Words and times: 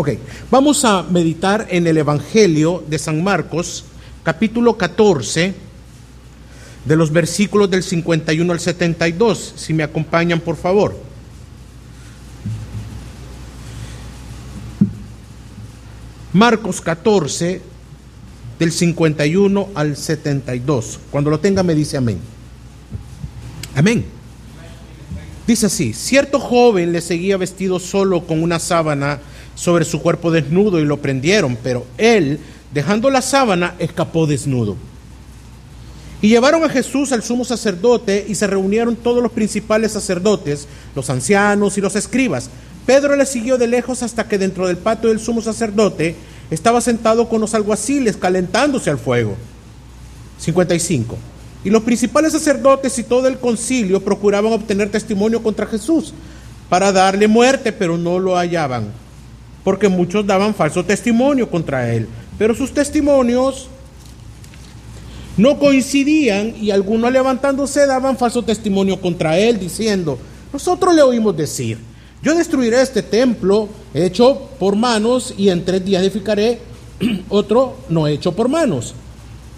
Ok, 0.00 0.10
vamos 0.48 0.84
a 0.84 1.02
meditar 1.02 1.66
en 1.70 1.88
el 1.88 1.96
Evangelio 1.96 2.84
de 2.86 3.00
San 3.00 3.24
Marcos, 3.24 3.84
capítulo 4.22 4.78
14, 4.78 5.54
de 6.84 6.96
los 6.96 7.10
versículos 7.10 7.68
del 7.68 7.82
51 7.82 8.52
al 8.52 8.60
72. 8.60 9.54
Si 9.56 9.74
me 9.74 9.82
acompañan, 9.82 10.38
por 10.38 10.54
favor. 10.54 10.96
Marcos 16.32 16.80
14, 16.80 17.60
del 18.60 18.70
51 18.70 19.68
al 19.74 19.96
72. 19.96 21.00
Cuando 21.10 21.28
lo 21.28 21.40
tenga 21.40 21.64
me 21.64 21.74
dice 21.74 21.96
amén. 21.96 22.20
Amén. 23.74 24.04
Dice 25.44 25.66
así, 25.66 25.92
cierto 25.92 26.38
joven 26.38 26.92
le 26.92 27.00
seguía 27.00 27.36
vestido 27.36 27.80
solo 27.80 28.28
con 28.28 28.44
una 28.44 28.60
sábana 28.60 29.18
sobre 29.58 29.84
su 29.84 30.00
cuerpo 30.00 30.30
desnudo 30.30 30.78
y 30.78 30.84
lo 30.84 30.98
prendieron, 30.98 31.58
pero 31.60 31.84
él, 31.98 32.38
dejando 32.72 33.10
la 33.10 33.20
sábana, 33.20 33.74
escapó 33.80 34.28
desnudo. 34.28 34.76
Y 36.22 36.28
llevaron 36.28 36.62
a 36.62 36.68
Jesús 36.68 37.10
al 37.10 37.24
sumo 37.24 37.44
sacerdote 37.44 38.24
y 38.28 38.36
se 38.36 38.46
reunieron 38.46 38.94
todos 38.94 39.20
los 39.20 39.32
principales 39.32 39.92
sacerdotes, 39.92 40.68
los 40.94 41.10
ancianos 41.10 41.76
y 41.76 41.80
los 41.80 41.96
escribas. 41.96 42.50
Pedro 42.86 43.16
le 43.16 43.26
siguió 43.26 43.58
de 43.58 43.66
lejos 43.66 44.04
hasta 44.04 44.28
que 44.28 44.38
dentro 44.38 44.68
del 44.68 44.76
patio 44.76 45.08
del 45.08 45.18
sumo 45.18 45.42
sacerdote 45.42 46.14
estaba 46.52 46.80
sentado 46.80 47.28
con 47.28 47.40
los 47.40 47.52
alguaciles 47.54 48.16
calentándose 48.16 48.90
al 48.90 48.98
fuego. 48.98 49.34
55. 50.38 51.16
Y 51.64 51.70
los 51.70 51.82
principales 51.82 52.32
sacerdotes 52.32 52.96
y 53.00 53.02
todo 53.02 53.26
el 53.26 53.38
concilio 53.38 54.04
procuraban 54.04 54.52
obtener 54.52 54.88
testimonio 54.88 55.42
contra 55.42 55.66
Jesús 55.66 56.14
para 56.68 56.92
darle 56.92 57.26
muerte, 57.26 57.72
pero 57.72 57.98
no 57.98 58.20
lo 58.20 58.36
hallaban, 58.36 58.92
porque 59.64 59.88
muchos 59.88 60.26
daban 60.26 60.54
falso 60.54 60.84
testimonio 60.84 61.50
contra 61.50 61.92
él. 61.92 62.08
Pero 62.38 62.54
sus 62.54 62.72
testimonios 62.72 63.68
no 65.36 65.58
coincidían 65.58 66.54
y 66.60 66.70
algunos 66.70 67.12
levantándose 67.12 67.86
daban 67.86 68.16
falso 68.16 68.42
testimonio 68.42 69.00
contra 69.00 69.38
él, 69.38 69.58
diciendo, 69.58 70.18
nosotros 70.52 70.94
le 70.94 71.02
oímos 71.02 71.36
decir, 71.36 71.78
yo 72.22 72.34
destruiré 72.34 72.82
este 72.82 73.02
templo 73.02 73.68
hecho 73.94 74.48
por 74.58 74.74
manos 74.74 75.32
y 75.36 75.50
en 75.50 75.64
tres 75.64 75.84
días 75.84 76.02
edificaré 76.02 76.58
otro 77.28 77.76
no 77.88 78.08
hecho 78.08 78.32
por 78.32 78.48
manos. 78.48 78.94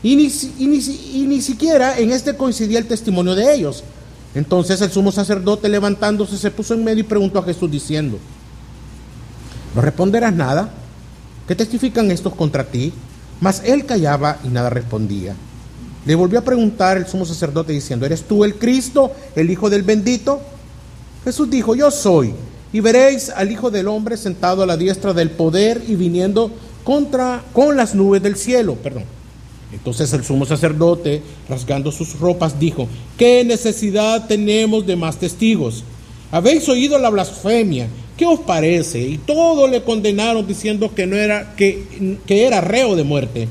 Y 0.03 0.17
ni, 0.17 0.31
y 0.59 1.27
ni, 1.27 1.41
siquiera 1.41 1.99
en 1.99 2.11
este 2.11 2.35
coincidía 2.37 2.79
el 2.79 2.87
testimonio 2.87 3.35
de 3.35 3.55
ellos. 3.55 3.85
Entonces 4.35 4.81
el 4.81 4.91
sumo 4.91 5.13
sacerdote 5.13 5.69
levantándose 5.69 6.39
se 6.39 6.51
puso 6.51 6.75
en 6.75 6.85
medio 6.85 7.01
y 7.01 7.07
preguntó 7.07 7.39
a 7.39 7.43
Jesús 7.43 7.71
diciendo, 7.71 8.19
¿no 9.75 9.81
responderás 9.81 10.35
nada? 10.35 10.71
¿Qué 11.47 11.55
testifican 11.55 12.11
estos 12.11 12.35
contra 12.35 12.65
ti? 12.65 12.93
Mas 13.41 13.63
él 13.65 13.87
callaba 13.87 14.39
y 14.45 14.49
nada 14.49 14.71
respondía. 14.71 15.35
Le 16.07 16.15
volvió 16.15 16.39
a 16.39 16.45
preguntar 16.45 16.97
el 16.97 17.07
sumo 17.07 17.27
sacerdote 17.27 17.73
diciendo, 17.73 18.07
¿eres 18.07 18.23
tú 18.23 18.45
el 18.45 18.55
Cristo, 18.55 19.13
el 19.35 19.51
Hijo 19.51 19.69
del 19.69 19.83
bendito? 19.83 20.41
Jesús 21.25 21.51
dijo, 21.51 21.75
yo 21.75 21.91
soy. 21.91 22.33
Y 22.73 22.81
veréis 22.81 23.31
al 23.31 23.51
Hijo 23.51 23.71
del 23.71 23.89
Hombre 23.89 24.17
sentado 24.17 24.63
a 24.63 24.67
la 24.67 24.77
diestra 24.77 25.13
del 25.13 25.31
poder 25.31 25.83
y 25.87 25.97
viniendo 25.97 26.51
contra 26.85 27.43
con 27.53 27.77
las 27.77 27.95
nubes 27.95 28.23
del 28.23 28.37
cielo. 28.37 28.77
Perdón. 28.77 29.05
Entonces 29.73 30.13
el 30.13 30.25
sumo 30.25 30.47
sacerdote, 30.47 31.23
rasgando 31.49 31.93
sus 31.93 32.19
ropas, 32.19 32.59
dijo, 32.59 32.89
¿qué 33.17 33.45
necesidad 33.45 34.27
tenemos 34.27 34.87
de 34.87 34.97
más 34.97 35.17
testigos? 35.17 35.85
Habéis 36.33 36.69
oído 36.69 36.99
la 36.99 37.11
blasfemia, 37.11 37.89
¿qué 38.21 38.27
os 38.27 38.41
parece? 38.41 39.01
Y 39.01 39.17
todo 39.17 39.67
le 39.67 39.83
condenaron 39.83 40.47
diciendo 40.47 40.95
que 40.95 41.07
no 41.07 41.17
era 41.17 41.55
que, 41.57 42.19
que 42.27 42.45
era 42.45 42.61
reo 42.61 42.95
de 42.95 43.03
muerte. 43.03 43.49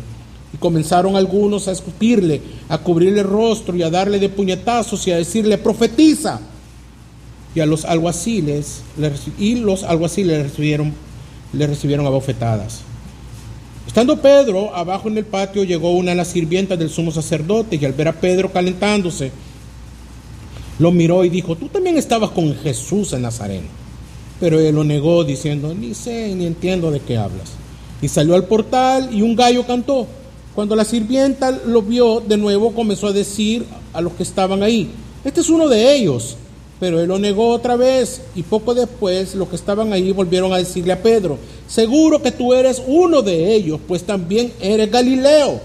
Y 0.54 0.58
comenzaron 0.58 1.16
algunos 1.16 1.68
a 1.68 1.72
escupirle, 1.72 2.40
a 2.70 2.78
cubrirle 2.78 3.22
el 3.22 3.28
rostro 3.28 3.76
y 3.76 3.82
a 3.82 3.90
darle 3.90 4.20
de 4.20 4.30
puñetazos 4.30 5.08
y 5.08 5.12
a 5.12 5.18
decirle, 5.18 5.58
profetiza 5.58 6.40
y 7.56 7.62
a 7.62 7.66
los 7.66 7.84
alguaciles 7.84 8.84
y 9.40 9.56
los 9.56 9.82
alguaciles 9.82 10.38
le 10.38 10.44
recibieron, 10.44 10.94
le 11.52 11.66
recibieron 11.66 12.06
a 12.06 12.10
bofetadas. 12.10 12.82
Estando 13.88 14.22
Pedro 14.22 14.76
abajo 14.76 15.08
en 15.08 15.18
el 15.18 15.26
patio, 15.26 15.64
llegó 15.64 15.94
una 15.94 16.12
de 16.12 16.18
las 16.18 16.28
sirvientas 16.28 16.78
del 16.78 16.92
sumo 16.92 17.10
sacerdote 17.10 17.80
y 17.82 17.86
al 17.86 17.94
ver 17.94 18.10
a 18.10 18.14
Pedro 18.14 18.54
calentándose, 18.54 19.32
lo 20.78 20.92
miró 20.92 21.26
y 21.26 21.30
dijo, 21.30 21.56
tú 21.56 21.70
también 21.70 21.98
estabas 21.98 22.30
con 22.30 22.54
Jesús 22.54 23.14
en 23.14 23.24
Nazareno. 23.24 23.79
Pero 24.40 24.60
él 24.60 24.76
lo 24.76 24.84
negó 24.84 25.24
diciendo, 25.24 25.74
ni 25.74 25.94
sé 25.94 26.34
ni 26.36 26.46
entiendo 26.46 26.92
de 26.92 27.00
qué 27.00 27.18
hablas. 27.18 27.50
Y 28.02 28.08
salió 28.08 28.36
al 28.36 28.46
portal 28.46 29.10
y 29.14 29.22
un 29.22 29.36
gallo 29.36 29.66
cantó. 29.66 30.08
Cuando 30.56 30.76
la 30.76 30.86
sirvienta 30.86 31.52
lo 31.52 31.82
vio 31.82 32.22
de 32.22 32.38
nuevo, 32.38 32.74
comenzó 32.74 33.08
a 33.08 33.14
decir 33.14 33.66
a 33.94 34.02
los 34.02 34.14
que 34.14 34.24
estaban 34.24 34.64
ahí, 34.64 34.90
este 35.24 35.42
es 35.42 35.50
uno 35.50 35.68
de 35.68 35.96
ellos. 35.96 36.38
Pero 36.80 37.02
él 37.02 37.10
lo 37.10 37.20
negó 37.20 37.50
otra 37.50 37.76
vez 37.76 38.22
y 38.36 38.44
poco 38.44 38.74
después 38.74 39.36
los 39.36 39.50
que 39.50 39.58
estaban 39.58 39.92
ahí 39.92 40.14
volvieron 40.14 40.54
a 40.54 40.58
decirle 40.58 40.94
a 40.94 41.04
Pedro, 41.04 41.38
seguro 41.68 42.22
que 42.22 42.32
tú 42.32 42.54
eres 42.54 42.82
uno 42.88 43.22
de 43.22 43.54
ellos, 43.54 43.82
pues 43.86 44.04
también 44.04 44.54
eres 44.62 44.90
Galileo. 44.90 45.60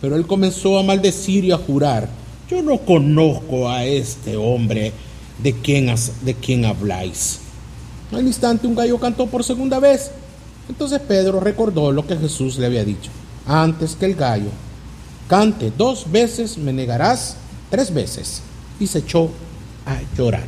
Pero 0.00 0.16
él 0.16 0.26
comenzó 0.26 0.78
a 0.78 0.82
maldecir 0.82 1.44
y 1.44 1.52
a 1.52 1.56
jurar, 1.56 2.08
yo 2.50 2.62
no 2.62 2.78
conozco 2.78 3.68
a 3.68 3.84
este 3.84 4.36
hombre 4.36 4.92
de 5.40 5.52
quien, 5.52 5.94
de 6.22 6.34
quien 6.34 6.64
habláis. 6.64 7.38
Al 8.12 8.26
instante 8.26 8.66
un 8.66 8.74
gallo 8.74 8.98
cantó 8.98 9.26
por 9.26 9.44
segunda 9.44 9.78
vez. 9.78 10.10
Entonces 10.68 11.00
Pedro 11.00 11.40
recordó 11.40 11.92
lo 11.92 12.06
que 12.06 12.16
Jesús 12.16 12.58
le 12.58 12.66
había 12.66 12.84
dicho. 12.84 13.10
Antes 13.46 13.96
que 13.96 14.06
el 14.06 14.14
gallo 14.14 14.50
cante 15.28 15.72
dos 15.76 16.10
veces, 16.10 16.58
me 16.58 16.72
negarás 16.72 17.36
tres 17.70 17.92
veces. 17.92 18.42
Y 18.78 18.86
se 18.86 18.98
echó 18.98 19.30
a 19.86 19.98
llorar. 20.16 20.44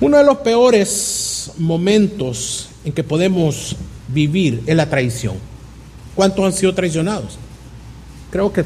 Uno 0.00 0.16
de 0.16 0.24
los 0.24 0.38
peores 0.38 1.52
momentos 1.58 2.68
en 2.84 2.92
que 2.92 3.04
podemos 3.04 3.76
vivir 4.08 4.62
es 4.66 4.76
la 4.76 4.88
traición. 4.88 5.36
¿Cuántos 6.14 6.44
han 6.44 6.52
sido 6.52 6.74
traicionados? 6.74 7.38
Creo 8.30 8.52
que 8.52 8.64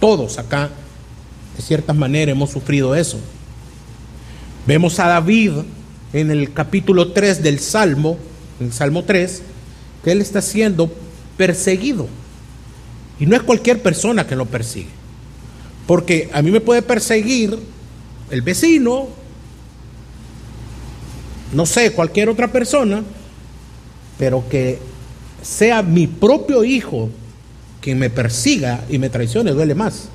todos 0.00 0.38
acá, 0.38 0.70
de 1.56 1.62
cierta 1.62 1.92
manera, 1.92 2.32
hemos 2.32 2.50
sufrido 2.50 2.94
eso. 2.94 3.18
Vemos 4.68 5.00
a 5.00 5.06
David 5.06 5.52
en 6.12 6.30
el 6.30 6.52
capítulo 6.52 7.12
3 7.12 7.42
del 7.42 7.58
Salmo, 7.58 8.18
en 8.60 8.66
el 8.66 8.72
Salmo 8.74 9.02
3, 9.02 9.40
que 10.04 10.12
él 10.12 10.20
está 10.20 10.42
siendo 10.42 10.92
perseguido. 11.38 12.06
Y 13.18 13.24
no 13.24 13.34
es 13.34 13.40
cualquier 13.44 13.80
persona 13.80 14.26
que 14.26 14.36
lo 14.36 14.44
persigue. 14.44 14.90
Porque 15.86 16.28
a 16.34 16.42
mí 16.42 16.50
me 16.50 16.60
puede 16.60 16.82
perseguir 16.82 17.58
el 18.28 18.42
vecino, 18.42 19.08
no 21.54 21.64
sé, 21.64 21.92
cualquier 21.92 22.28
otra 22.28 22.52
persona, 22.52 23.02
pero 24.18 24.46
que 24.50 24.80
sea 25.40 25.82
mi 25.82 26.06
propio 26.06 26.62
hijo 26.62 27.08
quien 27.80 27.98
me 27.98 28.10
persiga 28.10 28.84
y 28.90 28.98
me 28.98 29.08
traicione, 29.08 29.52
duele 29.52 29.74
más. 29.74 30.10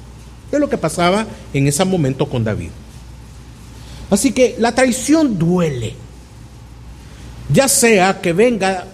Es 0.51 0.59
lo 0.59 0.69
que 0.69 0.77
pasaba 0.77 1.25
en 1.55 1.67
ese 1.67 1.83
momento 1.85 2.29
con 2.29 2.43
David. 2.43 2.69
Así 4.09 4.31
que 4.31 4.55
la 4.59 4.73
traición 4.73 5.37
duele. 5.37 5.95
Ya 7.51 7.67
sea 7.67 8.21
que 8.21 8.33
venga 8.33 8.85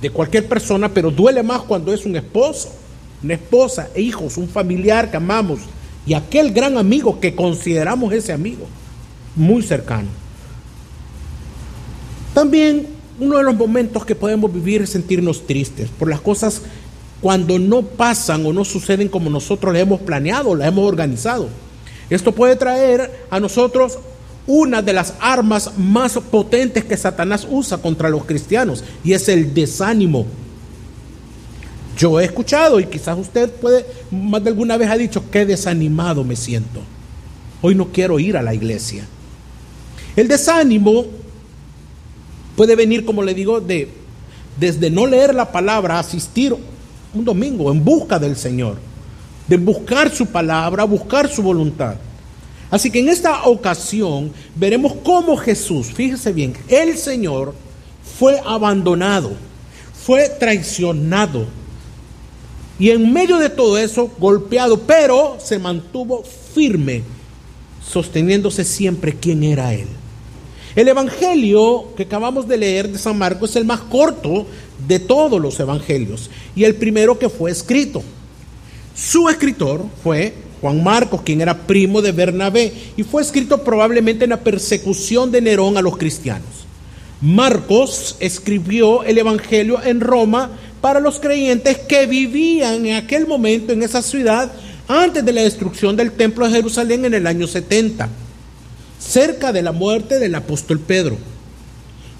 de 0.00 0.10
cualquier 0.10 0.46
persona, 0.46 0.88
pero 0.88 1.10
duele 1.10 1.42
más 1.42 1.62
cuando 1.62 1.92
es 1.92 2.04
un 2.04 2.16
esposo, 2.16 2.70
una 3.22 3.34
esposa, 3.34 3.88
hijos, 3.96 4.36
un 4.36 4.48
familiar 4.48 5.10
que 5.10 5.16
amamos, 5.16 5.60
y 6.06 6.14
aquel 6.14 6.52
gran 6.52 6.76
amigo 6.78 7.18
que 7.18 7.34
consideramos 7.34 8.12
ese 8.12 8.32
amigo, 8.32 8.66
muy 9.34 9.62
cercano. 9.62 10.08
También 12.34 12.86
uno 13.18 13.38
de 13.38 13.42
los 13.42 13.54
momentos 13.54 14.04
que 14.04 14.14
podemos 14.14 14.52
vivir 14.52 14.82
es 14.82 14.90
sentirnos 14.90 15.46
tristes 15.46 15.88
por 15.98 16.08
las 16.08 16.20
cosas 16.20 16.62
cuando 17.20 17.58
no 17.58 17.82
pasan 17.82 18.44
o 18.44 18.52
no 18.52 18.64
suceden 18.64 19.08
como 19.08 19.30
nosotros 19.30 19.72
las 19.72 19.82
hemos 19.82 20.00
planeado, 20.00 20.54
las 20.54 20.68
hemos 20.68 20.86
organizado. 20.86 21.48
Esto 22.10 22.32
puede 22.32 22.56
traer 22.56 23.26
a 23.30 23.40
nosotros 23.40 23.98
una 24.46 24.82
de 24.82 24.92
las 24.92 25.14
armas 25.20 25.72
más 25.76 26.14
potentes 26.14 26.84
que 26.84 26.96
Satanás 26.96 27.46
usa 27.50 27.78
contra 27.78 28.08
los 28.08 28.24
cristianos 28.24 28.84
y 29.02 29.12
es 29.12 29.28
el 29.28 29.52
desánimo. 29.52 30.26
Yo 31.98 32.20
he 32.20 32.24
escuchado 32.24 32.78
y 32.78 32.86
quizás 32.86 33.18
usted 33.18 33.50
puede, 33.50 33.86
más 34.10 34.42
de 34.44 34.50
alguna 34.50 34.76
vez 34.76 34.90
ha 34.90 34.96
dicho, 34.96 35.30
qué 35.30 35.46
desanimado 35.46 36.24
me 36.24 36.36
siento. 36.36 36.80
Hoy 37.62 37.74
no 37.74 37.86
quiero 37.86 38.18
ir 38.18 38.36
a 38.36 38.42
la 38.42 38.54
iglesia. 38.54 39.06
El 40.14 40.28
desánimo 40.28 41.06
puede 42.54 42.76
venir, 42.76 43.04
como 43.04 43.22
le 43.22 43.34
digo, 43.34 43.60
de 43.60 43.88
desde 44.58 44.90
no 44.90 45.06
leer 45.06 45.34
la 45.34 45.52
palabra, 45.52 45.98
asistir 45.98 46.56
un 47.14 47.24
domingo 47.24 47.70
en 47.70 47.84
busca 47.84 48.18
del 48.18 48.36
Señor, 48.36 48.78
de 49.46 49.56
buscar 49.56 50.10
su 50.14 50.26
palabra, 50.26 50.84
buscar 50.84 51.28
su 51.28 51.42
voluntad. 51.42 51.96
Así 52.70 52.90
que 52.90 53.00
en 53.00 53.08
esta 53.08 53.44
ocasión 53.44 54.32
veremos 54.54 54.94
cómo 55.04 55.36
Jesús, 55.36 55.88
fíjese 55.92 56.32
bien, 56.32 56.54
el 56.68 56.98
Señor 56.98 57.54
fue 58.18 58.40
abandonado, 58.44 59.32
fue 60.04 60.28
traicionado. 60.28 61.46
Y 62.78 62.90
en 62.90 63.12
medio 63.12 63.38
de 63.38 63.48
todo 63.48 63.78
eso, 63.78 64.10
golpeado, 64.18 64.80
pero 64.80 65.38
se 65.40 65.58
mantuvo 65.58 66.24
firme, 66.54 67.02
sosteniéndose 67.86 68.64
siempre 68.64 69.14
quién 69.14 69.44
era 69.44 69.72
él. 69.72 69.86
El 70.74 70.88
Evangelio 70.88 71.94
que 71.96 72.02
acabamos 72.02 72.46
de 72.46 72.58
leer 72.58 72.90
de 72.90 72.98
San 72.98 73.16
Marcos 73.16 73.50
es 73.50 73.56
el 73.56 73.64
más 73.64 73.80
corto 73.80 74.46
de 74.86 74.98
todos 74.98 75.40
los 75.40 75.58
evangelios 75.58 76.30
y 76.54 76.64
el 76.64 76.74
primero 76.74 77.18
que 77.18 77.30
fue 77.30 77.50
escrito. 77.50 78.02
Su 78.94 79.30
escritor 79.30 79.86
fue 80.02 80.34
Juan 80.66 80.82
Marcos, 80.82 81.22
quien 81.22 81.40
era 81.40 81.56
primo 81.56 82.02
de 82.02 82.10
Bernabé, 82.10 82.72
y 82.96 83.04
fue 83.04 83.22
escrito 83.22 83.62
probablemente 83.62 84.24
en 84.24 84.30
la 84.30 84.40
persecución 84.40 85.30
de 85.30 85.40
Nerón 85.40 85.76
a 85.76 85.80
los 85.80 85.96
cristianos. 85.96 86.66
Marcos 87.20 88.16
escribió 88.18 89.04
el 89.04 89.16
Evangelio 89.16 89.80
en 89.84 90.00
Roma 90.00 90.50
para 90.80 90.98
los 90.98 91.20
creyentes 91.20 91.78
que 91.78 92.06
vivían 92.06 92.84
en 92.84 92.96
aquel 92.96 93.28
momento 93.28 93.72
en 93.72 93.84
esa 93.84 94.02
ciudad 94.02 94.50
antes 94.88 95.24
de 95.24 95.32
la 95.32 95.42
destrucción 95.42 95.94
del 95.94 96.10
templo 96.10 96.46
de 96.46 96.56
Jerusalén 96.56 97.04
en 97.04 97.14
el 97.14 97.28
año 97.28 97.46
70, 97.46 98.08
cerca 98.98 99.52
de 99.52 99.62
la 99.62 99.70
muerte 99.70 100.18
del 100.18 100.34
apóstol 100.34 100.80
Pedro. 100.80 101.16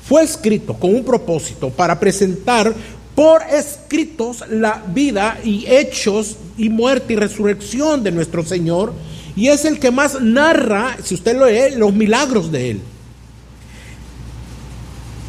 Fue 0.06 0.22
escrito 0.22 0.74
con 0.74 0.94
un 0.94 1.04
propósito 1.04 1.70
para 1.70 1.98
presentar 1.98 2.72
por 3.16 3.42
escritos 3.50 4.44
la 4.48 4.84
vida 4.94 5.40
y 5.42 5.66
hechos 5.66 6.36
y 6.56 6.68
muerte 6.68 7.14
y 7.14 7.16
resurrección 7.16 8.04
de 8.04 8.12
nuestro 8.12 8.44
Señor 8.44 8.92
y 9.34 9.48
es 9.48 9.64
el 9.64 9.80
que 9.80 9.90
más 9.90 10.20
narra, 10.20 10.96
si 11.02 11.14
usted 11.14 11.36
lo 11.36 11.46
lee, 11.46 11.74
los 11.76 11.92
milagros 11.92 12.52
de 12.52 12.70
él. 12.70 12.80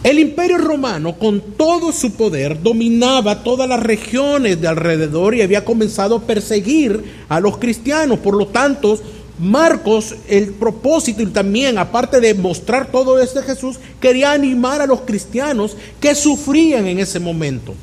El 0.04 0.19
imperio 0.19 0.57
romano 0.57 1.18
con 1.18 1.42
todo 1.57 1.92
su 1.92 2.12
poder 2.12 2.62
dominaba 2.62 3.44
todas 3.44 3.68
las 3.68 3.81
regiones 3.81 4.62
de 4.62 4.68
alrededor 4.68 5.36
y 5.36 5.42
había 5.42 5.66
comenzado 5.66 6.16
a 6.16 6.22
perseguir 6.22 7.04
a 7.28 7.42
los 7.42 7.57
cristianos. 7.57 8.19
Por 8.19 8.36
lo 8.36 8.48
tanto, 8.48 8.98
Marcos, 9.39 10.16
el 10.28 10.54
propósito 10.54 11.22
y 11.22 11.28
también, 11.28 11.78
aparte 11.78 12.19
de 12.19 12.34
mostrar 12.34 12.92
todo 12.92 13.19
esto 13.19 13.39
de 13.39 13.45
Jesús, 13.45 13.78
quería 14.00 14.31
animar 14.31 14.81
a 14.81 14.88
los 14.88 15.01
cristianos 15.01 15.78
que 16.00 16.16
sufrían 16.16 16.88
en 16.88 17.00
ese 17.00 17.19
momento. 17.19 17.75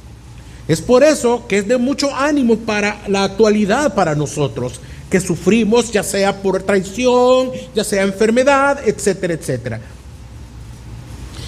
Es 0.66 0.80
por 0.80 1.04
eso 1.04 1.46
que 1.46 1.58
es 1.58 1.68
de 1.68 1.76
mucho 1.76 2.14
ánimo 2.14 2.56
para 2.56 3.02
la 3.06 3.24
actualidad 3.24 3.94
para 3.94 4.14
nosotros, 4.14 4.80
que 5.10 5.20
sufrimos 5.20 5.92
ya 5.92 6.02
sea 6.02 6.42
por 6.42 6.62
traición, 6.62 7.50
ya 7.74 7.84
sea 7.84 8.02
enfermedad, 8.02 8.80
etcétera, 8.84 9.34
etcétera. 9.34 9.80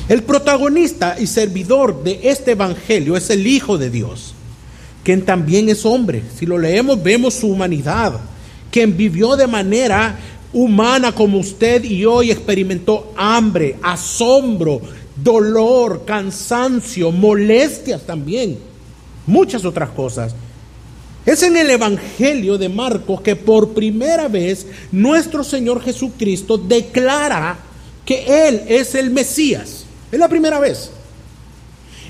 El 0.09 0.23
protagonista 0.23 1.17
y 1.19 1.27
servidor 1.27 2.05
de 2.05 2.21
este 2.23 2.53
evangelio 2.53 3.17
es 3.17 3.29
el 3.31 3.45
Hijo 3.45 3.77
de 3.77 3.91
Dios, 3.91 4.35
quien 5.03 5.25
también 5.25 5.69
es 5.69 5.85
hombre. 5.85 6.23
Si 6.39 6.47
lo 6.47 6.59
leemos 6.59 7.03
vemos 7.03 7.35
su 7.35 7.49
humanidad 7.49 8.21
quien 8.77 8.95
vivió 8.95 9.37
de 9.37 9.47
manera 9.47 10.19
humana 10.53 11.11
como 11.11 11.39
usted 11.39 11.83
y 11.83 12.05
hoy 12.05 12.31
experimentó 12.31 13.11
hambre, 13.17 13.77
asombro, 13.83 14.83
dolor, 15.17 16.05
cansancio, 16.05 17.11
molestias 17.11 18.03
también, 18.03 18.59
muchas 19.27 19.65
otras 19.65 19.89
cosas. 19.89 20.35
Es 21.25 21.43
en 21.43 21.57
el 21.57 21.71
Evangelio 21.71 22.59
de 22.59 22.69
Marcos 22.69 23.23
que 23.23 23.35
por 23.35 23.71
primera 23.71 24.29
vez 24.29 24.67
nuestro 24.93 25.43
Señor 25.43 25.81
Jesucristo 25.81 26.59
declara 26.59 27.57
que 28.05 28.27
Él 28.47 28.61
es 28.69 28.95
el 28.95 29.09
Mesías. 29.09 29.87
Es 30.13 30.19
la 30.19 30.29
primera 30.29 30.61
vez. 30.61 30.91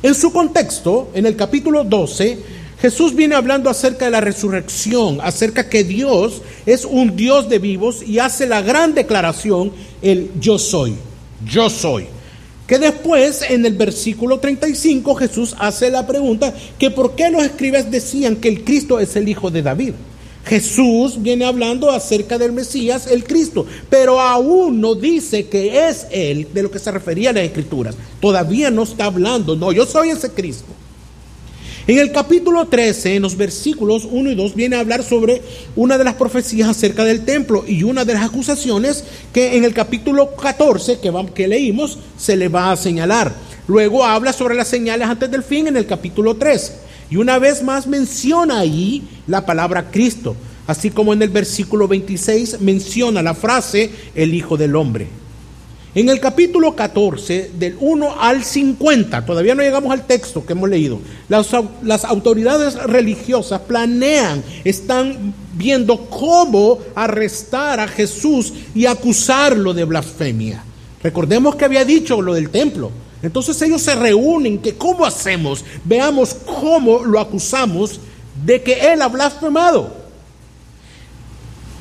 En 0.02 0.16
su 0.16 0.32
contexto, 0.32 1.12
en 1.14 1.26
el 1.26 1.36
capítulo 1.36 1.84
12, 1.84 2.65
Jesús 2.80 3.14
viene 3.14 3.34
hablando 3.34 3.70
acerca 3.70 4.04
de 4.04 4.10
la 4.10 4.20
resurrección, 4.20 5.18
acerca 5.22 5.68
que 5.68 5.82
Dios 5.82 6.42
es 6.66 6.84
un 6.84 7.16
Dios 7.16 7.48
de 7.48 7.58
vivos 7.58 8.02
y 8.02 8.18
hace 8.18 8.46
la 8.46 8.60
gran 8.60 8.94
declaración, 8.94 9.72
el 10.02 10.30
yo 10.38 10.58
soy, 10.58 10.94
yo 11.44 11.70
soy. 11.70 12.06
Que 12.66 12.78
después 12.78 13.42
en 13.48 13.64
el 13.64 13.74
versículo 13.74 14.40
35 14.40 15.14
Jesús 15.14 15.54
hace 15.58 15.90
la 15.90 16.06
pregunta 16.06 16.52
que 16.78 16.90
por 16.90 17.14
qué 17.14 17.30
los 17.30 17.44
escribas 17.44 17.90
decían 17.90 18.36
que 18.36 18.48
el 18.48 18.62
Cristo 18.62 19.00
es 19.00 19.16
el 19.16 19.28
hijo 19.28 19.50
de 19.50 19.62
David. 19.62 19.94
Jesús 20.44 21.20
viene 21.20 21.44
hablando 21.44 21.90
acerca 21.90 22.38
del 22.38 22.52
Mesías, 22.52 23.08
el 23.08 23.24
Cristo, 23.24 23.66
pero 23.88 24.20
aún 24.20 24.80
no 24.80 24.94
dice 24.94 25.48
que 25.48 25.88
es 25.88 26.06
él 26.10 26.48
de 26.52 26.62
lo 26.62 26.70
que 26.70 26.78
se 26.78 26.92
refería 26.92 27.30
a 27.30 27.32
las 27.32 27.44
escrituras. 27.44 27.96
Todavía 28.20 28.70
no 28.70 28.82
está 28.82 29.06
hablando, 29.06 29.56
no, 29.56 29.72
yo 29.72 29.86
soy 29.86 30.10
ese 30.10 30.30
Cristo. 30.30 30.75
En 31.88 32.00
el 32.00 32.10
capítulo 32.10 32.66
13, 32.66 33.14
en 33.14 33.22
los 33.22 33.36
versículos 33.36 34.08
1 34.10 34.32
y 34.32 34.34
2, 34.34 34.56
viene 34.56 34.74
a 34.74 34.80
hablar 34.80 35.04
sobre 35.04 35.40
una 35.76 35.96
de 35.96 36.02
las 36.02 36.14
profecías 36.14 36.68
acerca 36.68 37.04
del 37.04 37.24
templo 37.24 37.64
y 37.64 37.84
una 37.84 38.04
de 38.04 38.12
las 38.12 38.24
acusaciones 38.24 39.04
que 39.32 39.56
en 39.56 39.62
el 39.62 39.72
capítulo 39.72 40.34
14 40.34 40.98
que, 40.98 41.46
leímos 41.46 42.00
se 42.18 42.36
le 42.36 42.48
va 42.48 42.72
a 42.72 42.76
señalar. 42.76 43.32
Luego 43.68 44.04
habla 44.04 44.32
sobre 44.32 44.56
las 44.56 44.66
señales 44.66 45.06
antes 45.06 45.30
del 45.30 45.44
fin 45.44 45.68
en 45.68 45.76
el 45.76 45.86
capítulo 45.86 46.34
3. 46.34 46.72
Y 47.08 47.18
una 47.18 47.38
vez 47.38 47.62
más 47.62 47.86
menciona 47.86 48.58
ahí 48.58 49.04
la 49.28 49.46
palabra 49.46 49.88
Cristo, 49.92 50.34
así 50.66 50.90
como 50.90 51.12
en 51.12 51.22
el 51.22 51.28
versículo 51.28 51.86
26 51.86 52.62
menciona 52.62 53.22
la 53.22 53.34
frase 53.34 53.92
el 54.16 54.34
Hijo 54.34 54.56
del 54.56 54.74
Hombre. 54.74 55.06
En 55.96 56.10
el 56.10 56.20
capítulo 56.20 56.76
14, 56.76 57.52
del 57.54 57.74
1 57.80 58.20
al 58.20 58.44
50, 58.44 59.24
todavía 59.24 59.54
no 59.54 59.62
llegamos 59.62 59.90
al 59.90 60.06
texto 60.06 60.44
que 60.44 60.52
hemos 60.52 60.68
leído, 60.68 61.00
las, 61.30 61.48
las, 61.82 62.04
autoridades 62.04 62.74
religiosas 62.74 63.62
planean, 63.62 64.44
están 64.62 65.32
viendo 65.54 65.96
cómo 66.10 66.80
arrestar 66.94 67.80
a 67.80 67.88
Jesús 67.88 68.52
y 68.74 68.84
acusarlo 68.84 69.72
de 69.72 69.84
blasfemia. 69.84 70.62
Recordemos 71.02 71.56
que 71.56 71.64
había 71.64 71.86
dicho 71.86 72.20
lo 72.20 72.34
del 72.34 72.50
templo. 72.50 72.90
Entonces 73.22 73.62
ellos 73.62 73.80
se 73.80 73.94
reúnen, 73.94 74.58
que 74.58 74.74
cómo 74.74 75.06
hacemos, 75.06 75.64
veamos 75.82 76.34
cómo 76.44 77.04
lo 77.06 77.20
acusamos 77.20 78.00
de 78.44 78.62
que 78.62 78.92
él 78.92 79.00
ha 79.00 79.08
blasfemado. 79.08 79.95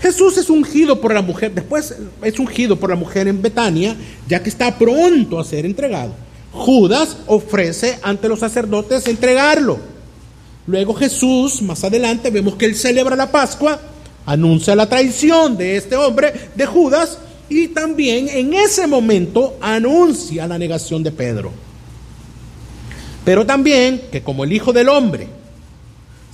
Jesús 0.02 0.38
es 0.38 0.50
ungido 0.50 1.02
por 1.02 1.14
la 1.14 1.22
mujer, 1.22 1.54
después 1.54 1.96
es 2.22 2.40
ungido 2.40 2.76
por 2.76 2.90
la 2.90 2.96
mujer 2.96 3.28
en 3.28 3.42
Betania, 3.42 3.96
ya 4.28 4.42
que 4.42 4.50
está 4.50 4.78
pronto 4.78 5.40
a 5.40 5.44
ser 5.44 5.66
entregado. 5.66 6.14
Judas 6.52 7.18
ofrece 7.28 8.00
ante 8.02 8.30
los 8.30 8.40
sacerdotes 8.40 9.08
entregarlo. 9.08 9.80
Luego 10.68 10.94
Jesús, 10.94 11.62
más 11.62 11.84
adelante, 11.84 12.30
vemos 12.30 12.56
que 12.56 12.66
él 12.66 12.76
celebra 12.76 13.16
la 13.16 13.32
Pascua, 13.32 13.80
anuncia 14.26 14.76
la 14.76 14.90
traición 14.90 15.58
de 15.58 15.78
este 15.78 15.96
hombre, 15.96 16.34
de 16.56 16.66
Judas, 16.66 17.20
y 17.50 17.68
también 17.68 18.28
en 18.30 18.54
ese 18.54 18.88
momento 18.88 19.58
anuncia 19.62 20.48
la 20.48 20.58
negación 20.58 21.04
de 21.04 21.12
Pedro. 21.12 21.52
Pero 23.24 23.46
también 23.46 24.02
que 24.12 24.22
como 24.24 24.44
el 24.44 24.54
Hijo 24.54 24.74
del 24.74 24.90
Hombre 24.90 25.28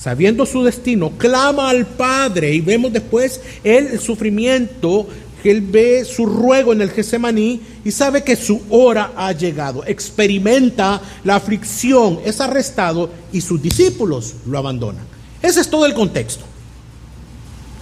sabiendo 0.01 0.47
su 0.47 0.63
destino, 0.63 1.11
clama 1.17 1.69
al 1.69 1.85
Padre 1.85 2.53
y 2.55 2.61
vemos 2.61 2.91
después 2.91 3.39
el 3.63 3.99
sufrimiento 3.99 5.07
que 5.43 5.51
él 5.51 5.61
ve 5.61 6.05
su 6.05 6.25
ruego 6.25 6.73
en 6.73 6.81
el 6.81 6.89
Getsemaní 6.89 7.61
y 7.85 7.91
sabe 7.91 8.23
que 8.23 8.35
su 8.35 8.61
hora 8.69 9.11
ha 9.15 9.31
llegado. 9.31 9.83
Experimenta 9.85 11.01
la 11.23 11.35
aflicción, 11.35 12.19
es 12.25 12.41
arrestado 12.41 13.11
y 13.31 13.41
sus 13.41 13.61
discípulos 13.61 14.33
lo 14.47 14.57
abandonan. 14.57 15.05
Ese 15.41 15.61
es 15.61 15.69
todo 15.69 15.85
el 15.85 15.93
contexto. 15.93 16.45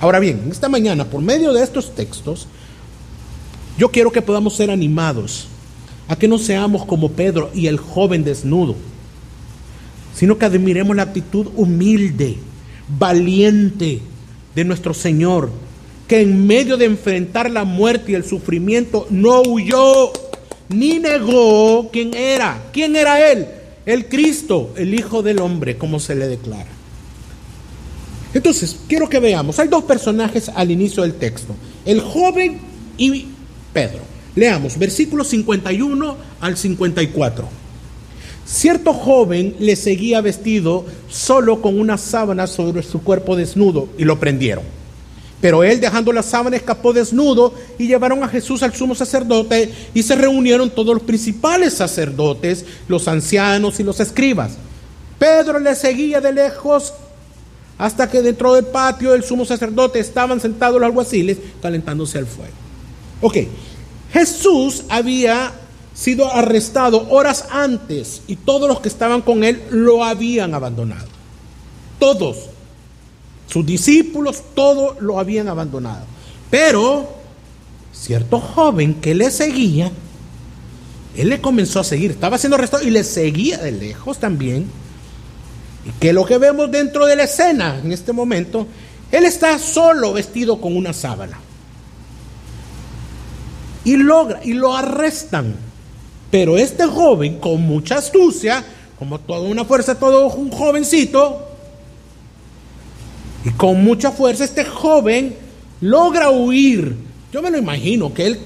Ahora 0.02 0.20
bien, 0.20 0.48
esta 0.52 0.68
mañana, 0.68 1.06
por 1.06 1.22
medio 1.22 1.54
de 1.54 1.64
estos 1.64 1.96
textos, 1.96 2.48
yo 3.78 3.92
quiero 3.92 4.12
que 4.12 4.22
podamos 4.22 4.56
ser 4.56 4.72
animados 4.72 5.48
a 6.10 6.18
que 6.18 6.28
no 6.28 6.38
seamos 6.38 6.86
como 6.86 7.12
Pedro 7.12 7.50
y 7.54 7.68
el 7.68 7.78
joven 7.78 8.26
desnudo 8.26 8.76
sino 10.14 10.38
que 10.38 10.46
admiremos 10.46 10.96
la 10.96 11.04
actitud 11.04 11.48
humilde, 11.56 12.38
valiente 12.98 14.02
de 14.56 14.64
nuestro 14.66 14.94
Señor, 14.94 15.50
que 16.08 16.22
en 16.22 16.48
medio 16.48 16.78
de 16.78 16.86
enfrentar 16.86 17.52
la 17.52 17.64
muerte 17.64 18.12
y 18.12 18.16
el 18.16 18.26
sufrimiento 18.26 19.06
no 19.10 19.42
huyó 19.42 20.12
ni 20.70 21.00
negó 21.00 21.90
quién 21.92 22.14
era. 22.14 22.70
¿Quién 22.72 22.96
era 22.96 23.32
Él? 23.32 23.48
El 23.86 24.08
Cristo, 24.08 24.74
el 24.76 24.94
Hijo 24.94 25.22
del 25.22 25.40
Hombre, 25.40 25.78
como 25.78 26.00
se 26.00 26.16
le 26.16 26.28
declara. 26.28 26.70
Entonces, 28.34 28.80
quiero 28.88 29.10
que 29.10 29.20
veamos, 29.20 29.58
hay 29.60 29.68
dos 29.68 29.84
personajes 29.84 30.50
al 30.50 30.70
inicio 30.70 31.02
del 31.02 31.16
texto, 31.16 31.56
el 31.86 32.00
joven 32.00 32.60
y 32.98 33.26
Pedro. 33.74 34.02
Leamos 34.36 34.78
versículos 34.78 35.28
51 35.30 36.18
al 36.40 36.56
54. 36.56 37.59
Cierto 38.50 38.94
joven 38.94 39.56
le 39.60 39.76
seguía 39.76 40.22
vestido 40.22 40.84
solo 41.08 41.62
con 41.62 41.80
una 41.80 42.00
sábana 42.00 42.48
sobre 42.48 42.82
su 42.82 43.04
cuerpo 43.04 43.36
desnudo 43.36 43.90
y 43.96 44.06
lo 44.06 44.20
prendieron. 44.20 44.64
Pero 45.40 45.64
él, 45.64 45.80
dejando 45.80 46.12
la 46.12 46.24
sábana, 46.24 46.58
escapó 46.58 46.92
desnudo 46.92 47.54
y 47.78 47.86
llevaron 47.86 48.24
a 48.24 48.28
Jesús 48.28 48.64
al 48.64 48.74
sumo 48.74 48.96
sacerdote 48.96 49.72
y 49.94 50.02
se 50.02 50.16
reunieron 50.16 50.72
todos 50.72 50.96
los 50.96 51.04
principales 51.04 51.76
sacerdotes, 51.76 52.66
los 52.88 53.08
ancianos 53.08 53.80
y 53.80 53.84
los 53.84 54.00
escribas. 54.00 54.54
Pedro 55.20 55.60
le 55.60 55.76
seguía 55.76 56.20
de 56.20 56.34
lejos 56.34 56.92
hasta 57.78 58.10
que 58.10 58.24
dentro 58.24 58.56
del 58.56 58.66
patio 58.66 59.12
del 59.12 59.24
sumo 59.24 59.46
sacerdote 59.46 60.00
estaban 60.00 60.40
sentados 60.40 60.82
los 60.82 60.88
alguaciles 60.88 61.38
calentándose 61.62 62.18
al 62.18 62.26
fuego. 62.26 62.54
Ok, 63.22 63.38
Jesús 64.12 64.86
había 64.90 65.54
sido 66.00 66.34
arrestado 66.34 67.10
horas 67.10 67.46
antes 67.52 68.22
y 68.26 68.38
todos 68.38 68.70
los 68.70 68.80
que 68.80 68.88
estaban 68.88 69.22
con 69.22 69.44
él 69.44 69.62
lo 69.70 70.06
habían 70.06 70.54
abandonado. 70.54 71.08
Todos. 72.00 72.38
Sus 73.48 73.66
discípulos, 73.66 74.42
todos 74.54 75.02
lo 75.02 75.20
habían 75.20 75.50
abandonado. 75.50 76.06
Pero 76.50 77.18
cierto 77.92 78.40
joven 78.40 78.96
que 78.96 79.14
le 79.14 79.30
seguía, 79.30 79.92
él 81.18 81.30
le 81.30 81.42
comenzó 81.42 81.82
a 81.82 81.84
seguir, 81.84 82.12
estaba 82.12 82.38
siendo 82.38 82.56
arrestado 82.56 82.84
y 82.84 82.92
le 82.92 83.04
seguía 83.04 83.58
de 83.58 83.74
lejos 83.74 84.20
también. 84.20 84.68
Y 85.86 85.92
que 86.00 86.14
lo 86.14 86.26
que 86.26 86.38
vemos 86.38 86.72
dentro 86.72 87.06
de 87.08 87.18
la 87.18 87.24
escena 87.24 87.78
en 87.84 87.92
este 87.92 88.14
momento, 88.14 88.68
él 89.12 89.26
está 89.26 89.60
solo 89.60 90.14
vestido 90.14 90.62
con 90.62 90.78
una 90.78 90.94
sábana. 90.94 91.40
Y 93.84 93.98
logra, 93.98 94.40
y 94.46 94.54
lo 94.54 94.74
arrestan. 94.74 95.69
Pero 96.32 96.58
este 96.58 96.86
joven, 96.86 97.40
con 97.40 97.62
mucha 97.62 97.98
astucia, 97.98 98.64
como 98.98 99.20
toda 99.20 99.42
una 99.42 99.66
fuerza, 99.66 99.96
todo 99.96 100.28
un 100.28 100.52
jovencito, 100.52 101.48
y 103.46 103.52
con 103.52 103.84
mucha 103.84 104.12
fuerza 104.12 104.44
este 104.44 104.66
joven 104.66 105.36
logra 105.82 106.30
huir. 106.30 106.96
Yo 107.32 107.42
me 107.42 107.50
lo 107.50 107.58
imagino 107.58 108.14
que 108.14 108.28
él 108.28 108.40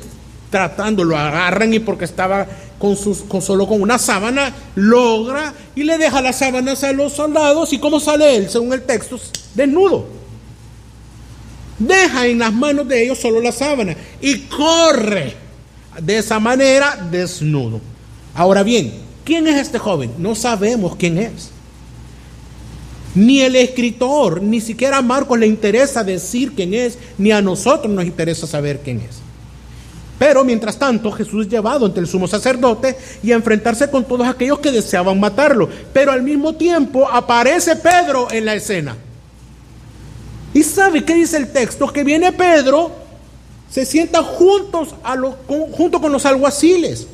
tratando, 0.49 1.03
lo 1.03 1.17
agarran 1.17 1.73
y 1.73 1.79
porque 1.79 2.05
estaba 2.05 2.45
con, 2.77 2.95
sus, 2.95 3.21
con 3.21 3.41
solo 3.41 3.65
con 3.65 3.81
una 3.81 3.97
sábana, 3.97 4.53
logra 4.75 5.53
y 5.75 5.83
le 5.83 5.97
deja 5.97 6.21
las 6.21 6.37
sábanas 6.37 6.83
a 6.83 6.91
los 6.91 7.13
soldados. 7.13 7.73
¿Y 7.73 7.79
cómo 7.79 7.99
sale 7.99 8.35
él, 8.35 8.49
según 8.49 8.71
el 8.71 8.83
texto? 8.83 9.19
Desnudo. 9.55 10.05
Deja 11.79 12.27
en 12.27 12.39
las 12.39 12.53
manos 12.53 12.87
de 12.87 13.03
ellos 13.03 13.17
solo 13.17 13.41
la 13.41 13.51
sábana 13.51 13.95
y 14.21 14.41
corre 14.41 15.42
de 16.01 16.17
esa 16.17 16.39
manera 16.39 17.07
desnudo. 17.11 17.79
Ahora 18.35 18.63
bien, 18.63 18.93
¿quién 19.23 19.47
es 19.47 19.57
este 19.57 19.77
joven? 19.77 20.11
No 20.17 20.35
sabemos 20.35 20.95
quién 20.95 21.17
es. 21.17 21.51
Ni 23.15 23.41
el 23.41 23.55
escritor, 23.55 24.41
ni 24.41 24.59
siquiera 24.59 24.97
a 24.97 25.01
Marcos 25.01 25.37
le 25.37 25.45
interesa 25.45 26.03
decir 26.03 26.53
quién 26.55 26.73
es, 26.73 26.97
ni 27.17 27.31
a 27.31 27.41
nosotros 27.41 27.93
nos 27.93 28.05
interesa 28.05 28.47
saber 28.47 28.79
quién 28.83 29.01
es. 29.01 29.23
Pero 30.17 30.43
mientras 30.43 30.77
tanto, 30.77 31.11
Jesús 31.11 31.45
es 31.45 31.51
llevado 31.51 31.85
ante 31.85 31.99
el 31.99 32.07
sumo 32.07 32.27
sacerdote 32.27 32.97
y 33.21 33.31
a 33.31 33.35
enfrentarse 33.35 33.89
con 33.89 34.05
todos 34.05 34.27
aquellos 34.27 34.59
que 34.59 34.71
deseaban 34.71 35.19
matarlo. 35.19 35.69
Pero 35.91 36.11
al 36.11 36.23
mismo 36.23 36.53
tiempo 36.53 37.07
aparece 37.09 37.75
Pedro 37.75 38.31
en 38.31 38.45
la 38.45 38.55
escena. 38.55 38.95
¿Y 40.53 40.63
sabe 40.63 41.03
qué 41.03 41.15
dice 41.15 41.37
el 41.37 41.51
texto? 41.51 41.91
Que 41.91 42.03
viene 42.03 42.31
Pedro, 42.31 42.91
se 43.73 43.87
sienta 43.87 44.21
juntos 44.21 44.89
junto 45.71 45.99
con 45.99 46.11
los 46.11 46.27
alguaciles. 46.27 47.07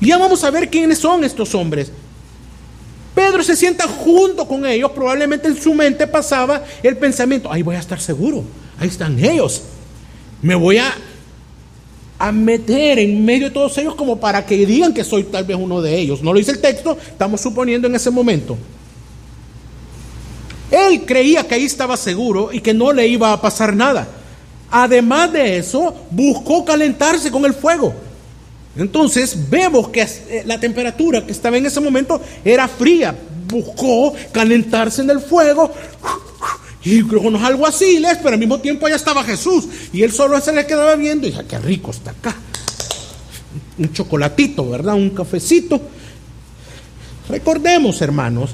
Ya 0.00 0.18
vamos 0.18 0.42
a 0.42 0.50
ver 0.50 0.68
quiénes 0.68 0.98
son 0.98 1.22
estos 1.22 1.54
hombres. 1.54 1.92
Pedro 3.14 3.44
se 3.44 3.54
sienta 3.54 3.86
junto 3.86 4.48
con 4.48 4.66
ellos, 4.66 4.90
probablemente 4.90 5.46
en 5.46 5.56
su 5.56 5.74
mente 5.74 6.08
pasaba 6.08 6.64
el 6.82 6.96
pensamiento, 6.96 7.52
ahí 7.52 7.62
voy 7.62 7.76
a 7.76 7.78
estar 7.78 8.00
seguro, 8.00 8.42
ahí 8.80 8.88
están 8.88 9.16
ellos. 9.24 9.62
Me 10.40 10.56
voy 10.56 10.78
a, 10.78 10.92
a 12.18 12.32
meter 12.32 12.98
en 12.98 13.24
medio 13.24 13.46
de 13.46 13.54
todos 13.54 13.78
ellos 13.78 13.94
como 13.94 14.18
para 14.18 14.44
que 14.44 14.66
digan 14.66 14.92
que 14.92 15.04
soy 15.04 15.22
tal 15.22 15.44
vez 15.44 15.56
uno 15.56 15.80
de 15.80 16.00
ellos. 16.00 16.20
No 16.20 16.32
lo 16.32 16.40
dice 16.40 16.50
el 16.50 16.60
texto, 16.60 16.98
estamos 17.00 17.40
suponiendo 17.40 17.86
en 17.86 17.94
ese 17.94 18.10
momento. 18.10 18.58
Él 20.68 21.04
creía 21.06 21.46
que 21.46 21.54
ahí 21.54 21.64
estaba 21.64 21.96
seguro 21.96 22.50
y 22.52 22.58
que 22.58 22.74
no 22.74 22.92
le 22.92 23.06
iba 23.06 23.32
a 23.32 23.40
pasar 23.40 23.76
nada. 23.76 24.08
Además 24.74 25.30
de 25.32 25.58
eso, 25.58 25.94
buscó 26.10 26.64
calentarse 26.64 27.30
con 27.30 27.44
el 27.44 27.52
fuego. 27.52 27.94
Entonces 28.74 29.36
vemos 29.50 29.90
que 29.90 30.00
eh, 30.00 30.42
la 30.46 30.58
temperatura 30.58 31.26
que 31.26 31.32
estaba 31.32 31.58
en 31.58 31.66
ese 31.66 31.78
momento 31.78 32.20
era 32.42 32.66
fría. 32.66 33.14
Buscó 33.46 34.14
calentarse 34.32 35.02
en 35.02 35.10
el 35.10 35.20
fuego 35.20 35.70
y 36.84 37.02
con 37.02 37.26
unos 37.26 37.42
alguaciles, 37.42 38.16
pero 38.22 38.30
al 38.30 38.38
mismo 38.38 38.60
tiempo 38.60 38.86
allá 38.86 38.96
estaba 38.96 39.22
Jesús. 39.24 39.66
Y 39.92 40.02
él 40.02 40.10
solo 40.10 40.40
se 40.40 40.54
le 40.54 40.66
quedaba 40.66 40.96
viendo 40.96 41.26
y 41.26 41.30
dije, 41.30 41.44
qué 41.44 41.58
rico 41.58 41.90
está 41.90 42.12
acá. 42.12 42.34
Un 43.76 43.92
chocolatito, 43.92 44.70
¿verdad? 44.70 44.94
Un 44.94 45.10
cafecito. 45.10 45.80
Recordemos, 47.28 48.00
hermanos, 48.00 48.52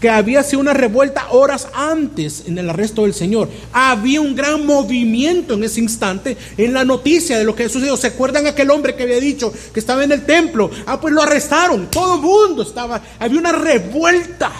que 0.00 0.08
había 0.08 0.42
sido 0.42 0.60
una 0.60 0.72
revuelta 0.72 1.30
horas 1.30 1.68
antes 1.74 2.44
en 2.46 2.56
el 2.56 2.70
arresto 2.70 3.02
del 3.02 3.12
Señor. 3.12 3.50
Había 3.72 4.20
un 4.22 4.34
gran 4.34 4.64
movimiento 4.64 5.54
en 5.54 5.64
ese 5.64 5.80
instante 5.80 6.36
en 6.56 6.72
la 6.72 6.84
noticia 6.84 7.36
de 7.38 7.44
lo 7.44 7.54
que 7.54 7.68
sucedió. 7.68 7.96
¿Se 7.98 8.06
acuerdan 8.06 8.46
aquel 8.46 8.70
hombre 8.70 8.94
que 8.94 9.02
había 9.02 9.20
dicho 9.20 9.52
que 9.74 9.78
estaba 9.78 10.02
en 10.02 10.12
el 10.12 10.24
templo? 10.24 10.70
Ah, 10.86 10.98
pues 10.98 11.12
lo 11.12 11.22
arrestaron. 11.22 11.90
Todo 11.90 12.14
el 12.14 12.22
mundo 12.22 12.62
estaba. 12.62 13.02
Había 13.18 13.38
una 13.38 13.52
revuelta. 13.52 14.50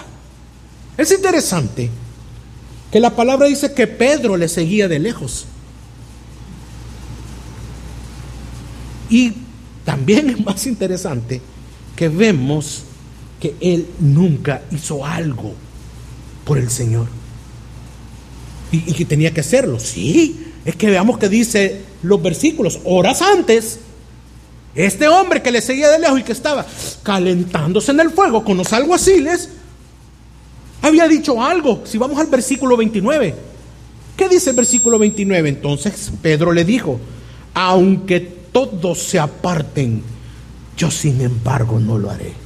Es 0.95 1.11
interesante 1.11 1.89
que 2.91 2.99
la 2.99 3.15
palabra 3.15 3.47
dice 3.47 3.73
que 3.73 3.87
Pedro 3.87 4.37
le 4.37 4.47
seguía 4.47 4.87
de 4.87 4.99
lejos. 4.99 5.47
Y 9.09 9.33
también 9.83 10.29
es 10.29 10.45
más 10.45 10.67
interesante 10.67 11.41
que 11.95 12.09
vemos 12.09 12.83
que 13.41 13.55
él 13.59 13.87
nunca 13.99 14.61
hizo 14.71 15.03
algo 15.03 15.53
por 16.45 16.59
el 16.59 16.69
Señor. 16.69 17.07
Y, 18.71 18.93
que 18.93 19.03
tenía 19.03 19.33
que 19.33 19.41
hacerlo. 19.41 19.79
Sí, 19.79 20.53
es 20.63 20.75
que 20.77 20.89
veamos 20.89 21.17
que 21.17 21.27
dice 21.27 21.81
los 22.03 22.21
versículos, 22.21 22.79
horas 22.85 23.21
antes, 23.21 23.79
este 24.75 25.09
hombre 25.09 25.41
que 25.41 25.51
le 25.51 25.61
seguía 25.61 25.89
de 25.89 25.99
lejos 25.99 26.21
y 26.21 26.23
que 26.23 26.31
estaba 26.31 26.65
calentándose 27.03 27.91
en 27.91 27.99
el 27.99 28.11
fuego 28.11 28.45
con 28.45 28.55
los 28.55 28.71
alguaciles, 28.71 29.49
había 30.81 31.07
dicho 31.09 31.43
algo. 31.43 31.81
Si 31.83 31.97
vamos 31.97 32.17
al 32.19 32.27
versículo 32.27 32.77
29, 32.77 33.35
¿qué 34.15 34.29
dice 34.29 34.51
el 34.51 34.55
versículo 34.55 34.97
29? 34.97 35.49
Entonces 35.49 36.11
Pedro 36.21 36.53
le 36.53 36.63
dijo, 36.63 36.99
aunque 37.53 38.21
todos 38.51 38.99
se 38.99 39.19
aparten, 39.19 40.01
yo 40.77 40.89
sin 40.91 41.19
embargo 41.19 41.79
no 41.79 41.97
lo 41.97 42.09
haré. 42.09 42.40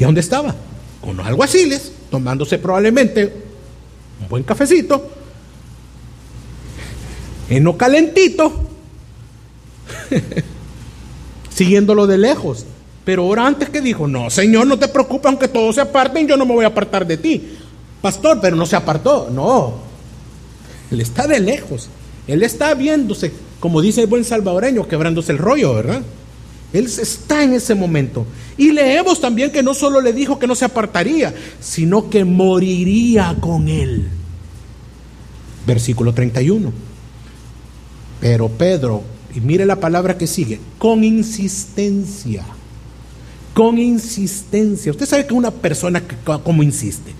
¿Y 0.00 0.04
dónde 0.04 0.22
estaba? 0.22 0.54
Con 1.02 1.18
los 1.18 1.26
alguaciles, 1.26 1.92
tomándose 2.10 2.58
probablemente 2.58 3.32
un 4.22 4.28
buen 4.30 4.42
cafecito, 4.42 5.10
en 7.50 7.64
lo 7.64 7.76
calentito, 7.76 8.50
siguiéndolo 11.54 12.06
de 12.06 12.16
lejos. 12.16 12.64
Pero 13.04 13.24
ahora 13.24 13.46
antes 13.46 13.68
que 13.68 13.82
dijo, 13.82 14.08
no, 14.08 14.30
Señor, 14.30 14.66
no 14.66 14.78
te 14.78 14.88
preocupes, 14.88 15.26
aunque 15.26 15.48
todos 15.48 15.74
se 15.74 15.82
aparten, 15.82 16.26
yo 16.26 16.38
no 16.38 16.46
me 16.46 16.54
voy 16.54 16.64
a 16.64 16.68
apartar 16.68 17.06
de 17.06 17.18
ti. 17.18 17.58
Pastor, 18.00 18.38
pero 18.40 18.56
no 18.56 18.64
se 18.64 18.76
apartó. 18.76 19.28
No, 19.30 19.74
él 20.90 21.00
está 21.02 21.26
de 21.26 21.40
lejos. 21.40 21.90
Él 22.26 22.42
está 22.42 22.72
viéndose, 22.72 23.32
como 23.58 23.82
dice 23.82 24.00
el 24.00 24.06
buen 24.06 24.24
salvadoreño, 24.24 24.88
quebrándose 24.88 25.32
el 25.32 25.38
rollo, 25.38 25.74
¿verdad? 25.74 26.00
Él 26.72 26.86
está 26.86 27.42
en 27.42 27.54
ese 27.54 27.74
momento. 27.74 28.26
Y 28.56 28.72
leemos 28.72 29.20
también 29.20 29.50
que 29.50 29.62
no 29.62 29.74
solo 29.74 30.00
le 30.00 30.12
dijo 30.12 30.38
que 30.38 30.46
no 30.46 30.54
se 30.54 30.64
apartaría, 30.64 31.34
sino 31.60 32.08
que 32.08 32.24
moriría 32.24 33.36
con 33.40 33.68
él. 33.68 34.08
Versículo 35.66 36.12
31. 36.14 36.72
Pero 38.20 38.48
Pedro, 38.48 39.02
y 39.34 39.40
mire 39.40 39.66
la 39.66 39.76
palabra 39.76 40.16
que 40.16 40.26
sigue, 40.26 40.60
con 40.78 41.02
insistencia, 41.02 42.44
con 43.54 43.78
insistencia. 43.78 44.92
Usted 44.92 45.06
sabe 45.06 45.26
que 45.26 45.34
una 45.34 45.50
persona 45.50 46.00
que 46.02 46.16
como 46.44 46.62
insiste, 46.62 47.12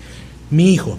mi 0.49 0.73
hijo, 0.73 0.97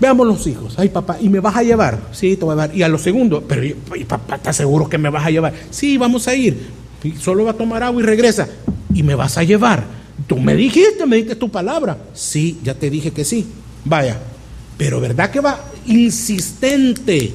veamos 0.00 0.26
los 0.26 0.46
hijos, 0.46 0.74
ay 0.78 0.90
papá, 0.90 1.18
¿y 1.20 1.28
me 1.28 1.40
vas 1.40 1.56
a 1.56 1.62
llevar? 1.62 2.00
Sí, 2.12 2.36
te 2.36 2.44
voy 2.44 2.52
a 2.52 2.54
llevar. 2.54 2.76
Y 2.76 2.82
a 2.82 2.88
lo 2.88 2.98
segundo, 2.98 3.42
pero 3.46 3.64
¿y 3.64 4.04
papá, 4.04 4.36
¿estás 4.36 4.56
seguro 4.56 4.88
que 4.88 4.96
me 4.96 5.10
vas 5.10 5.26
a 5.26 5.30
llevar? 5.30 5.52
Sí, 5.70 5.98
vamos 5.98 6.28
a 6.28 6.34
ir 6.34 6.87
solo 7.18 7.44
va 7.44 7.52
a 7.52 7.56
tomar 7.56 7.82
agua 7.82 8.02
y 8.02 8.04
regresa. 8.04 8.48
Y 8.92 9.02
me 9.02 9.14
vas 9.14 9.38
a 9.38 9.44
llevar. 9.44 9.84
Tú 10.26 10.38
me 10.38 10.54
dijiste, 10.54 11.06
me 11.06 11.16
diste 11.16 11.36
tu 11.36 11.50
palabra. 11.50 11.98
Sí, 12.12 12.58
ya 12.62 12.74
te 12.74 12.90
dije 12.90 13.12
que 13.12 13.24
sí. 13.24 13.46
Vaya. 13.84 14.18
Pero 14.76 15.00
¿verdad 15.00 15.30
que 15.30 15.40
va 15.40 15.64
insistente? 15.86 17.34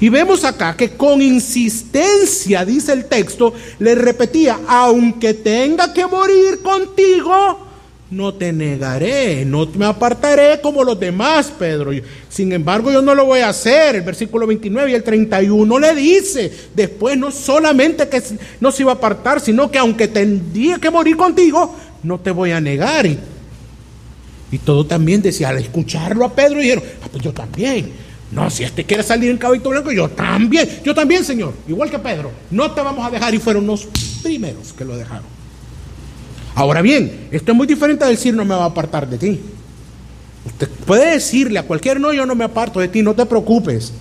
Y 0.00 0.08
vemos 0.08 0.44
acá 0.44 0.76
que 0.76 0.96
con 0.96 1.22
insistencia, 1.22 2.64
dice 2.64 2.92
el 2.92 3.06
texto, 3.06 3.54
le 3.78 3.94
repetía, 3.94 4.60
aunque 4.66 5.34
tenga 5.34 5.92
que 5.92 6.06
morir 6.06 6.60
contigo, 6.62 7.63
no 8.14 8.32
te 8.34 8.52
negaré, 8.52 9.44
no 9.44 9.66
me 9.74 9.86
apartaré 9.86 10.60
como 10.60 10.84
los 10.84 10.98
demás, 10.98 11.52
Pedro. 11.58 11.90
Sin 12.28 12.52
embargo, 12.52 12.92
yo 12.92 13.02
no 13.02 13.14
lo 13.14 13.26
voy 13.26 13.40
a 13.40 13.48
hacer. 13.48 13.96
El 13.96 14.02
versículo 14.02 14.46
29 14.46 14.90
y 14.90 14.94
el 14.94 15.02
31 15.02 15.78
le 15.78 15.94
dice, 15.94 16.52
después 16.74 17.18
no 17.18 17.30
solamente 17.30 18.08
que 18.08 18.22
no 18.60 18.70
se 18.70 18.82
iba 18.82 18.92
a 18.92 18.94
apartar, 18.94 19.40
sino 19.40 19.70
que 19.70 19.78
aunque 19.78 20.06
tendría 20.06 20.78
que 20.78 20.90
morir 20.90 21.16
contigo, 21.16 21.74
no 22.04 22.20
te 22.20 22.30
voy 22.30 22.52
a 22.52 22.60
negar. 22.60 23.06
Y, 23.06 23.18
todo 24.64 24.86
también 24.86 25.20
decía, 25.20 25.48
al 25.48 25.58
escucharlo 25.58 26.24
a 26.24 26.32
Pedro, 26.32 26.60
dijeron, 26.60 26.84
ah, 27.02 27.08
pues 27.10 27.24
yo 27.24 27.32
también. 27.32 27.90
No, 28.30 28.48
si 28.48 28.62
este 28.62 28.84
quiere 28.84 29.02
salir 29.02 29.30
en 29.30 29.38
caballito 29.38 29.70
blanco, 29.70 29.90
yo 29.90 30.08
también, 30.08 30.68
yo 30.84 30.94
también, 30.94 31.24
Señor, 31.24 31.54
igual 31.66 31.90
que 31.90 31.98
Pedro, 31.98 32.30
no 32.52 32.70
te 32.70 32.80
vamos 32.80 33.04
a 33.04 33.10
dejar. 33.10 33.34
Y 33.34 33.38
fueron 33.38 33.66
los 33.66 33.88
primeros 34.22 34.72
que 34.72 34.84
lo 34.84 34.96
dejaron. 34.96 35.33
Ahora 36.54 36.82
bien, 36.82 37.28
esto 37.30 37.52
es 37.52 37.56
muy 37.56 37.66
diferente 37.66 38.04
a 38.04 38.08
decir 38.08 38.34
no 38.34 38.44
me 38.44 38.54
va 38.54 38.62
a 38.62 38.66
apartar 38.66 39.08
de 39.08 39.18
ti. 39.18 39.40
Usted 40.46 40.68
puede 40.86 41.12
decirle 41.12 41.58
a 41.58 41.64
cualquier 41.64 42.00
no, 42.00 42.12
yo 42.12 42.26
no 42.26 42.34
me 42.34 42.44
aparto 42.44 42.80
de 42.80 42.88
ti, 42.88 43.02
no 43.02 43.14
te 43.14 43.26
preocupes. 43.26 43.92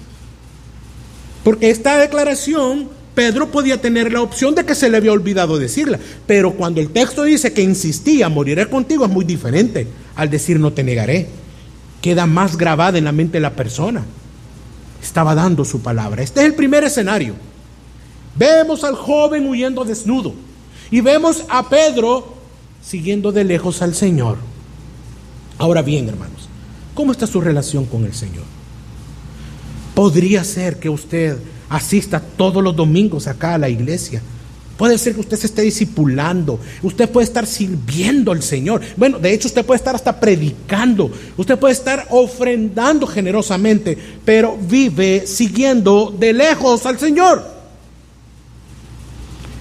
Porque 1.43 1.69
esta 1.69 1.97
declaración, 1.97 2.89
Pedro 3.15 3.51
podía 3.51 3.81
tener 3.81 4.11
la 4.11 4.21
opción 4.21 4.55
de 4.55 4.65
que 4.65 4.75
se 4.75 4.89
le 4.89 4.97
había 4.97 5.11
olvidado 5.11 5.57
decirla. 5.57 5.99
Pero 6.27 6.53
cuando 6.53 6.79
el 6.81 6.89
texto 6.89 7.23
dice 7.23 7.53
que 7.53 7.61
insistía, 7.61 8.29
moriré 8.29 8.67
contigo, 8.67 9.05
es 9.05 9.11
muy 9.11 9.25
diferente 9.25 9.87
al 10.15 10.29
decir 10.29 10.59
no 10.59 10.73
te 10.73 10.83
negaré. 10.83 11.27
Queda 12.01 12.25
más 12.25 12.57
grabada 12.57 12.97
en 12.97 13.05
la 13.05 13.11
mente 13.11 13.37
de 13.37 13.41
la 13.41 13.53
persona. 13.53 14.03
Estaba 15.01 15.35
dando 15.35 15.65
su 15.65 15.81
palabra. 15.81 16.21
Este 16.21 16.41
es 16.41 16.45
el 16.45 16.55
primer 16.55 16.83
escenario. 16.83 17.35
Vemos 18.35 18.83
al 18.83 18.95
joven 18.95 19.47
huyendo 19.47 19.85
desnudo. 19.85 20.33
Y 20.91 21.01
vemos 21.01 21.43
a 21.49 21.67
Pedro 21.67 22.42
siguiendo 22.85 23.31
de 23.31 23.43
lejos 23.43 23.81
al 23.81 23.95
Señor. 23.95 24.37
Ahora 25.57 25.81
bien, 25.81 26.09
hermanos, 26.09 26.49
¿cómo 26.93 27.11
está 27.11 27.27
su 27.27 27.41
relación 27.41 27.85
con 27.85 28.05
el 28.05 28.13
Señor? 28.13 28.43
Podría 29.95 30.43
ser 30.43 30.79
que 30.79 30.89
usted 30.89 31.37
asista 31.69 32.19
todos 32.19 32.63
los 32.63 32.75
domingos 32.75 33.27
acá 33.27 33.55
a 33.55 33.57
la 33.57 33.69
iglesia. 33.69 34.21
Puede 34.77 34.97
ser 34.97 35.13
que 35.13 35.21
usted 35.21 35.37
se 35.37 35.45
esté 35.45 35.61
discipulando. 35.61 36.59
Usted 36.81 37.07
puede 37.07 37.25
estar 37.25 37.45
sirviendo 37.45 38.31
al 38.31 38.41
Señor. 38.41 38.81
Bueno, 38.97 39.19
de 39.19 39.31
hecho 39.31 39.47
usted 39.47 39.63
puede 39.63 39.77
estar 39.77 39.93
hasta 39.93 40.19
predicando. 40.19 41.11
Usted 41.37 41.59
puede 41.59 41.73
estar 41.73 42.07
ofrendando 42.09 43.05
generosamente, 43.05 43.97
pero 44.25 44.57
vive 44.59 45.27
siguiendo 45.27 46.13
de 46.17 46.33
lejos 46.33 46.85
al 46.87 46.97
Señor. 46.97 47.47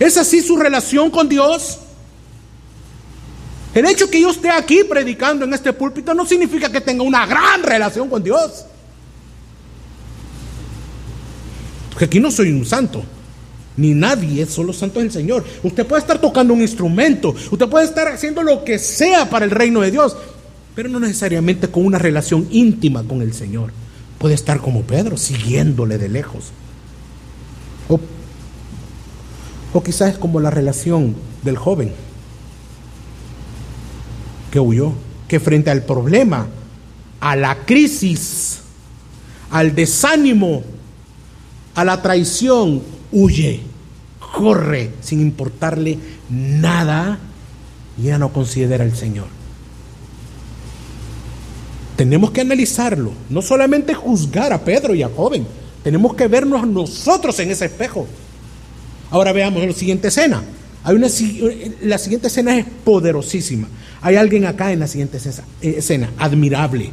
¿Es 0.00 0.16
así 0.16 0.40
su 0.40 0.56
relación 0.56 1.10
con 1.10 1.28
Dios? 1.28 1.81
El 3.74 3.86
hecho 3.86 4.10
que 4.10 4.20
yo 4.20 4.30
esté 4.30 4.50
aquí 4.50 4.84
predicando 4.88 5.44
en 5.44 5.54
este 5.54 5.72
púlpito 5.72 6.12
no 6.12 6.26
significa 6.26 6.70
que 6.70 6.80
tenga 6.80 7.02
una 7.02 7.24
gran 7.26 7.62
relación 7.62 8.08
con 8.08 8.22
Dios. 8.22 8.66
Porque 11.90 12.04
aquí 12.04 12.20
no 12.20 12.30
soy 12.30 12.52
un 12.52 12.66
santo. 12.66 13.02
Ni 13.76 13.94
nadie, 13.94 14.44
solo 14.44 14.74
santo 14.74 15.00
es 15.00 15.06
el 15.06 15.12
Señor. 15.12 15.44
Usted 15.62 15.86
puede 15.86 16.02
estar 16.02 16.20
tocando 16.20 16.52
un 16.52 16.60
instrumento, 16.60 17.34
usted 17.50 17.68
puede 17.68 17.86
estar 17.86 18.08
haciendo 18.08 18.42
lo 18.42 18.64
que 18.64 18.78
sea 18.78 19.30
para 19.30 19.46
el 19.46 19.50
reino 19.50 19.80
de 19.80 19.90
Dios, 19.90 20.14
pero 20.74 20.90
no 20.90 21.00
necesariamente 21.00 21.68
con 21.68 21.86
una 21.86 21.98
relación 21.98 22.46
íntima 22.50 23.02
con 23.02 23.22
el 23.22 23.32
Señor. 23.32 23.72
Puede 24.18 24.34
estar 24.34 24.60
como 24.60 24.82
Pedro, 24.82 25.16
siguiéndole 25.16 25.96
de 25.96 26.10
lejos. 26.10 26.50
O, 27.88 27.98
o 29.72 29.82
quizás 29.82 30.12
es 30.12 30.18
como 30.18 30.38
la 30.38 30.50
relación 30.50 31.16
del 31.42 31.56
joven 31.56 31.92
que 34.52 34.60
huyó, 34.60 34.92
que 35.26 35.40
frente 35.40 35.70
al 35.70 35.82
problema, 35.82 36.46
a 37.20 37.34
la 37.34 37.64
crisis, 37.64 38.60
al 39.50 39.74
desánimo, 39.74 40.62
a 41.74 41.84
la 41.84 42.02
traición, 42.02 42.82
huye, 43.10 43.60
corre 44.36 44.90
sin 45.00 45.20
importarle 45.20 45.98
nada 46.28 47.18
y 47.98 48.04
ya 48.04 48.18
no 48.18 48.32
considera 48.32 48.84
al 48.84 48.94
Señor. 48.94 49.26
Tenemos 51.96 52.30
que 52.30 52.42
analizarlo, 52.42 53.12
no 53.30 53.40
solamente 53.40 53.94
juzgar 53.94 54.52
a 54.52 54.62
Pedro 54.64 54.94
y 54.94 55.02
a 55.02 55.08
joven, 55.08 55.46
tenemos 55.82 56.14
que 56.14 56.28
vernos 56.28 56.66
nosotros 56.66 57.38
en 57.40 57.50
ese 57.50 57.66
espejo. 57.66 58.06
Ahora 59.10 59.32
veamos 59.32 59.64
la 59.64 59.72
siguiente 59.72 60.08
escena. 60.08 60.42
Hay 60.84 60.96
una, 60.96 61.08
la 61.82 61.98
siguiente 61.98 62.26
escena 62.26 62.58
es 62.58 62.66
poderosísima. 62.84 63.68
Hay 64.00 64.16
alguien 64.16 64.46
acá 64.46 64.72
en 64.72 64.80
la 64.80 64.88
siguiente 64.88 65.18
escena, 65.60 66.10
admirable. 66.18 66.90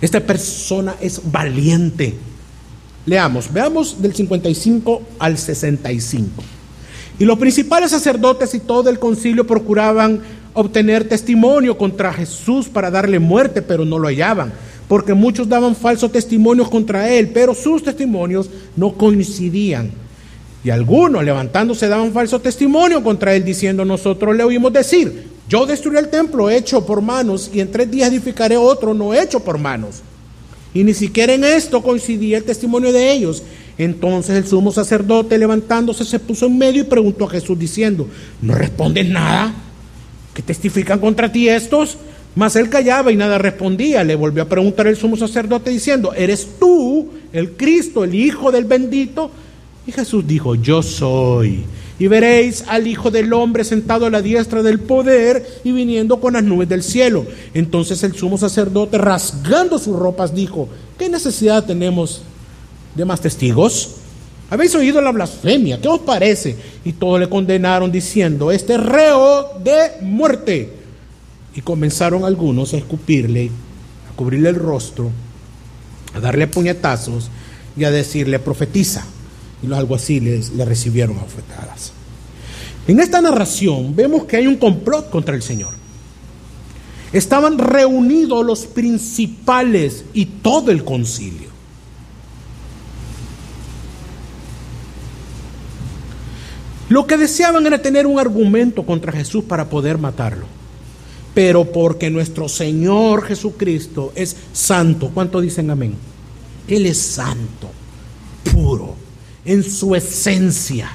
Esta 0.00 0.20
persona 0.20 0.94
es 1.00 1.20
valiente. 1.24 2.14
Leamos, 3.06 3.52
veamos 3.52 4.02
del 4.02 4.14
55 4.14 5.02
al 5.18 5.38
65. 5.38 6.42
Y 7.18 7.24
los 7.24 7.38
principales 7.38 7.90
sacerdotes 7.90 8.54
y 8.54 8.60
todo 8.60 8.90
el 8.90 8.98
concilio 8.98 9.46
procuraban 9.46 10.20
obtener 10.52 11.08
testimonio 11.08 11.78
contra 11.78 12.12
Jesús 12.12 12.68
para 12.68 12.90
darle 12.90 13.18
muerte, 13.18 13.62
pero 13.62 13.84
no 13.84 13.98
lo 13.98 14.08
hallaban, 14.08 14.52
porque 14.88 15.14
muchos 15.14 15.48
daban 15.48 15.74
falsos 15.74 16.12
testimonios 16.12 16.70
contra 16.70 17.08
él, 17.10 17.28
pero 17.28 17.54
sus 17.54 17.82
testimonios 17.82 18.50
no 18.76 18.92
coincidían. 18.92 20.03
Y 20.64 20.70
algunos 20.70 21.22
levantándose 21.22 21.88
daban 21.88 22.12
falso 22.12 22.40
testimonio 22.40 23.04
contra 23.04 23.34
él, 23.34 23.44
diciendo, 23.44 23.84
nosotros 23.84 24.34
le 24.34 24.42
oímos 24.42 24.72
decir, 24.72 25.28
yo 25.46 25.66
destruiré 25.66 26.00
el 26.00 26.08
templo 26.08 26.48
hecho 26.48 26.86
por 26.86 27.02
manos 27.02 27.50
y 27.52 27.60
en 27.60 27.70
tres 27.70 27.90
días 27.90 28.10
edificaré 28.10 28.56
otro 28.56 28.94
no 28.94 29.12
hecho 29.12 29.40
por 29.40 29.58
manos. 29.58 30.00
Y 30.72 30.82
ni 30.82 30.94
siquiera 30.94 31.34
en 31.34 31.44
esto 31.44 31.82
coincidía 31.82 32.38
el 32.38 32.44
testimonio 32.44 32.92
de 32.92 33.12
ellos. 33.12 33.42
Entonces 33.76 34.36
el 34.36 34.46
sumo 34.46 34.72
sacerdote 34.72 35.36
levantándose 35.36 36.04
se 36.04 36.18
puso 36.18 36.46
en 36.46 36.56
medio 36.56 36.82
y 36.82 36.86
preguntó 36.86 37.26
a 37.26 37.30
Jesús 37.30 37.58
diciendo, 37.58 38.08
¿no 38.40 38.54
respondes 38.54 39.06
nada? 39.06 39.54
¿Qué 40.32 40.42
testifican 40.42 40.98
contra 40.98 41.30
ti 41.30 41.48
estos? 41.48 41.98
Mas 42.34 42.56
él 42.56 42.70
callaba 42.70 43.12
y 43.12 43.16
nada 43.16 43.38
respondía. 43.38 44.02
Le 44.02 44.16
volvió 44.16 44.42
a 44.42 44.48
preguntar 44.48 44.86
el 44.86 44.96
sumo 44.96 45.16
sacerdote 45.16 45.70
diciendo, 45.70 46.14
¿eres 46.14 46.48
tú 46.58 47.10
el 47.32 47.52
Cristo, 47.52 48.02
el 48.02 48.14
Hijo 48.14 48.50
del 48.50 48.64
bendito? 48.64 49.30
Y 49.86 49.92
Jesús 49.92 50.26
dijo, 50.26 50.54
yo 50.54 50.82
soy 50.82 51.64
y 51.98 52.08
veréis 52.08 52.64
al 52.66 52.86
Hijo 52.86 53.10
del 53.10 53.32
Hombre 53.32 53.64
sentado 53.64 54.06
a 54.06 54.10
la 54.10 54.22
diestra 54.22 54.62
del 54.62 54.80
poder 54.80 55.60
y 55.62 55.72
viniendo 55.72 56.20
con 56.20 56.32
las 56.34 56.42
nubes 56.42 56.68
del 56.68 56.82
cielo. 56.82 57.24
Entonces 57.52 58.02
el 58.02 58.14
sumo 58.14 58.36
sacerdote, 58.36 58.98
rasgando 58.98 59.78
sus 59.78 59.96
ropas, 59.96 60.34
dijo, 60.34 60.68
¿qué 60.98 61.08
necesidad 61.08 61.64
tenemos 61.64 62.22
de 62.94 63.04
más 63.04 63.20
testigos? 63.20 63.96
Habéis 64.50 64.74
oído 64.74 65.00
la 65.00 65.12
blasfemia, 65.12 65.80
¿qué 65.80 65.88
os 65.88 66.00
parece? 66.00 66.56
Y 66.84 66.92
todos 66.92 67.20
le 67.20 67.28
condenaron 67.28 67.90
diciendo, 67.90 68.50
este 68.50 68.76
reo 68.76 69.58
de 69.62 70.02
muerte. 70.02 70.72
Y 71.56 71.60
comenzaron 71.60 72.24
algunos 72.24 72.74
a 72.74 72.78
escupirle, 72.78 73.50
a 74.10 74.16
cubrirle 74.16 74.48
el 74.48 74.56
rostro, 74.56 75.10
a 76.12 76.18
darle 76.18 76.48
puñetazos 76.48 77.30
y 77.76 77.84
a 77.84 77.92
decirle, 77.92 78.40
profetiza 78.40 79.06
y 79.64 79.68
los 79.68 79.78
alguaciles 79.78 80.50
le 80.50 80.64
recibieron 80.64 81.18
afetadas. 81.18 81.92
En 82.86 83.00
esta 83.00 83.20
narración 83.20 83.96
vemos 83.96 84.24
que 84.24 84.36
hay 84.36 84.46
un 84.46 84.56
complot 84.56 85.10
contra 85.10 85.34
el 85.34 85.42
Señor. 85.42 85.72
Estaban 87.12 87.58
reunidos 87.58 88.44
los 88.44 88.66
principales 88.66 90.04
y 90.12 90.26
todo 90.26 90.70
el 90.70 90.84
concilio. 90.84 91.48
Lo 96.88 97.06
que 97.06 97.16
deseaban 97.16 97.64
era 97.66 97.80
tener 97.80 98.06
un 98.06 98.18
argumento 98.18 98.84
contra 98.84 99.12
Jesús 99.12 99.44
para 99.44 99.70
poder 99.70 99.96
matarlo. 99.96 100.46
Pero 101.34 101.64
porque 101.64 102.10
nuestro 102.10 102.48
Señor 102.48 103.24
Jesucristo 103.24 104.12
es 104.14 104.36
santo, 104.52 105.10
¿cuánto 105.12 105.40
dicen 105.40 105.70
amén? 105.70 105.94
Él 106.68 106.86
es 106.86 106.98
santo, 106.98 107.70
puro, 108.52 108.94
en 109.44 109.62
su 109.62 109.94
esencia. 109.94 110.90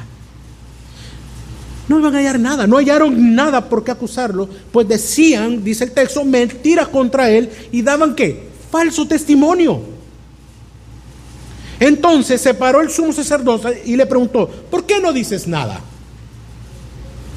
No 1.87 1.99
iban 1.99 2.15
a 2.15 2.19
hallar 2.19 2.39
nada, 2.39 2.67
no 2.67 2.77
hallaron 2.77 3.35
nada 3.35 3.67
por 3.67 3.83
qué 3.83 3.91
acusarlo, 3.91 4.47
pues 4.71 4.87
decían, 4.87 5.63
dice 5.63 5.85
el 5.85 5.91
texto, 5.91 6.23
mentiras 6.23 6.87
contra 6.87 7.29
él 7.31 7.49
y 7.71 7.81
daban 7.81 8.15
qué? 8.15 8.47
Falso 8.71 9.07
testimonio. 9.07 9.81
Entonces 11.79 12.41
se 12.41 12.53
paró 12.53 12.81
el 12.81 12.91
sumo 12.91 13.11
sacerdote 13.11 13.81
y 13.85 13.95
le 13.95 14.05
preguntó, 14.05 14.47
¿por 14.47 14.85
qué 14.85 14.99
no 15.01 15.11
dices 15.11 15.47
nada? 15.47 15.81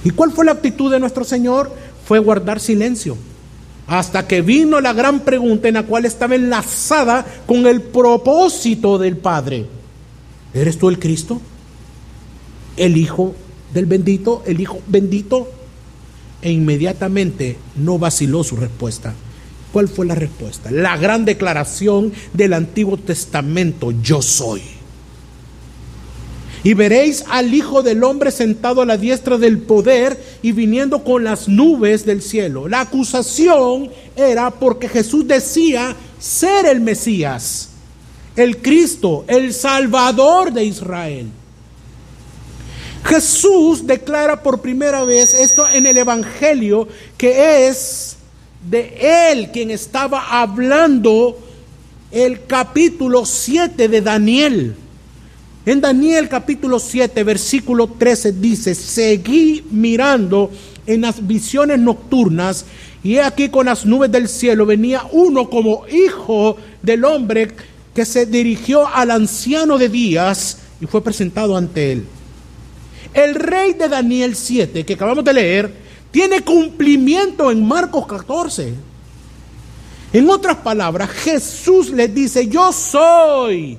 ¿Y 0.04 0.10
cuál 0.10 0.32
fue 0.32 0.44
la 0.44 0.52
actitud 0.52 0.90
de 0.90 1.00
nuestro 1.00 1.24
Señor? 1.24 1.72
Fue 2.04 2.18
guardar 2.18 2.60
silencio. 2.60 3.16
Hasta 3.86 4.26
que 4.26 4.42
vino 4.42 4.80
la 4.80 4.92
gran 4.92 5.20
pregunta 5.20 5.68
en 5.68 5.74
la 5.74 5.84
cual 5.84 6.04
estaba 6.04 6.34
enlazada 6.34 7.24
con 7.46 7.66
el 7.66 7.80
propósito 7.80 8.98
del 8.98 9.16
Padre. 9.16 9.66
¿Eres 10.54 10.78
tú 10.78 10.88
el 10.88 10.98
Cristo? 10.98 11.40
¿El 12.76 12.96
Hijo 12.96 13.34
del 13.72 13.86
bendito? 13.86 14.42
¿El 14.46 14.60
Hijo 14.60 14.80
bendito? 14.86 15.50
E 16.42 16.50
inmediatamente 16.50 17.56
no 17.76 17.98
vaciló 17.98 18.44
su 18.44 18.56
respuesta. 18.56 19.14
¿Cuál 19.72 19.88
fue 19.88 20.04
la 20.04 20.14
respuesta? 20.14 20.70
La 20.70 20.96
gran 20.96 21.24
declaración 21.24 22.12
del 22.34 22.52
Antiguo 22.52 22.98
Testamento, 22.98 23.92
yo 24.02 24.20
soy. 24.20 24.60
Y 26.64 26.74
veréis 26.74 27.24
al 27.28 27.52
Hijo 27.54 27.82
del 27.82 28.04
Hombre 28.04 28.30
sentado 28.30 28.82
a 28.82 28.86
la 28.86 28.96
diestra 28.96 29.38
del 29.38 29.58
poder 29.58 30.22
y 30.42 30.52
viniendo 30.52 31.02
con 31.02 31.24
las 31.24 31.48
nubes 31.48 32.04
del 32.04 32.22
cielo. 32.22 32.68
La 32.68 32.82
acusación 32.82 33.90
era 34.14 34.50
porque 34.50 34.88
Jesús 34.88 35.26
decía 35.26 35.96
ser 36.20 36.66
el 36.66 36.80
Mesías, 36.80 37.70
el 38.36 38.58
Cristo, 38.58 39.24
el 39.28 39.52
Salvador 39.52 40.52
de 40.52 40.64
Israel. 40.64 41.26
Jesús 43.04 43.86
declara 43.86 44.42
por 44.42 44.60
primera 44.60 45.04
vez 45.04 45.34
esto 45.34 45.66
en 45.68 45.86
el 45.86 45.98
Evangelio, 45.98 46.88
que 47.16 47.66
es 47.68 48.16
de 48.70 49.30
él 49.32 49.50
quien 49.50 49.70
estaba 49.70 50.40
hablando 50.40 51.36
el 52.12 52.46
capítulo 52.46 53.26
7 53.26 53.88
de 53.88 54.00
Daniel. 54.00 54.76
En 55.64 55.80
Daniel 55.80 56.28
capítulo 56.28 56.78
7, 56.78 57.22
versículo 57.24 57.86
13 57.88 58.32
dice, 58.32 58.74
seguí 58.74 59.64
mirando 59.70 60.50
en 60.86 61.02
las 61.02 61.24
visiones 61.26 61.78
nocturnas 61.78 62.66
y 63.04 63.18
aquí 63.18 63.48
con 63.48 63.66
las 63.66 63.84
nubes 63.84 64.10
del 64.10 64.28
cielo 64.28 64.66
venía 64.66 65.04
uno 65.12 65.48
como 65.50 65.86
hijo 65.88 66.56
del 66.82 67.04
hombre 67.04 67.48
que 67.94 68.04
se 68.04 68.26
dirigió 68.26 68.86
al 68.86 69.10
anciano 69.10 69.78
de 69.78 69.88
días 69.88 70.58
y 70.80 70.86
fue 70.86 71.02
presentado 71.02 71.56
ante 71.56 71.92
él. 71.92 72.06
El 73.14 73.34
rey 73.34 73.74
de 73.74 73.88
Daniel 73.88 74.34
7, 74.34 74.84
que 74.84 74.94
acabamos 74.94 75.24
de 75.24 75.34
leer, 75.34 75.74
tiene 76.10 76.42
cumplimiento 76.42 77.50
en 77.50 77.66
Marcos 77.66 78.06
14. 78.06 78.74
En 80.12 80.30
otras 80.30 80.58
palabras, 80.58 81.10
Jesús 81.10 81.90
le 81.90 82.08
dice, 82.08 82.46
yo 82.48 82.72
soy 82.72 83.78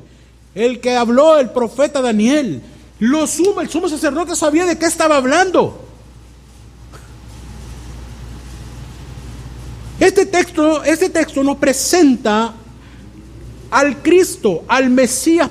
el 0.56 0.80
que 0.80 0.96
habló 0.96 1.40
el 1.40 1.50
profeta 1.50 2.02
Daniel. 2.02 2.62
Lo 3.00 3.26
sumo, 3.28 3.62
el 3.62 3.70
sumo 3.70 3.90
sacerdote 3.90 4.36
sabía 4.36 4.66
de 4.66 4.78
qué 4.78 4.86
estaba 4.86 5.18
hablando. 5.18 5.80
Este 10.00 10.26
texto, 10.26 10.84
este 10.84 11.10
texto 11.10 11.44
nos 11.44 11.58
presenta 11.58 12.54
al 13.74 14.02
Cristo, 14.02 14.64
al 14.68 14.90
Mesías 14.90 15.50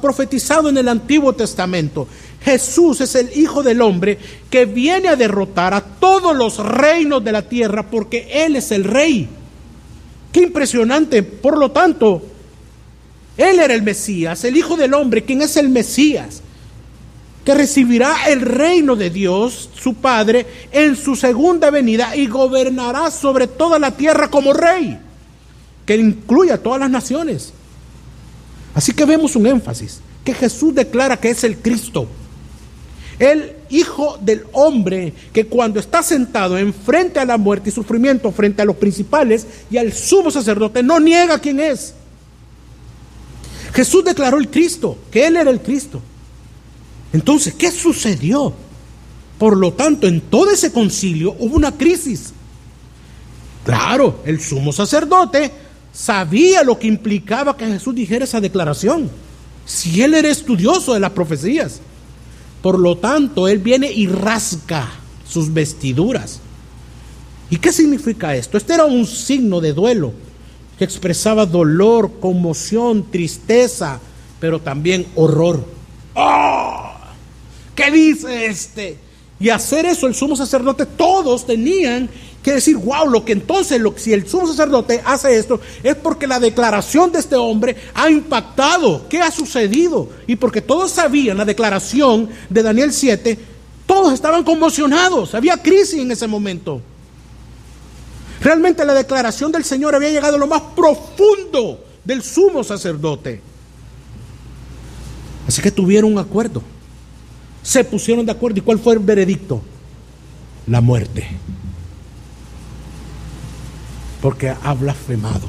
profetizado 0.00 0.68
en 0.68 0.78
el 0.78 0.88
Antiguo 0.88 1.32
Testamento. 1.32 2.06
Jesús 2.42 3.00
es 3.00 3.14
el 3.14 3.30
Hijo 3.38 3.62
del 3.62 3.80
Hombre 3.80 4.18
que 4.50 4.66
viene 4.66 5.08
a 5.08 5.16
derrotar 5.16 5.72
a 5.72 5.80
todos 5.80 6.36
los 6.36 6.58
reinos 6.58 7.24
de 7.24 7.32
la 7.32 7.42
tierra 7.42 7.84
porque 7.90 8.28
Él 8.30 8.56
es 8.56 8.70
el 8.70 8.84
Rey. 8.84 9.28
Qué 10.32 10.40
impresionante. 10.40 11.22
Por 11.22 11.56
lo 11.56 11.70
tanto, 11.70 12.22
él 13.36 13.58
era 13.58 13.74
el 13.74 13.82
Mesías, 13.82 14.44
el 14.44 14.56
Hijo 14.56 14.76
del 14.76 14.94
Hombre, 14.94 15.24
quien 15.24 15.42
es 15.42 15.56
el 15.56 15.68
Mesías, 15.68 16.40
que 17.44 17.54
recibirá 17.54 18.28
el 18.28 18.40
reino 18.40 18.94
de 18.96 19.10
Dios, 19.10 19.70
su 19.74 19.94
Padre, 19.94 20.46
en 20.70 20.96
su 20.96 21.16
segunda 21.16 21.70
venida 21.70 22.14
y 22.16 22.26
gobernará 22.26 23.10
sobre 23.10 23.48
toda 23.48 23.78
la 23.78 23.90
tierra 23.90 24.28
como 24.28 24.52
rey, 24.52 24.98
que 25.86 25.96
incluye 25.96 26.52
a 26.52 26.62
todas 26.62 26.80
las 26.80 26.90
naciones. 26.90 27.52
Así 28.74 28.92
que 28.92 29.04
vemos 29.04 29.36
un 29.36 29.46
énfasis, 29.46 30.00
que 30.24 30.34
Jesús 30.34 30.74
declara 30.74 31.16
que 31.16 31.30
es 31.30 31.44
el 31.44 31.58
Cristo, 31.58 32.08
el 33.18 33.52
Hijo 33.70 34.18
del 34.20 34.44
Hombre, 34.52 35.12
que 35.32 35.46
cuando 35.46 35.78
está 35.78 36.02
sentado 36.02 36.58
enfrente 36.58 37.20
a 37.20 37.24
la 37.24 37.38
muerte 37.38 37.68
y 37.68 37.72
sufrimiento, 37.72 38.32
frente 38.32 38.62
a 38.62 38.64
los 38.64 38.76
principales 38.76 39.46
y 39.70 39.76
al 39.76 39.92
sumo 39.92 40.30
sacerdote, 40.30 40.82
no 40.82 40.98
niega 40.98 41.38
quién 41.38 41.60
es 41.60 41.94
Jesús 43.74 44.04
declaró 44.04 44.38
el 44.38 44.48
Cristo, 44.48 44.96
que 45.10 45.26
Él 45.26 45.36
era 45.36 45.50
el 45.50 45.60
Cristo. 45.60 46.00
Entonces, 47.12 47.54
¿qué 47.54 47.72
sucedió? 47.72 48.54
Por 49.36 49.56
lo 49.56 49.72
tanto, 49.72 50.06
en 50.06 50.20
todo 50.20 50.50
ese 50.50 50.72
concilio 50.72 51.34
hubo 51.40 51.56
una 51.56 51.76
crisis. 51.76 52.32
Claro, 53.64 54.20
el 54.24 54.40
sumo 54.40 54.72
sacerdote 54.72 55.50
sabía 55.94 56.64
lo 56.64 56.78
que 56.78 56.88
implicaba 56.88 57.56
que 57.56 57.66
Jesús 57.66 57.94
dijera 57.94 58.24
esa 58.24 58.40
declaración. 58.40 59.08
Si 59.64 60.02
él 60.02 60.12
era 60.12 60.28
estudioso 60.28 60.92
de 60.92 61.00
las 61.00 61.12
profecías. 61.12 61.80
Por 62.60 62.78
lo 62.78 62.98
tanto, 62.98 63.48
él 63.48 63.58
viene 63.58 63.90
y 63.90 64.06
rasca 64.06 64.90
sus 65.26 65.52
vestiduras. 65.52 66.40
¿Y 67.50 67.58
qué 67.58 67.72
significa 67.72 68.34
esto? 68.34 68.58
Este 68.58 68.74
era 68.74 68.84
un 68.84 69.06
signo 69.06 69.60
de 69.60 69.72
duelo 69.72 70.12
que 70.78 70.84
expresaba 70.84 71.46
dolor, 71.46 72.18
conmoción, 72.20 73.10
tristeza, 73.10 74.00
pero 74.40 74.60
también 74.60 75.06
horror. 75.14 75.64
¡Oh! 76.14 76.90
¿Qué 77.74 77.90
dice 77.90 78.46
este? 78.46 78.98
Y 79.38 79.50
hacer 79.50 79.86
eso 79.86 80.06
el 80.06 80.14
sumo 80.14 80.36
sacerdote, 80.36 80.86
todos 80.86 81.46
tenían 81.46 82.08
que 82.44 82.52
decir, 82.52 82.76
wow, 82.76 83.08
lo 83.08 83.24
que 83.24 83.32
entonces, 83.32 83.80
lo, 83.80 83.94
si 83.96 84.12
el 84.12 84.28
sumo 84.28 84.46
sacerdote 84.46 85.00
hace 85.06 85.34
esto, 85.34 85.58
es 85.82 85.94
porque 85.94 86.26
la 86.26 86.38
declaración 86.38 87.10
de 87.10 87.18
este 87.18 87.36
hombre 87.36 87.74
ha 87.94 88.10
impactado, 88.10 89.08
¿qué 89.08 89.22
ha 89.22 89.30
sucedido? 89.30 90.10
Y 90.26 90.36
porque 90.36 90.60
todos 90.60 90.90
sabían 90.90 91.38
la 91.38 91.46
declaración 91.46 92.28
de 92.50 92.62
Daniel 92.62 92.92
7, 92.92 93.38
todos 93.86 94.12
estaban 94.12 94.44
conmocionados, 94.44 95.34
había 95.34 95.56
crisis 95.56 96.00
en 96.00 96.10
ese 96.10 96.26
momento. 96.26 96.82
Realmente 98.42 98.84
la 98.84 98.92
declaración 98.92 99.50
del 99.50 99.64
Señor 99.64 99.94
había 99.94 100.10
llegado 100.10 100.36
a 100.36 100.38
lo 100.38 100.46
más 100.46 100.60
profundo 100.76 101.82
del 102.04 102.22
sumo 102.22 102.62
sacerdote. 102.62 103.40
Así 105.48 105.62
que 105.62 105.70
tuvieron 105.70 106.12
un 106.12 106.18
acuerdo. 106.18 106.62
Se 107.62 107.82
pusieron 107.84 108.26
de 108.26 108.32
acuerdo. 108.32 108.58
¿Y 108.58 108.60
cuál 108.60 108.78
fue 108.78 108.92
el 108.92 108.98
veredicto? 108.98 109.62
La 110.66 110.82
muerte. 110.82 111.26
Porque 114.24 114.48
ha 114.48 114.72
blasfemado. 114.72 115.46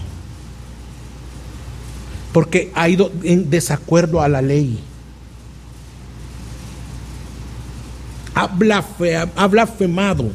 Porque 2.33 2.73
ha 2.75 2.89
ido 2.89 3.09
en 3.23 3.49
desacuerdo 3.49 4.21
a 4.21 4.27
la 4.27 4.41
ley. 4.41 4.83
Ha 8.33 8.47
blasfemado 9.47 10.29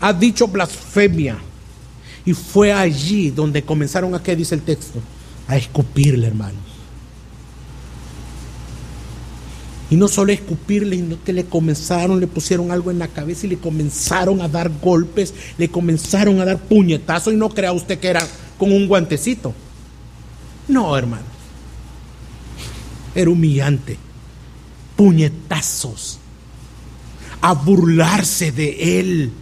ha 0.00 0.12
dicho 0.12 0.48
blasfemia. 0.48 1.38
Y 2.24 2.32
fue 2.32 2.72
allí 2.72 3.30
donde 3.30 3.62
comenzaron 3.62 4.12
a, 4.12 4.20
¿qué 4.20 4.34
dice 4.34 4.56
el 4.56 4.62
texto? 4.62 4.98
A 5.46 5.56
escupirle, 5.56 6.26
hermanos. 6.26 6.69
Y 9.90 9.96
no 9.96 10.06
solo 10.06 10.32
escupirle, 10.32 10.96
sino 10.96 11.22
que 11.24 11.32
le 11.32 11.46
comenzaron, 11.46 12.20
le 12.20 12.28
pusieron 12.28 12.70
algo 12.70 12.92
en 12.92 13.00
la 13.00 13.08
cabeza 13.08 13.46
y 13.46 13.50
le 13.50 13.58
comenzaron 13.58 14.40
a 14.40 14.46
dar 14.46 14.70
golpes, 14.80 15.34
le 15.58 15.68
comenzaron 15.68 16.40
a 16.40 16.44
dar 16.44 16.58
puñetazos. 16.58 17.34
Y 17.34 17.36
no 17.36 17.48
crea 17.48 17.72
usted 17.72 17.98
que 17.98 18.08
era 18.08 18.24
con 18.56 18.70
un 18.70 18.86
guantecito. 18.86 19.52
No, 20.68 20.96
hermano. 20.96 21.24
Era 23.16 23.30
humillante. 23.30 23.98
Puñetazos. 24.94 26.20
A 27.40 27.52
burlarse 27.54 28.52
de 28.52 29.00
él. 29.00 29.32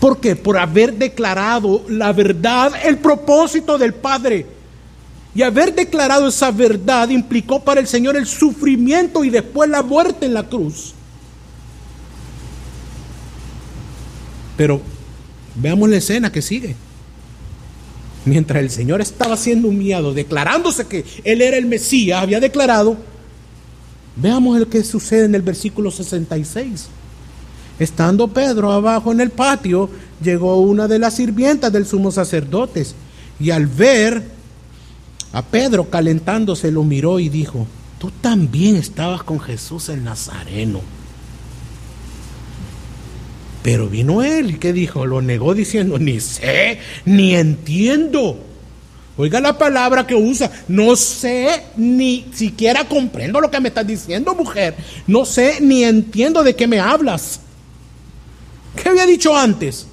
¿Por 0.00 0.18
qué? 0.18 0.34
Por 0.34 0.58
haber 0.58 0.94
declarado 0.94 1.84
la 1.88 2.12
verdad, 2.12 2.72
el 2.84 2.98
propósito 2.98 3.78
del 3.78 3.94
Padre. 3.94 4.59
Y 5.34 5.42
haber 5.42 5.74
declarado 5.74 6.28
esa 6.28 6.50
verdad 6.50 7.08
implicó 7.08 7.62
para 7.62 7.80
el 7.80 7.86
Señor 7.86 8.16
el 8.16 8.26
sufrimiento 8.26 9.24
y 9.24 9.30
después 9.30 9.70
la 9.70 9.82
muerte 9.82 10.26
en 10.26 10.34
la 10.34 10.42
cruz. 10.42 10.94
Pero 14.56 14.82
veamos 15.54 15.88
la 15.88 15.96
escena 15.96 16.32
que 16.32 16.42
sigue. 16.42 16.74
Mientras 18.24 18.60
el 18.62 18.70
Señor 18.70 19.00
estaba 19.00 19.36
siendo 19.36 19.68
humillado, 19.68 20.12
declarándose 20.12 20.86
que 20.86 21.04
Él 21.24 21.40
era 21.40 21.56
el 21.56 21.66
Mesías, 21.66 22.22
había 22.22 22.40
declarado, 22.40 22.96
veamos 24.16 24.58
lo 24.58 24.68
que 24.68 24.84
sucede 24.84 25.24
en 25.24 25.34
el 25.34 25.42
versículo 25.42 25.90
66. 25.90 26.88
Estando 27.78 28.28
Pedro 28.28 28.72
abajo 28.72 29.10
en 29.12 29.20
el 29.20 29.30
patio, 29.30 29.88
llegó 30.22 30.60
una 30.60 30.86
de 30.86 30.98
las 30.98 31.14
sirvientas 31.14 31.72
del 31.72 31.86
sumo 31.86 32.10
sacerdote 32.10 32.84
y 33.38 33.50
al 33.50 33.66
ver 33.66 34.39
a 35.32 35.42
Pedro 35.42 35.88
calentándose 35.90 36.70
lo 36.70 36.82
miró 36.84 37.20
y 37.20 37.28
dijo, 37.28 37.66
tú 37.98 38.10
también 38.20 38.76
estabas 38.76 39.22
con 39.22 39.40
Jesús 39.40 39.88
el 39.88 40.02
Nazareno. 40.02 40.80
Pero 43.62 43.88
vino 43.88 44.22
él 44.22 44.52
y 44.52 44.54
¿qué 44.54 44.72
dijo? 44.72 45.06
Lo 45.06 45.20
negó 45.20 45.54
diciendo, 45.54 45.98
ni 45.98 46.18
sé, 46.20 46.78
ni 47.04 47.34
entiendo. 47.34 48.46
Oiga 49.16 49.38
la 49.38 49.58
palabra 49.58 50.06
que 50.06 50.14
usa, 50.14 50.50
no 50.66 50.96
sé, 50.96 51.64
ni 51.76 52.26
siquiera 52.32 52.88
comprendo 52.88 53.40
lo 53.40 53.50
que 53.50 53.60
me 53.60 53.68
estás 53.68 53.86
diciendo, 53.86 54.34
mujer. 54.34 54.76
No 55.06 55.26
sé, 55.26 55.58
ni 55.60 55.84
entiendo 55.84 56.42
de 56.42 56.56
qué 56.56 56.66
me 56.66 56.80
hablas. 56.80 57.40
¿Qué 58.82 58.88
había 58.88 59.04
dicho 59.04 59.36
antes? 59.36 59.86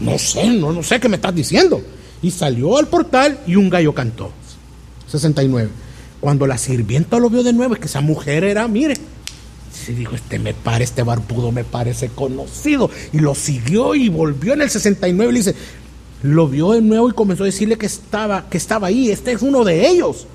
No 0.00 0.18
sé, 0.18 0.46
no, 0.46 0.72
no 0.72 0.82
sé 0.82 0.98
qué 0.98 1.10
me 1.10 1.16
estás 1.16 1.34
diciendo. 1.34 1.82
Y 2.22 2.30
salió 2.30 2.76
al 2.76 2.88
portal 2.88 3.40
y 3.46 3.56
un 3.56 3.70
gallo 3.70 3.94
cantó. 3.94 4.30
69. 5.08 5.70
Cuando 6.20 6.46
la 6.46 6.58
sirvienta 6.58 7.18
lo 7.18 7.30
vio 7.30 7.42
de 7.42 7.52
nuevo, 7.52 7.74
es 7.74 7.80
que 7.80 7.86
esa 7.86 8.02
mujer 8.02 8.44
era, 8.44 8.68
mire, 8.68 8.94
se 9.72 9.94
dijo, 9.94 10.14
este 10.14 10.38
me 10.38 10.52
parece, 10.52 10.90
este 10.90 11.02
barbudo 11.02 11.50
me 11.52 11.64
parece 11.64 12.08
conocido. 12.08 12.90
Y 13.12 13.18
lo 13.18 13.34
siguió 13.34 13.94
y 13.94 14.08
volvió 14.08 14.52
en 14.52 14.62
el 14.62 14.70
69 14.70 15.30
y 15.30 15.32
le 15.32 15.38
dice, 15.38 15.54
lo 16.22 16.48
vio 16.48 16.72
de 16.72 16.82
nuevo 16.82 17.08
y 17.08 17.12
comenzó 17.12 17.44
a 17.44 17.46
decirle 17.46 17.78
que 17.78 17.86
estaba, 17.86 18.48
que 18.50 18.58
estaba 18.58 18.88
ahí, 18.88 19.10
este 19.10 19.32
es 19.32 19.42
uno 19.42 19.64
de 19.64 19.88
ellos. 19.88 20.26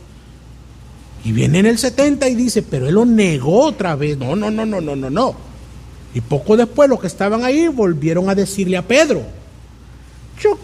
Y 1.23 1.31
viene 1.31 1.59
en 1.59 1.65
el 1.67 1.77
70 1.77 2.27
y 2.29 2.35
dice, 2.35 2.61
pero 2.61 2.87
él 2.87 2.95
lo 2.95 3.05
negó 3.05 3.65
otra 3.65 3.95
vez. 3.95 4.17
No, 4.17 4.35
no, 4.35 4.51
no, 4.51 4.65
no, 4.65 4.81
no, 4.81 4.95
no, 4.95 5.09
no. 5.09 5.35
Y 6.13 6.21
poco 6.21 6.55
después 6.55 6.89
los 6.89 6.99
que 6.99 7.07
estaban 7.07 7.43
ahí 7.43 7.67
volvieron 7.67 8.29
a 8.29 8.35
decirle 8.35 8.77
a 8.77 8.87
Pedro, 8.87 9.23
yo 10.41 10.57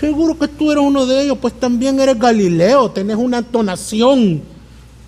seguro 0.00 0.38
que 0.38 0.48
tú 0.48 0.70
eres 0.72 0.84
uno 0.84 1.06
de 1.06 1.22
ellos, 1.22 1.38
pues 1.40 1.54
también 1.54 1.98
eres 2.00 2.18
Galileo, 2.18 2.90
tenés 2.90 3.16
una 3.16 3.38
entonación 3.38 4.42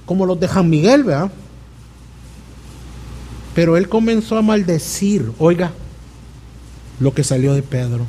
como 0.06 0.24
los 0.24 0.38
de 0.40 0.48
San 0.48 0.68
Miguel, 0.68 1.04
¿verdad? 1.04 1.30
Pero 3.54 3.76
él 3.76 3.88
comenzó 3.88 4.38
a 4.38 4.42
maldecir, 4.42 5.32
oiga, 5.38 5.72
lo 7.00 7.12
que 7.12 7.24
salió 7.24 7.54
de 7.54 7.62
Pedro. 7.62 8.06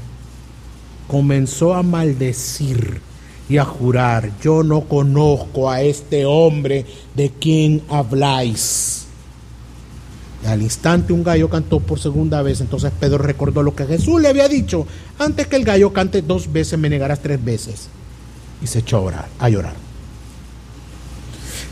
Comenzó 1.08 1.74
a 1.74 1.84
maldecir 1.84 3.02
y 3.50 3.58
a 3.58 3.66
jurar, 3.66 4.32
yo 4.42 4.62
no 4.64 4.82
conozco 4.82 5.70
a 5.70 5.82
este 5.82 6.26
hombre 6.26 6.86
de 7.16 7.32
quien 7.32 7.82
habláis. 7.90 9.08
Al 10.46 10.62
instante 10.62 11.12
un 11.12 11.24
gallo 11.24 11.50
cantó 11.50 11.80
por 11.80 12.00
segunda 12.00 12.42
vez, 12.42 12.62
entonces 12.62 12.92
Pedro 12.98 13.18
recordó 13.18 13.62
lo 13.62 13.76
que 13.76 13.86
Jesús 13.86 14.22
le 14.22 14.30
había 14.30 14.48
dicho, 14.48 14.88
antes 15.18 15.48
que 15.48 15.58
el 15.58 15.66
gallo 15.66 15.92
cante 15.92 16.22
dos 16.22 16.52
veces 16.52 16.80
me 16.80 16.90
negarás 16.90 17.22
tres 17.22 17.44
veces. 17.44 17.90
Y 18.62 18.68
se 18.68 18.80
echó 18.80 18.98
a 18.98 19.02
orar, 19.02 19.30
a 19.38 19.50
llorar. 19.50 19.76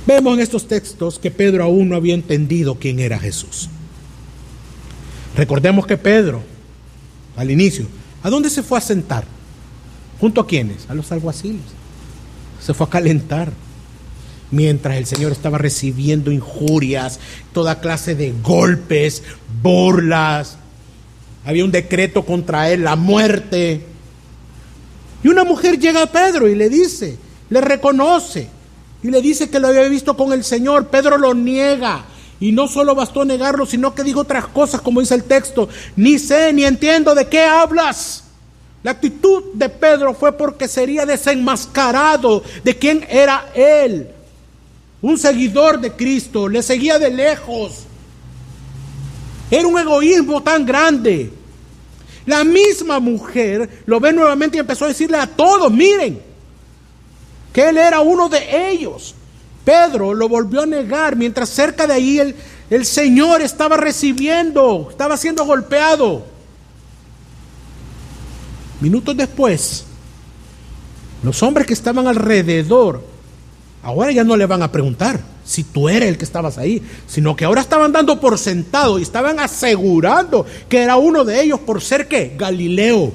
Vemos 0.06 0.34
en 0.34 0.39
estos 0.41 0.67
textos 0.67 1.19
que 1.19 1.32
Pedro 1.32 1.63
aún 1.63 1.89
no 1.89 1.95
había 1.95 2.13
entendido 2.13 2.75
quién 2.75 2.99
era 2.99 3.19
Jesús. 3.19 3.69
Recordemos 5.36 5.86
que 5.86 5.97
Pedro, 5.97 6.41
al 7.36 7.51
inicio, 7.51 7.88
¿a 8.23 8.30
dónde 8.30 8.49
se 8.49 8.63
fue 8.63 8.77
a 8.77 8.82
sentar? 8.82 9.25
¿Junto 10.19 10.41
a 10.41 10.47
quiénes? 10.47 10.89
A 10.89 10.93
los 10.93 11.12
alguaciles. 11.12 11.62
Se 12.60 12.73
fue 12.73 12.88
a 12.88 12.89
calentar. 12.89 13.51
Mientras 14.49 14.95
el 14.97 15.05
Señor 15.05 15.31
estaba 15.33 15.57
recibiendo 15.57 16.31
injurias, 16.31 17.19
toda 17.53 17.81
clase 17.81 18.15
de 18.15 18.33
golpes, 18.41 19.23
burlas. 19.62 20.57
Había 21.45 21.65
un 21.65 21.71
decreto 21.71 22.23
contra 22.23 22.69
él, 22.69 22.83
la 22.83 22.95
muerte. 22.95 23.81
Y 25.23 25.27
una 25.27 25.43
mujer 25.43 25.79
llega 25.79 26.03
a 26.03 26.12
Pedro 26.12 26.47
y 26.47 26.55
le 26.55 26.69
dice, 26.69 27.17
le 27.49 27.62
reconoce 27.62 28.49
y 29.03 29.10
le 29.10 29.21
dice 29.21 29.49
que 29.49 29.60
lo 29.60 29.67
había 29.67 29.88
visto 29.89 30.15
con 30.15 30.31
el 30.31 30.43
Señor. 30.43 30.88
Pedro 30.88 31.17
lo 31.17 31.33
niega. 31.33 32.05
Y 32.39 32.51
no 32.51 32.67
solo 32.67 32.93
bastó 32.95 33.25
negarlo, 33.25 33.65
sino 33.65 33.95
que 33.95 34.03
dijo 34.03 34.21
otras 34.21 34.47
cosas, 34.47 34.81
como 34.81 35.01
dice 35.01 35.15
el 35.15 35.23
texto. 35.23 35.67
Ni 35.95 36.19
sé 36.19 36.53
ni 36.53 36.65
entiendo 36.65 37.15
de 37.15 37.27
qué 37.27 37.43
hablas. 37.43 38.23
La 38.83 38.91
actitud 38.91 39.43
de 39.53 39.69
Pedro 39.69 40.13
fue 40.13 40.31
porque 40.31 40.67
sería 40.67 41.05
desenmascarado 41.05 42.43
de 42.63 42.77
quién 42.77 43.05
era 43.10 43.49
él. 43.53 44.12
Un 45.08 45.17
seguidor 45.17 45.80
de 45.80 45.93
Cristo, 45.93 46.50
le 46.50 46.62
seguía 46.62 47.00
de 47.00 47.10
lejos. 47.10 47.86
Era 49.50 49.65
un 49.65 49.80
egoísmo 49.80 50.43
tan 50.43 50.65
grande. 50.65 51.32
La 52.26 52.43
misma 52.43 53.00
mujer 53.00 53.84
lo 53.86 54.02
ve 54.02 54.12
nuevamente 54.12 54.58
y 54.58 54.60
empezó 54.60 54.84
a 54.84 54.89
decirle 54.89 55.15
a 55.17 55.26
todos, 55.26 55.72
miren, 55.72 56.22
que 57.54 57.70
él 57.70 57.78
era 57.78 58.02
uno 58.02 58.28
de 58.28 58.70
ellos. 58.70 59.15
Pedro 59.63 60.13
lo 60.13 60.28
volvió 60.28 60.63
a 60.63 60.65
negar 60.65 61.15
mientras 61.15 61.48
cerca 61.48 61.88
de 61.88 61.93
ahí 61.93 62.20
el, 62.20 62.36
el 62.70 62.86
Señor 62.86 63.41
estaba 63.41 63.78
recibiendo, 63.78 64.89
estaba 64.89 65.15
siendo 65.15 65.46
golpeado. 65.46 66.26
Minutos 68.82 69.15
después, 69.15 69.86
los 71.24 71.41
hombres 71.43 71.65
que 71.65 71.74
estaban 71.74 72.08
alrededor, 72.08 73.15
ahora 73.88 74.12
ya 74.12 74.26
no 74.26 74.36
le 74.36 74.45
van 74.45 74.62
a 74.62 74.69
preguntar 74.69 75.21
si 75.45 75.63
tú 75.63 75.88
eres 75.88 76.10
el 76.10 76.17
que 76.17 76.26
estabas 76.26 76.58
ahí, 76.58 76.82
sino 77.08 77.38
que 77.38 77.45
ahora 77.45 77.62
estaban 77.62 77.93
dando 77.93 78.19
por 78.19 78.38
sentado 78.38 79.00
y 79.00 79.02
estaban 79.02 79.39
asegurando 79.39 80.45
que 80.67 80.80
era 80.82 80.97
uno 80.97 81.23
de 81.23 81.41
ellos 81.41 81.62
por 81.62 81.82
ser 81.82 82.10
que 82.10 82.36
Galileo. 82.38 83.13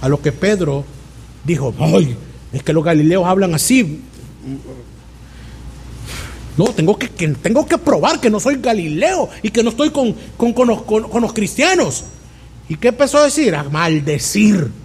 A 0.00 0.08
lo 0.08 0.22
que 0.22 0.30
Pedro 0.30 0.84
dijo, 1.42 1.74
ay, 1.80 2.16
es 2.52 2.62
que 2.62 2.72
los 2.72 2.84
galileos 2.84 3.26
hablan 3.26 3.52
así. 3.56 4.00
No, 6.56 6.66
tengo 6.66 6.96
que, 6.96 7.08
tengo 7.08 7.66
que 7.66 7.78
probar 7.78 8.20
que 8.20 8.30
no 8.30 8.38
soy 8.38 8.60
Galileo 8.62 9.28
y 9.42 9.50
que 9.50 9.64
no 9.64 9.70
estoy 9.70 9.90
con, 9.90 10.14
con 10.36 11.20
los 11.20 11.32
cristianos. 11.32 12.04
¿Y 12.68 12.76
qué 12.76 12.88
empezó 12.88 13.18
a 13.18 13.24
decir? 13.24 13.56
A 13.56 13.64
maldecir. 13.64 14.83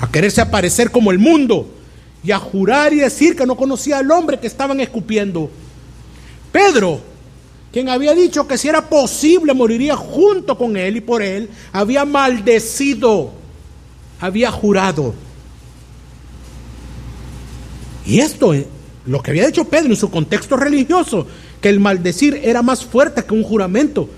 A 0.00 0.10
quererse 0.10 0.40
aparecer 0.40 0.90
como 0.90 1.10
el 1.10 1.18
mundo. 1.18 1.68
Y 2.22 2.32
a 2.32 2.38
jurar 2.38 2.92
y 2.92 3.00
decir 3.00 3.36
que 3.36 3.46
no 3.46 3.56
conocía 3.56 3.98
al 3.98 4.10
hombre 4.10 4.38
que 4.38 4.46
estaban 4.46 4.80
escupiendo. 4.80 5.50
Pedro, 6.52 7.00
quien 7.72 7.88
había 7.88 8.14
dicho 8.14 8.46
que 8.46 8.58
si 8.58 8.68
era 8.68 8.88
posible 8.88 9.54
moriría 9.54 9.96
junto 9.96 10.58
con 10.58 10.76
él 10.76 10.96
y 10.96 11.00
por 11.00 11.22
él, 11.22 11.48
había 11.72 12.04
maldecido, 12.04 13.30
había 14.20 14.50
jurado. 14.50 15.14
Y 18.04 18.20
esto, 18.20 18.54
lo 19.06 19.22
que 19.22 19.30
había 19.30 19.46
dicho 19.46 19.64
Pedro 19.64 19.90
en 19.90 19.96
su 19.96 20.10
contexto 20.10 20.56
religioso, 20.56 21.26
que 21.60 21.68
el 21.68 21.78
maldecir 21.78 22.40
era 22.42 22.62
más 22.62 22.84
fuerte 22.84 23.24
que 23.24 23.34
un 23.34 23.44
juramento. 23.44 24.08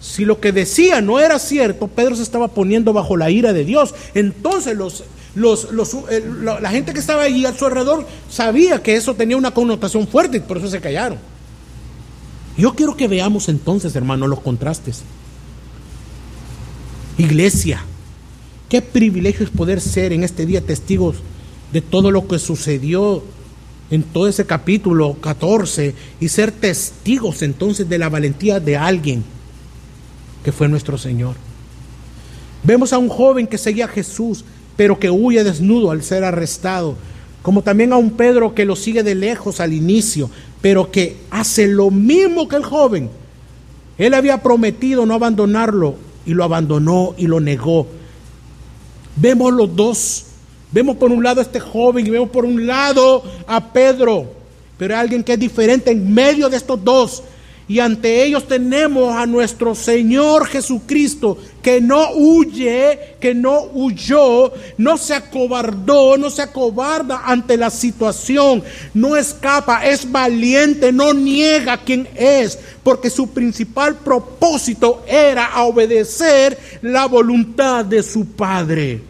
Si 0.00 0.24
lo 0.24 0.40
que 0.40 0.52
decía 0.52 1.00
no 1.00 1.20
era 1.20 1.38
cierto, 1.38 1.88
Pedro 1.88 2.16
se 2.16 2.22
estaba 2.22 2.48
poniendo 2.48 2.92
bajo 2.92 3.16
la 3.16 3.30
ira 3.30 3.52
de 3.52 3.64
Dios. 3.64 3.94
Entonces 4.14 4.76
los, 4.76 5.04
los, 5.34 5.68
eh, 6.10 6.24
la 6.42 6.70
gente 6.70 6.92
que 6.92 6.98
estaba 6.98 7.22
allí 7.22 7.46
a 7.46 7.54
su 7.54 7.66
alrededor 7.66 8.06
sabía 8.28 8.82
que 8.82 8.96
eso 8.96 9.14
tenía 9.14 9.36
una 9.36 9.52
connotación 9.52 10.08
fuerte 10.08 10.38
y 10.38 10.40
por 10.40 10.58
eso 10.58 10.68
se 10.68 10.80
callaron. 10.80 11.18
Yo 12.56 12.74
quiero 12.74 12.96
que 12.96 13.08
veamos 13.08 13.48
entonces, 13.48 13.94
hermano, 13.96 14.26
los 14.26 14.40
contrastes. 14.40 15.02
Iglesia, 17.16 17.84
qué 18.68 18.82
privilegio 18.82 19.44
es 19.44 19.50
poder 19.50 19.80
ser 19.80 20.12
en 20.12 20.24
este 20.24 20.46
día 20.46 20.60
testigos 20.60 21.16
de 21.72 21.80
todo 21.80 22.10
lo 22.10 22.26
que 22.26 22.38
sucedió 22.38 23.22
en 23.90 24.02
todo 24.04 24.28
ese 24.28 24.46
capítulo 24.46 25.14
14 25.20 25.94
y 26.20 26.28
ser 26.28 26.52
testigos 26.52 27.42
entonces 27.42 27.88
de 27.88 27.98
la 27.98 28.08
valentía 28.08 28.60
de 28.60 28.76
alguien 28.76 29.24
que 30.44 30.52
fue 30.52 30.68
nuestro 30.68 30.96
Señor. 30.96 31.34
Vemos 32.62 32.92
a 32.92 32.98
un 32.98 33.08
joven 33.08 33.46
que 33.46 33.58
seguía 33.58 33.86
a 33.86 33.88
Jesús, 33.88 34.44
pero 34.76 34.98
que 34.98 35.10
huye 35.10 35.44
desnudo 35.44 35.90
al 35.90 36.02
ser 36.02 36.24
arrestado, 36.24 36.96
como 37.42 37.62
también 37.62 37.92
a 37.92 37.96
un 37.96 38.12
Pedro 38.12 38.54
que 38.54 38.64
lo 38.64 38.76
sigue 38.76 39.02
de 39.02 39.14
lejos 39.14 39.60
al 39.60 39.72
inicio, 39.72 40.30
pero 40.60 40.90
que 40.90 41.16
hace 41.30 41.66
lo 41.66 41.90
mismo 41.90 42.48
que 42.48 42.56
el 42.56 42.64
joven. 42.64 43.10
Él 43.98 44.14
había 44.14 44.42
prometido 44.42 45.06
no 45.06 45.14
abandonarlo 45.14 45.94
y 46.26 46.34
lo 46.34 46.44
abandonó 46.44 47.14
y 47.16 47.26
lo 47.26 47.40
negó. 47.40 47.86
Vemos 49.16 49.52
los 49.52 49.74
dos. 49.74 50.24
Vemos 50.72 50.96
por 50.96 51.10
un 51.10 51.22
lado 51.22 51.40
a 51.40 51.42
este 51.42 51.60
joven 51.60 52.06
y 52.06 52.10
vemos 52.10 52.30
por 52.30 52.44
un 52.44 52.66
lado 52.66 53.24
a 53.46 53.72
Pedro, 53.72 54.32
pero 54.78 54.94
hay 54.94 55.00
alguien 55.00 55.24
que 55.24 55.32
es 55.32 55.38
diferente 55.38 55.90
en 55.90 56.14
medio 56.14 56.48
de 56.48 56.56
estos 56.56 56.82
dos 56.84 57.24
y 57.70 57.78
ante 57.78 58.24
ellos 58.24 58.48
tenemos 58.48 59.14
a 59.14 59.26
nuestro 59.26 59.76
Señor 59.76 60.48
Jesucristo 60.48 61.38
que 61.62 61.80
no 61.80 62.10
huye, 62.14 63.14
que 63.20 63.32
no 63.32 63.60
huyó, 63.72 64.52
no 64.76 64.96
se 64.98 65.14
acobardó, 65.14 66.16
no 66.16 66.30
se 66.30 66.42
acobarda 66.42 67.22
ante 67.24 67.56
la 67.56 67.70
situación, 67.70 68.64
no 68.92 69.16
escapa, 69.16 69.86
es 69.86 70.10
valiente, 70.10 70.90
no 70.90 71.14
niega 71.14 71.76
quién 71.76 72.08
es, 72.16 72.58
porque 72.82 73.08
su 73.08 73.28
principal 73.28 73.94
propósito 73.98 75.04
era 75.06 75.62
obedecer 75.62 76.58
la 76.82 77.06
voluntad 77.06 77.84
de 77.84 78.02
su 78.02 78.26
Padre. 78.26 79.09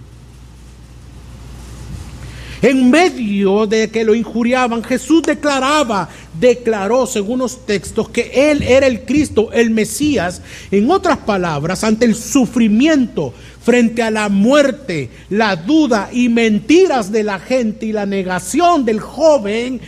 En 2.62 2.90
medio 2.90 3.66
de 3.66 3.90
que 3.90 4.04
lo 4.04 4.14
injuriaban, 4.14 4.84
Jesús 4.84 5.22
declaraba, 5.22 6.10
declaró 6.38 7.06
según 7.06 7.38
los 7.38 7.64
textos 7.64 8.10
que 8.10 8.50
Él 8.50 8.62
era 8.62 8.86
el 8.86 9.02
Cristo, 9.02 9.50
el 9.52 9.70
Mesías. 9.70 10.42
En 10.70 10.90
otras 10.90 11.18
palabras, 11.18 11.84
ante 11.84 12.04
el 12.04 12.14
sufrimiento, 12.14 13.32
frente 13.62 14.02
a 14.02 14.10
la 14.10 14.28
muerte, 14.28 15.08
la 15.30 15.56
duda 15.56 16.10
y 16.12 16.28
mentiras 16.28 17.10
de 17.10 17.22
la 17.22 17.38
gente 17.38 17.86
y 17.86 17.92
la 17.92 18.04
negación 18.04 18.84
del 18.84 19.00
joven, 19.00 19.80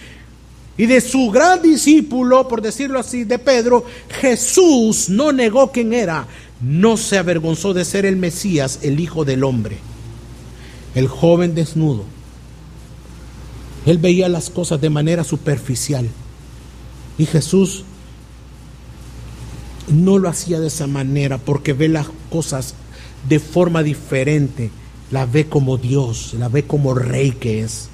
y 0.77 0.87
de 0.87 1.03
su 1.03 1.31
gran 1.31 1.61
discípulo, 1.61 2.49
por 2.49 2.63
decirlo 2.63 2.99
así, 2.99 3.25
de 3.25 3.39
Pedro, 3.39 3.85
Jesús 4.21 5.11
no 5.11 5.31
negó 5.31 5.71
quién 5.71 5.93
era, 5.93 6.27
no 6.63 6.97
se 6.97 7.19
avergonzó 7.19 7.75
de 7.75 7.85
ser 7.85 8.07
el 8.07 8.17
Mesías, 8.17 8.79
el 8.83 8.99
Hijo 8.99 9.27
del 9.27 9.45
Hombre. 9.45 9.77
El 10.95 11.09
joven 11.09 11.55
desnudo. 11.55 12.05
Él 13.87 13.99
veía 13.99 14.29
las 14.29 14.51
cosas 14.51 14.81
de 14.81 14.90
manera 14.90 15.25
superficial. 15.25 16.09
Y 17.18 17.27
Jesús 17.27 17.85
no 19.88 20.18
lo 20.18 20.29
hacía 20.29 20.61
de 20.61 20.68
esa 20.68 20.87
manera 20.87 21.38
porque 21.38 21.73
ve 21.73 21.88
las 21.88 22.07
cosas 22.31 22.75
de 23.29 23.38
forma 23.40 23.83
diferente. 23.83 24.71
La 25.11 25.27
ve 25.27 25.47
como 25.47 25.77
Dios, 25.77 26.35
la 26.38 26.49
ve 26.49 26.64
como 26.64 26.95
rey 26.95 27.33
que 27.33 27.61
es. 27.62 27.88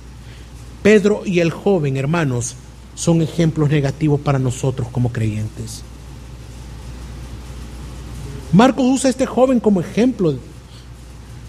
Pedro 0.82 1.22
y 1.24 1.40
el 1.40 1.50
joven, 1.50 1.96
hermanos, 1.96 2.54
son 2.94 3.22
ejemplos 3.22 3.70
negativos 3.70 4.20
para 4.20 4.38
nosotros 4.38 4.88
como 4.88 5.10
creyentes. 5.12 5.82
Marcos 8.52 8.84
usa 8.86 9.08
a 9.08 9.10
este 9.10 9.26
joven 9.26 9.60
como 9.60 9.80
ejemplo. 9.80 10.34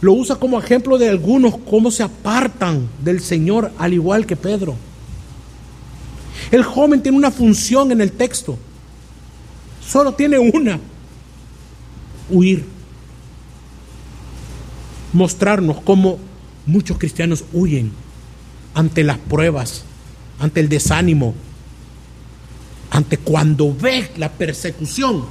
Lo 0.01 0.13
usa 0.13 0.37
como 0.37 0.59
ejemplo 0.59 0.97
de 0.97 1.09
algunos 1.09 1.57
cómo 1.69 1.91
se 1.91 2.03
apartan 2.03 2.87
del 3.03 3.19
Señor 3.19 3.71
al 3.77 3.93
igual 3.93 4.25
que 4.25 4.35
Pedro. 4.35 4.75
El 6.51 6.63
joven 6.63 7.01
tiene 7.01 7.17
una 7.17 7.31
función 7.31 7.91
en 7.91 8.01
el 8.01 8.13
texto. 8.13 8.57
Solo 9.85 10.13
tiene 10.13 10.39
una. 10.39 10.79
Huir. 12.29 12.65
Mostrarnos 15.11 15.81
cómo 15.81 16.19
muchos 16.65 16.97
cristianos 16.97 17.43
huyen 17.51 17.91
ante 18.73 19.03
las 19.03 19.17
pruebas, 19.17 19.83
ante 20.39 20.59
el 20.59 20.69
desánimo, 20.69 21.33
ante 22.91 23.17
cuando 23.17 23.75
ve 23.75 24.11
la 24.17 24.31
persecución. 24.31 25.25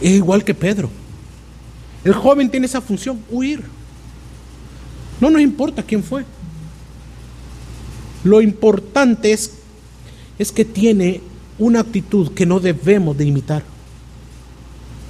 Es 0.00 0.12
igual 0.12 0.44
que 0.44 0.54
Pedro. 0.54 0.90
El 2.04 2.14
joven 2.14 2.50
tiene 2.50 2.66
esa 2.66 2.80
función, 2.80 3.22
huir. 3.30 3.62
No 5.20 5.30
nos 5.30 5.42
importa 5.42 5.82
quién 5.82 6.02
fue. 6.02 6.24
Lo 8.24 8.40
importante 8.40 9.32
es, 9.32 9.52
es 10.38 10.52
que 10.52 10.64
tiene 10.64 11.20
una 11.58 11.80
actitud 11.80 12.32
que 12.32 12.46
no 12.46 12.60
debemos 12.60 13.16
de 13.16 13.26
imitar 13.26 13.62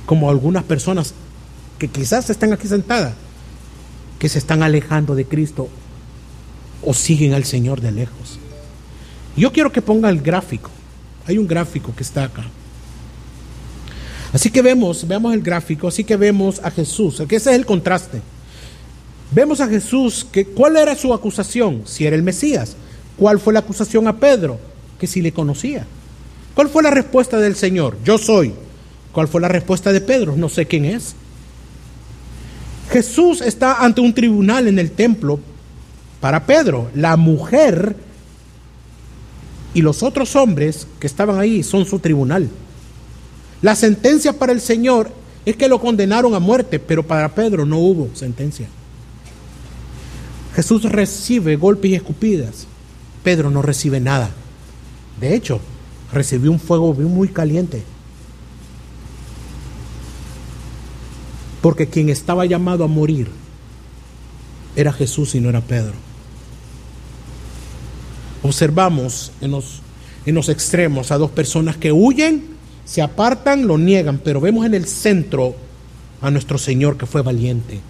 como 0.06 0.28
algunas 0.28 0.64
personas 0.64 1.14
que 1.78 1.88
quizás 1.88 2.28
están 2.30 2.52
aquí 2.52 2.66
sentadas, 2.66 3.14
que 4.18 4.28
se 4.28 4.38
están 4.38 4.62
alejando 4.62 5.14
de 5.14 5.24
Cristo 5.24 5.68
o 6.84 6.94
siguen 6.94 7.34
al 7.34 7.44
Señor 7.44 7.80
de 7.80 7.92
lejos. 7.92 8.38
Yo 9.36 9.52
quiero 9.52 9.70
que 9.70 9.82
ponga 9.82 10.10
el 10.10 10.20
gráfico. 10.20 10.70
Hay 11.26 11.38
un 11.38 11.46
gráfico 11.46 11.94
que 11.94 12.02
está 12.02 12.24
acá. 12.24 12.44
Así 14.32 14.50
que 14.50 14.62
vemos, 14.62 15.06
veamos 15.06 15.34
el 15.34 15.42
gráfico, 15.42 15.88
así 15.88 16.04
que 16.04 16.16
vemos 16.16 16.60
a 16.62 16.70
Jesús, 16.70 17.22
que 17.28 17.36
ese 17.36 17.50
es 17.50 17.56
el 17.56 17.66
contraste. 17.66 18.20
Vemos 19.32 19.60
a 19.60 19.68
Jesús 19.68 20.26
que 20.30 20.44
cuál 20.44 20.76
era 20.76 20.94
su 20.94 21.12
acusación, 21.14 21.82
si 21.84 22.06
era 22.06 22.16
el 22.16 22.22
Mesías. 22.22 22.76
¿Cuál 23.16 23.38
fue 23.38 23.52
la 23.52 23.60
acusación 23.60 24.08
a 24.08 24.18
Pedro? 24.18 24.58
Que 24.98 25.06
si 25.06 25.20
le 25.20 25.32
conocía. 25.32 25.86
¿Cuál 26.54 26.68
fue 26.68 26.82
la 26.82 26.90
respuesta 26.90 27.38
del 27.38 27.54
Señor? 27.54 27.96
Yo 28.04 28.18
soy. 28.18 28.52
¿Cuál 29.12 29.28
fue 29.28 29.40
la 29.40 29.48
respuesta 29.48 29.92
de 29.92 30.00
Pedro? 30.00 30.36
No 30.36 30.48
sé 30.48 30.66
quién 30.66 30.84
es. 30.84 31.14
Jesús 32.90 33.40
está 33.40 33.84
ante 33.84 34.00
un 34.00 34.14
tribunal 34.14 34.66
en 34.66 34.78
el 34.78 34.90
templo 34.90 35.38
para 36.20 36.44
Pedro. 36.46 36.90
La 36.94 37.16
mujer 37.16 37.96
y 39.74 39.82
los 39.82 40.02
otros 40.02 40.34
hombres 40.34 40.86
que 40.98 41.06
estaban 41.06 41.38
ahí 41.38 41.62
son 41.62 41.84
su 41.84 42.00
tribunal. 42.00 42.48
La 43.62 43.74
sentencia 43.74 44.32
para 44.32 44.52
el 44.52 44.60
Señor 44.60 45.12
es 45.44 45.56
que 45.56 45.68
lo 45.68 45.80
condenaron 45.80 46.34
a 46.34 46.38
muerte, 46.38 46.78
pero 46.78 47.06
para 47.06 47.34
Pedro 47.34 47.66
no 47.66 47.78
hubo 47.78 48.10
sentencia. 48.14 48.68
Jesús 50.54 50.82
recibe 50.84 51.56
golpes 51.56 51.90
y 51.90 51.94
escupidas. 51.94 52.66
Pedro 53.22 53.50
no 53.50 53.62
recibe 53.62 54.00
nada. 54.00 54.30
De 55.20 55.34
hecho, 55.34 55.60
recibió 56.12 56.50
un 56.50 56.60
fuego 56.60 56.92
muy 56.94 57.28
caliente. 57.28 57.82
Porque 61.60 61.88
quien 61.88 62.08
estaba 62.08 62.46
llamado 62.46 62.84
a 62.84 62.88
morir 62.88 63.28
era 64.76 64.92
Jesús 64.92 65.34
y 65.34 65.40
no 65.40 65.50
era 65.50 65.60
Pedro. 65.60 65.94
Observamos 68.42 69.32
en 69.42 69.50
los, 69.50 70.48
extremos 70.48 71.10
a 71.12 71.18
dos 71.18 71.30
personas 71.30 71.76
que 71.76 71.92
huyen, 71.92 72.59
se 72.84 73.02
apartan, 73.02 73.66
lo 73.66 73.78
niegan, 73.78 74.20
pero 74.22 74.40
vemos 74.40 74.66
en 74.66 74.74
el 74.74 74.86
centro 74.86 75.54
a 76.20 76.30
nuestro 76.30 76.58
Señor 76.58 76.96
que 76.96 77.06
fue 77.06 77.22
valiente, 77.22 77.80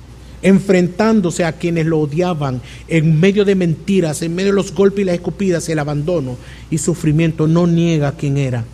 enfrentándose 0.43 1.45
a 1.45 1.53
quienes 1.53 1.87
lo 1.87 2.01
odiaban 2.01 2.61
en 2.89 3.19
medio 3.19 3.45
de 3.45 3.55
mentiras, 3.55 4.23
en 4.23 4.35
medio 4.35 4.51
de 4.51 4.57
los 4.57 4.75
golpes 4.75 5.03
y 5.03 5.05
las 5.05 5.15
escupidas, 5.17 5.69
el 5.69 5.79
abandono 5.79 6.37
y 6.71 6.79
sufrimiento, 6.79 7.47
no 7.47 7.67
niega 7.67 8.13
quién 8.13 8.37
era. 8.37 8.65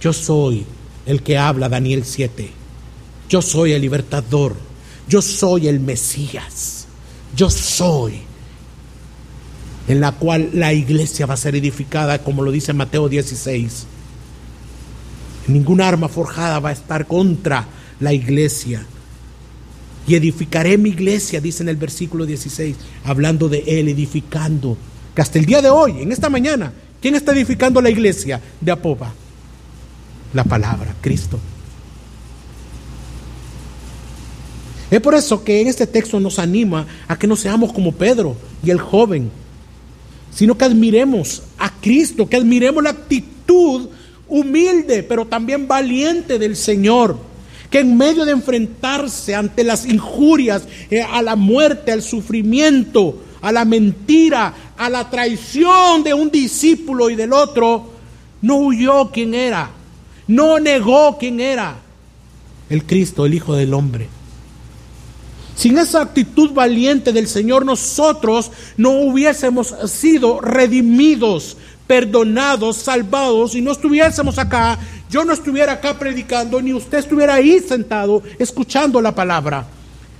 Yo 0.00 0.12
soy 0.12 0.64
el 1.06 1.22
que 1.22 1.38
habla 1.38 1.68
Daniel 1.68 2.04
7. 2.04 2.50
Yo 3.28 3.42
soy 3.42 3.72
el 3.72 3.82
libertador. 3.82 4.54
Yo 5.08 5.22
soy 5.22 5.68
el 5.68 5.80
Mesías. 5.80 6.86
Yo 7.36 7.50
soy. 7.50 8.20
En 9.86 10.00
la 10.00 10.12
cual 10.12 10.50
la 10.54 10.72
iglesia 10.72 11.26
va 11.26 11.34
a 11.34 11.38
ser 11.38 11.56
edificada, 11.56 12.22
como 12.22 12.42
lo 12.42 12.50
dice 12.50 12.72
Mateo 12.72 13.08
16. 13.08 13.86
Ninguna 15.46 15.88
arma 15.88 16.08
forjada 16.08 16.58
va 16.58 16.70
a 16.70 16.72
estar 16.72 17.06
contra 17.06 17.66
la 18.00 18.12
iglesia. 18.12 18.84
Y 20.06 20.14
edificaré 20.14 20.76
mi 20.76 20.90
iglesia, 20.90 21.40
dice 21.40 21.62
en 21.62 21.68
el 21.68 21.76
versículo 21.76 22.26
16, 22.26 22.76
hablando 23.04 23.48
de 23.48 23.64
él, 23.66 23.88
edificando. 23.88 24.76
Que 25.14 25.22
hasta 25.22 25.38
el 25.38 25.46
día 25.46 25.62
de 25.62 25.70
hoy, 25.70 26.02
en 26.02 26.12
esta 26.12 26.28
mañana, 26.28 26.72
¿quién 27.00 27.14
está 27.14 27.32
edificando 27.32 27.80
la 27.80 27.90
iglesia 27.90 28.40
de 28.60 28.72
Apopa? 28.72 29.14
La 30.34 30.44
palabra, 30.44 30.94
Cristo. 31.00 31.38
Es 34.90 35.00
por 35.00 35.14
eso 35.14 35.42
que 35.42 35.60
en 35.60 35.68
este 35.68 35.86
texto 35.86 36.20
nos 36.20 36.38
anima 36.38 36.86
a 37.08 37.18
que 37.18 37.26
no 37.26 37.36
seamos 37.36 37.72
como 37.72 37.92
Pedro 37.92 38.36
y 38.62 38.70
el 38.70 38.80
joven, 38.80 39.30
sino 40.32 40.56
que 40.56 40.64
admiremos 40.64 41.42
a 41.58 41.70
Cristo, 41.80 42.28
que 42.28 42.36
admiremos 42.36 42.82
la 42.82 42.90
actitud 42.90 43.88
humilde, 44.28 45.02
pero 45.02 45.26
también 45.26 45.68
valiente 45.68 46.38
del 46.38 46.56
Señor, 46.56 47.16
que 47.70 47.80
en 47.80 47.96
medio 47.96 48.24
de 48.24 48.32
enfrentarse 48.32 49.34
ante 49.34 49.64
las 49.64 49.86
injurias, 49.86 50.62
eh, 50.90 51.02
a 51.02 51.22
la 51.22 51.36
muerte, 51.36 51.92
al 51.92 52.02
sufrimiento, 52.02 53.22
a 53.40 53.52
la 53.52 53.64
mentira, 53.64 54.54
a 54.76 54.88
la 54.88 55.10
traición 55.10 56.02
de 56.02 56.14
un 56.14 56.30
discípulo 56.30 57.10
y 57.10 57.16
del 57.16 57.32
otro, 57.32 57.90
no 58.42 58.56
huyó 58.56 59.10
quien 59.10 59.34
era, 59.34 59.70
no 60.26 60.58
negó 60.58 61.16
quién 61.18 61.40
era, 61.40 61.76
el 62.70 62.84
Cristo, 62.84 63.26
el 63.26 63.34
Hijo 63.34 63.54
del 63.54 63.74
Hombre. 63.74 64.08
Sin 65.56 65.78
esa 65.78 66.00
actitud 66.00 66.52
valiente 66.52 67.12
del 67.12 67.28
Señor, 67.28 67.64
nosotros 67.64 68.50
no 68.76 68.90
hubiésemos 68.90 69.74
sido 69.86 70.40
redimidos, 70.40 71.56
perdonados, 71.86 72.78
salvados 72.78 73.54
y 73.54 73.60
no 73.60 73.72
estuviésemos 73.72 74.38
acá. 74.38 74.78
Yo 75.10 75.24
no 75.24 75.32
estuviera 75.32 75.72
acá 75.72 75.98
predicando, 75.98 76.60
ni 76.60 76.72
usted 76.72 76.98
estuviera 76.98 77.34
ahí 77.34 77.60
sentado 77.60 78.22
escuchando 78.38 79.00
la 79.00 79.14
palabra. 79.14 79.66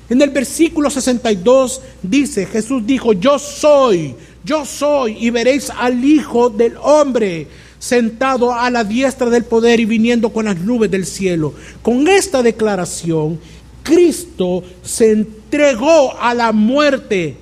En 0.08 0.20
el 0.20 0.30
versículo 0.30 0.90
62 0.90 1.80
dice, 2.02 2.46
Jesús 2.46 2.86
dijo, 2.86 3.14
yo 3.14 3.38
soy, 3.38 4.14
yo 4.44 4.64
soy, 4.66 5.16
y 5.18 5.30
veréis 5.30 5.70
al 5.70 6.04
Hijo 6.04 6.50
del 6.50 6.76
Hombre 6.82 7.48
sentado 7.78 8.52
a 8.52 8.70
la 8.70 8.84
diestra 8.84 9.28
del 9.28 9.44
poder 9.44 9.80
y 9.80 9.84
viniendo 9.84 10.30
con 10.30 10.46
las 10.46 10.58
nubes 10.58 10.90
del 10.90 11.06
cielo. 11.06 11.54
Con 11.82 12.08
esta 12.08 12.42
declaración 12.42 13.38
Cristo 13.84 14.64
se 14.82 15.12
entregó 15.12 16.18
a 16.18 16.34
la 16.34 16.50
muerte. 16.50 17.36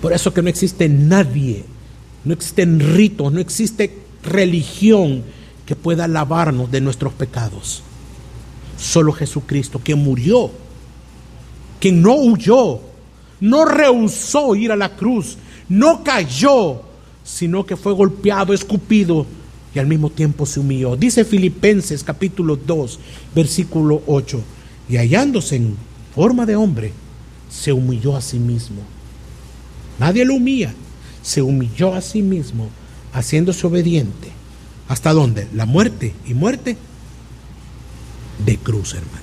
Por 0.00 0.12
eso 0.12 0.32
que 0.32 0.42
no 0.42 0.48
existe 0.48 0.88
nadie, 0.88 1.64
no 2.24 2.32
existen 2.32 2.80
ritos, 2.94 3.32
no 3.32 3.40
existe 3.40 3.98
religión 4.22 5.22
que 5.66 5.76
pueda 5.76 6.08
lavarnos 6.08 6.70
de 6.70 6.80
nuestros 6.80 7.12
pecados. 7.12 7.82
Solo 8.78 9.12
Jesucristo, 9.12 9.80
que 9.82 9.94
murió, 9.94 10.50
que 11.78 11.92
no 11.92 12.14
huyó, 12.14 12.80
no 13.40 13.64
rehusó 13.64 14.54
ir 14.54 14.72
a 14.72 14.76
la 14.76 14.96
cruz, 14.96 15.36
no 15.68 16.02
cayó, 16.02 16.82
sino 17.22 17.64
que 17.64 17.76
fue 17.76 17.92
golpeado, 17.92 18.54
escupido 18.54 19.26
y 19.74 19.78
al 19.78 19.86
mismo 19.86 20.10
tiempo 20.10 20.46
se 20.46 20.60
humilló. 20.60 20.96
Dice 20.96 21.24
Filipenses 21.24 22.02
capítulo 22.02 22.56
2, 22.56 22.98
versículo 23.34 24.02
8. 24.06 24.40
y 24.88 24.96
hallándose 24.96 25.56
en 25.56 25.76
forma 26.14 26.44
de 26.46 26.56
hombre, 26.56 26.92
se 27.48 27.72
humilló 27.72 28.16
a 28.16 28.20
sí 28.20 28.38
mismo. 28.38 28.82
Nadie 30.00 30.24
lo 30.24 30.34
humilla, 30.34 30.72
se 31.22 31.42
humilló 31.42 31.94
a 31.94 32.00
sí 32.00 32.22
mismo, 32.22 32.70
haciéndose 33.12 33.66
obediente. 33.66 34.32
¿Hasta 34.88 35.12
dónde? 35.12 35.46
La 35.54 35.66
muerte 35.66 36.14
y 36.26 36.32
muerte 36.32 36.78
de 38.44 38.56
cruz, 38.56 38.94
hermanos. 38.94 39.20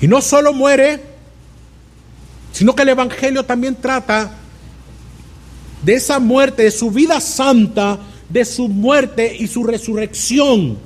Y 0.00 0.08
no 0.08 0.20
solo 0.20 0.52
muere, 0.52 1.00
sino 2.52 2.74
que 2.74 2.82
el 2.82 2.88
Evangelio 2.88 3.44
también 3.44 3.76
trata 3.76 4.38
de 5.84 5.94
esa 5.94 6.18
muerte, 6.18 6.64
de 6.64 6.72
su 6.72 6.90
vida 6.90 7.20
santa, 7.20 8.00
de 8.28 8.44
su 8.44 8.68
muerte 8.68 9.36
y 9.38 9.46
su 9.46 9.62
resurrección, 9.62 10.78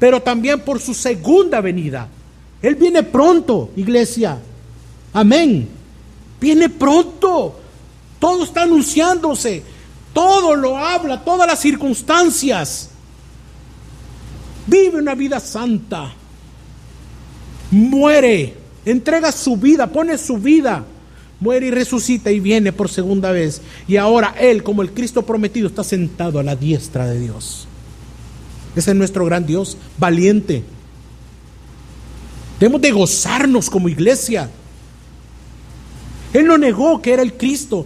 pero 0.00 0.20
también 0.20 0.58
por 0.60 0.80
su 0.80 0.94
segunda 0.94 1.60
venida. 1.60 2.08
Él 2.62 2.76
viene 2.76 3.02
pronto, 3.02 3.70
iglesia. 3.76 4.38
Amén. 5.12 5.68
Viene 6.40 6.68
pronto. 6.68 7.58
Todo 8.18 8.44
está 8.44 8.62
anunciándose. 8.62 9.62
Todo 10.12 10.54
lo 10.54 10.76
habla, 10.76 11.24
todas 11.24 11.46
las 11.46 11.58
circunstancias. 11.58 12.90
Vive 14.66 14.98
una 14.98 15.14
vida 15.14 15.40
santa. 15.40 16.12
Muere. 17.70 18.56
Entrega 18.84 19.32
su 19.32 19.56
vida, 19.56 19.88
pone 19.88 20.16
su 20.18 20.38
vida. 20.38 20.84
Muere 21.40 21.66
y 21.66 21.70
resucita 21.72 22.30
y 22.30 22.38
viene 22.38 22.72
por 22.72 22.88
segunda 22.88 23.32
vez. 23.32 23.60
Y 23.88 23.96
ahora 23.96 24.34
Él, 24.38 24.62
como 24.62 24.82
el 24.82 24.92
Cristo 24.92 25.22
prometido, 25.22 25.66
está 25.66 25.82
sentado 25.82 26.38
a 26.38 26.44
la 26.44 26.54
diestra 26.54 27.06
de 27.06 27.18
Dios. 27.18 27.66
Ese 28.76 28.92
es 28.92 28.96
nuestro 28.96 29.24
gran 29.24 29.46
Dios, 29.46 29.76
valiente. 29.98 30.62
Debemos 32.62 32.80
de 32.80 32.92
gozarnos 32.92 33.68
como 33.68 33.88
iglesia. 33.88 34.48
Él 36.32 36.46
no 36.46 36.56
negó 36.56 37.02
que 37.02 37.12
era 37.12 37.20
el 37.20 37.32
Cristo. 37.32 37.84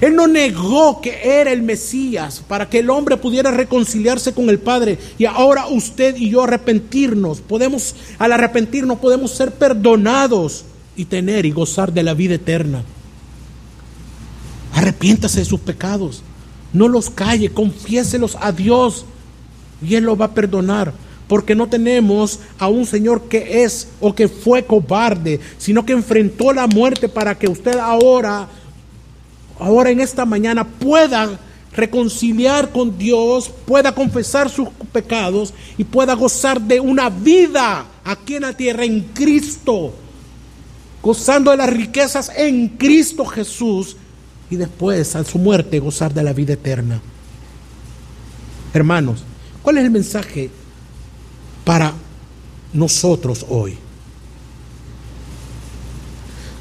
Él 0.00 0.16
no 0.16 0.26
negó 0.26 1.00
que 1.00 1.20
era 1.22 1.52
el 1.52 1.62
Mesías 1.62 2.42
para 2.48 2.68
que 2.68 2.80
el 2.80 2.90
hombre 2.90 3.16
pudiera 3.16 3.52
reconciliarse 3.52 4.32
con 4.32 4.50
el 4.50 4.58
Padre. 4.58 4.98
Y 5.18 5.26
ahora 5.26 5.68
usted 5.68 6.16
y 6.16 6.30
yo 6.30 6.42
arrepentirnos. 6.42 7.40
Podemos, 7.40 7.94
al 8.18 8.32
arrepentirnos, 8.32 8.98
podemos 8.98 9.30
ser 9.30 9.52
perdonados 9.52 10.64
y 10.96 11.04
tener 11.04 11.46
y 11.46 11.52
gozar 11.52 11.92
de 11.92 12.02
la 12.02 12.14
vida 12.14 12.34
eterna. 12.34 12.82
Arrepiéntase 14.74 15.38
de 15.38 15.44
sus 15.44 15.60
pecados. 15.60 16.24
No 16.72 16.88
los 16.88 17.08
calle, 17.08 17.50
confiéselos 17.50 18.36
a 18.40 18.50
Dios 18.50 19.04
y 19.80 19.94
Él 19.94 20.06
lo 20.06 20.16
va 20.16 20.24
a 20.24 20.34
perdonar. 20.34 20.92
Porque 21.32 21.54
no 21.54 21.66
tenemos 21.66 22.40
a 22.58 22.68
un 22.68 22.84
Señor 22.84 23.22
que 23.22 23.64
es 23.64 23.88
o 24.02 24.14
que 24.14 24.28
fue 24.28 24.66
cobarde, 24.66 25.40
sino 25.56 25.82
que 25.86 25.94
enfrentó 25.94 26.52
la 26.52 26.66
muerte 26.66 27.08
para 27.08 27.38
que 27.38 27.48
usted 27.48 27.78
ahora, 27.78 28.46
ahora 29.58 29.88
en 29.88 30.00
esta 30.00 30.26
mañana 30.26 30.62
pueda 30.62 31.40
reconciliar 31.74 32.70
con 32.70 32.98
Dios, 32.98 33.50
pueda 33.64 33.94
confesar 33.94 34.50
sus 34.50 34.68
pecados 34.92 35.54
y 35.78 35.84
pueda 35.84 36.12
gozar 36.12 36.60
de 36.60 36.80
una 36.80 37.08
vida 37.08 37.86
aquí 38.04 38.34
en 38.34 38.42
la 38.42 38.54
tierra 38.54 38.84
en 38.84 39.00
Cristo, 39.00 39.94
gozando 41.00 41.50
de 41.50 41.56
las 41.56 41.70
riquezas 41.70 42.30
en 42.36 42.68
Cristo 42.68 43.24
Jesús 43.24 43.96
y 44.50 44.56
después 44.56 45.16
a 45.16 45.24
su 45.24 45.38
muerte 45.38 45.78
gozar 45.78 46.12
de 46.12 46.24
la 46.24 46.34
vida 46.34 46.52
eterna. 46.52 47.00
Hermanos, 48.74 49.24
¿cuál 49.62 49.78
es 49.78 49.84
el 49.84 49.90
mensaje 49.90 50.50
para 51.64 51.94
nosotros 52.72 53.46
hoy? 53.48 53.78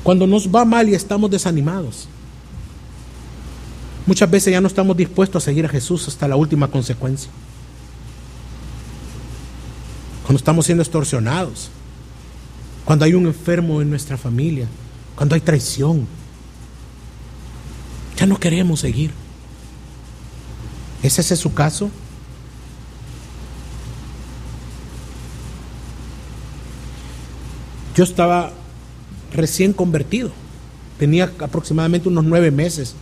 Cuando 0.03 0.25
nos 0.25 0.47
va 0.47 0.65
mal 0.65 0.89
y 0.89 0.95
estamos 0.95 1.29
desanimados. 1.29 2.07
Muchas 4.05 4.29
veces 4.29 4.51
ya 4.51 4.61
no 4.61 4.67
estamos 4.67 4.97
dispuestos 4.97 5.43
a 5.43 5.45
seguir 5.45 5.65
a 5.65 5.69
Jesús 5.69 6.07
hasta 6.07 6.27
la 6.27 6.35
última 6.35 6.67
consecuencia. 6.67 7.29
Cuando 10.23 10.37
estamos 10.37 10.65
siendo 10.65 10.81
extorsionados. 10.81 11.69
Cuando 12.83 13.05
hay 13.05 13.13
un 13.13 13.27
enfermo 13.27 13.81
en 13.81 13.89
nuestra 13.89 14.17
familia. 14.17 14.67
Cuando 15.15 15.35
hay 15.35 15.41
traición. 15.41 16.07
Ya 18.17 18.25
no 18.25 18.39
queremos 18.39 18.79
seguir. 18.79 19.11
¿Es 21.03 21.19
ese 21.19 21.35
su 21.35 21.53
caso? 21.53 21.91
Yo 27.95 28.03
estaba 28.03 28.51
recién 29.33 29.73
convertido. 29.73 30.31
Tenía 30.97 31.31
aproximadamente 31.39 32.09
unos 32.09 32.23
nueve 32.23 32.51
meses. 32.51 32.95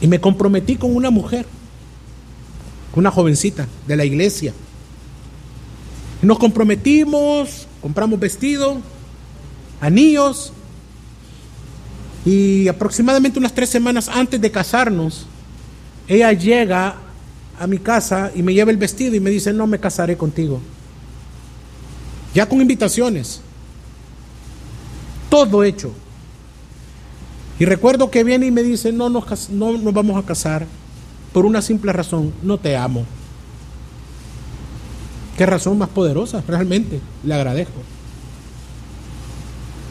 Y 0.00 0.06
me 0.06 0.20
comprometí 0.20 0.76
con 0.76 0.94
una 0.94 1.10
mujer, 1.10 1.46
una 2.94 3.10
jovencita 3.10 3.66
de 3.86 3.96
la 3.96 4.04
iglesia. 4.04 4.52
nos 6.22 6.38
comprometimos, 6.38 7.66
compramos 7.80 8.18
vestido, 8.20 8.80
anillos. 9.80 10.52
Y 12.24 12.68
aproximadamente 12.68 13.38
unas 13.38 13.54
tres 13.54 13.68
semanas 13.70 14.08
antes 14.08 14.40
de 14.40 14.50
casarnos, 14.50 15.26
ella 16.06 16.32
llega 16.32 16.96
a 17.58 17.66
mi 17.66 17.78
casa 17.78 18.30
y 18.34 18.42
me 18.42 18.54
lleva 18.54 18.70
el 18.70 18.76
vestido 18.76 19.16
y 19.16 19.20
me 19.20 19.30
dice, 19.30 19.52
no 19.52 19.66
me 19.66 19.80
casaré 19.80 20.16
contigo 20.16 20.60
ya 22.34 22.48
con 22.48 22.60
invitaciones, 22.60 23.40
todo 25.30 25.64
hecho. 25.64 25.92
Y 27.58 27.64
recuerdo 27.64 28.10
que 28.10 28.24
viene 28.24 28.46
y 28.46 28.50
me 28.50 28.62
dice, 28.62 28.92
no 28.92 29.08
nos, 29.08 29.50
no 29.50 29.72
nos 29.72 29.94
vamos 29.94 30.22
a 30.22 30.26
casar 30.26 30.66
por 31.32 31.46
una 31.46 31.62
simple 31.62 31.92
razón, 31.92 32.32
no 32.42 32.58
te 32.58 32.76
amo. 32.76 33.04
Qué 35.36 35.46
razón 35.46 35.78
más 35.78 35.88
poderosa, 35.88 36.42
realmente, 36.46 37.00
le 37.24 37.34
agradezco. 37.34 37.80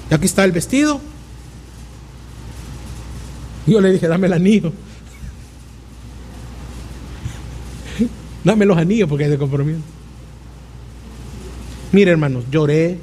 Y 0.10 0.14
aquí 0.14 0.26
está 0.26 0.44
el 0.44 0.52
vestido. 0.52 1.00
Yo 3.66 3.80
le 3.80 3.92
dije, 3.92 4.08
dame 4.08 4.28
el 4.28 4.34
anillo. 4.34 4.74
dame 8.44 8.66
los 8.66 8.78
anillos 8.78 9.08
porque 9.08 9.26
hay 9.26 9.30
de 9.32 9.38
compromiso. 9.38 9.80
Mire, 11.92 12.12
hermanos, 12.12 12.46
lloré, 12.50 12.98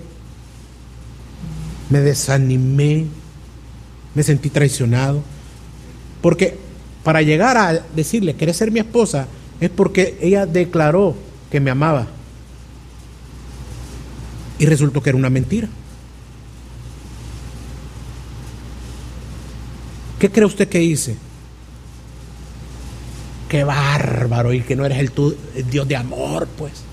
me 1.91 2.01
desanimé, 2.01 3.07
me 4.15 4.23
sentí 4.23 4.49
traicionado. 4.49 5.23
Porque 6.23 6.57
para 7.05 7.23
llegar 7.23 7.57
a 7.57 7.73
decirle, 7.95 8.35
¿querés 8.35 8.57
ser 8.57 8.71
mi 8.71 8.81
esposa? 8.81 9.27
Es 9.61 9.71
porque 9.71 10.19
ella 10.21 10.47
declaró 10.47 11.15
que 11.51 11.61
me 11.61 11.71
amaba. 11.71 12.07
Y 14.59 14.67
resultó 14.67 15.03
que 15.03 15.11
era 15.11 15.19
una 15.19 15.31
mentira. 15.31 15.69
¿Qué 20.19 20.31
cree 20.31 20.47
usted 20.47 20.69
que 20.69 20.83
hice? 20.83 21.17
Qué 23.49 23.65
bárbaro 23.65 24.53
y 24.53 24.63
que 24.63 24.75
no 24.75 24.85
eres 24.85 24.99
el, 24.99 25.13
el 25.55 25.71
Dios 25.71 25.87
de 25.87 25.97
amor, 25.97 26.49
pues 26.59 26.88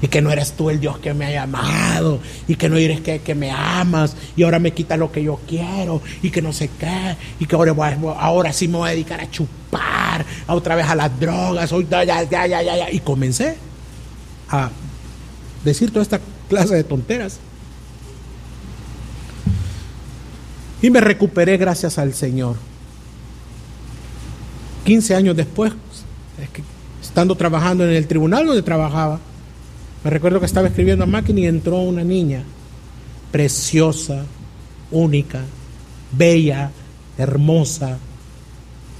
y 0.00 0.08
que 0.08 0.22
no 0.22 0.30
eres 0.30 0.52
tú 0.52 0.70
el 0.70 0.80
Dios 0.80 0.98
que 0.98 1.12
me 1.12 1.26
ha 1.26 1.30
llamado 1.30 2.20
y 2.46 2.54
que 2.54 2.68
no 2.68 2.76
eres 2.76 3.00
que, 3.00 3.20
que 3.20 3.34
me 3.34 3.50
amas 3.50 4.14
y 4.36 4.44
ahora 4.44 4.58
me 4.58 4.72
quita 4.72 4.96
lo 4.96 5.10
que 5.10 5.22
yo 5.22 5.40
quiero 5.46 6.00
y 6.22 6.30
que 6.30 6.40
no 6.40 6.52
sé 6.52 6.70
qué 6.78 7.16
y 7.40 7.46
que 7.46 7.56
ahora, 7.56 7.74
ahora 8.18 8.52
sí 8.52 8.68
me 8.68 8.78
voy 8.78 8.88
a 8.88 8.92
dedicar 8.92 9.20
a 9.20 9.30
chupar 9.30 10.24
otra 10.46 10.76
vez 10.76 10.86
a 10.86 10.94
las 10.94 11.18
drogas 11.18 11.72
ya, 11.90 12.04
ya, 12.04 12.22
ya, 12.24 12.46
ya, 12.46 12.62
ya. 12.62 12.90
y 12.90 13.00
comencé 13.00 13.56
a 14.48 14.70
decir 15.64 15.90
toda 15.90 16.02
esta 16.02 16.20
clase 16.48 16.74
de 16.74 16.84
tonteras 16.84 17.40
y 20.80 20.90
me 20.90 21.00
recuperé 21.00 21.56
gracias 21.56 21.98
al 21.98 22.14
Señor 22.14 22.56
15 24.84 25.14
años 25.16 25.36
después 25.36 25.72
estando 27.02 27.34
trabajando 27.34 27.84
en 27.84 27.90
el 27.90 28.06
tribunal 28.06 28.46
donde 28.46 28.62
trabajaba 28.62 29.18
me 30.04 30.10
recuerdo 30.10 30.40
que 30.40 30.46
estaba 30.46 30.68
escribiendo 30.68 31.04
a 31.04 31.06
máquina 31.06 31.40
y 31.40 31.46
entró 31.46 31.78
una 31.78 32.04
niña 32.04 32.44
preciosa, 33.32 34.24
única, 34.90 35.42
bella, 36.12 36.70
hermosa, 37.16 37.98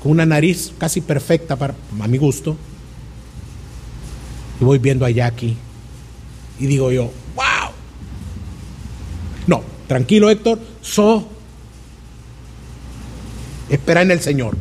con 0.02 0.12
una 0.12 0.26
nariz 0.26 0.72
casi 0.78 1.00
perfecta 1.00 1.56
para, 1.56 1.74
a 2.00 2.08
mi 2.08 2.18
gusto. 2.18 2.56
Y 4.60 4.64
voy 4.64 4.78
viendo 4.78 5.06
a 5.06 5.10
Jackie 5.10 5.56
y 6.58 6.66
digo 6.66 6.90
yo, 6.90 7.10
wow. 7.34 7.70
No, 9.46 9.62
tranquilo 9.86 10.30
Héctor, 10.30 10.58
so. 10.82 11.28
Espera 13.68 14.02
en 14.02 14.10
el 14.10 14.20
Señor. 14.20 14.56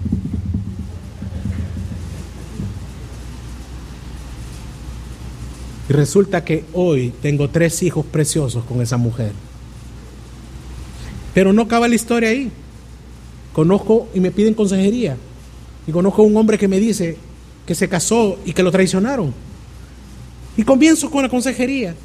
Y 5.89 5.93
resulta 5.93 6.43
que 6.43 6.65
hoy 6.73 7.13
tengo 7.21 7.49
tres 7.49 7.81
hijos 7.83 8.05
preciosos 8.05 8.63
con 8.65 8.81
esa 8.81 8.97
mujer. 8.97 9.31
Pero 11.33 11.53
no 11.53 11.63
acaba 11.63 11.87
la 11.87 11.95
historia 11.95 12.29
ahí. 12.29 12.51
Conozco 13.53 14.09
y 14.13 14.19
me 14.19 14.31
piden 14.31 14.53
consejería. 14.53 15.17
Y 15.87 15.91
conozco 15.91 16.21
a 16.21 16.25
un 16.25 16.35
hombre 16.35 16.57
que 16.57 16.67
me 16.67 16.79
dice 16.79 17.17
que 17.65 17.75
se 17.75 17.87
casó 17.87 18.37
y 18.45 18.53
que 18.53 18.63
lo 18.63 18.71
traicionaron. 18.71 19.33
Y 20.57 20.63
comienzo 20.63 21.09
con 21.09 21.23
la 21.23 21.29
consejería. 21.29 21.95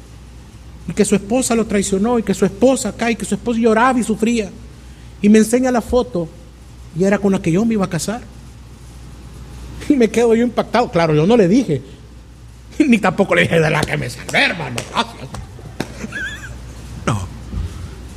Y 0.87 0.93
que 0.93 1.05
su 1.05 1.15
esposa 1.15 1.55
lo 1.55 1.65
traicionó 1.65 2.19
y 2.19 2.23
que 2.23 2.33
su 2.33 2.45
esposa 2.45 2.95
cae, 2.95 3.13
y 3.13 3.15
que 3.15 3.25
su 3.25 3.35
esposa 3.35 3.59
lloraba 3.59 3.99
y 3.99 4.03
sufría. 4.03 4.51
Y 5.21 5.29
me 5.29 5.39
enseña 5.39 5.71
la 5.71 5.81
foto 5.81 6.27
y 6.97 7.03
era 7.03 7.17
con 7.17 7.31
la 7.31 7.41
que 7.41 7.51
yo 7.51 7.65
me 7.65 7.73
iba 7.73 7.85
a 7.85 7.89
casar. 7.89 8.21
Y 9.89 9.95
me 9.95 10.09
quedo 10.09 10.33
yo 10.35 10.43
impactado. 10.43 10.89
Claro, 10.91 11.13
yo 11.13 11.25
no 11.25 11.35
le 11.35 11.47
dije. 11.47 11.81
Ni 12.87 12.97
tampoco 12.97 13.35
le 13.35 13.43
dije 13.43 13.59
de 13.59 13.69
la 13.69 13.81
que 13.81 13.97
me 13.97 14.09
salvé, 14.09 14.45
hermano. 14.45 14.75
Gracias. 14.91 15.29
No. 17.05 17.27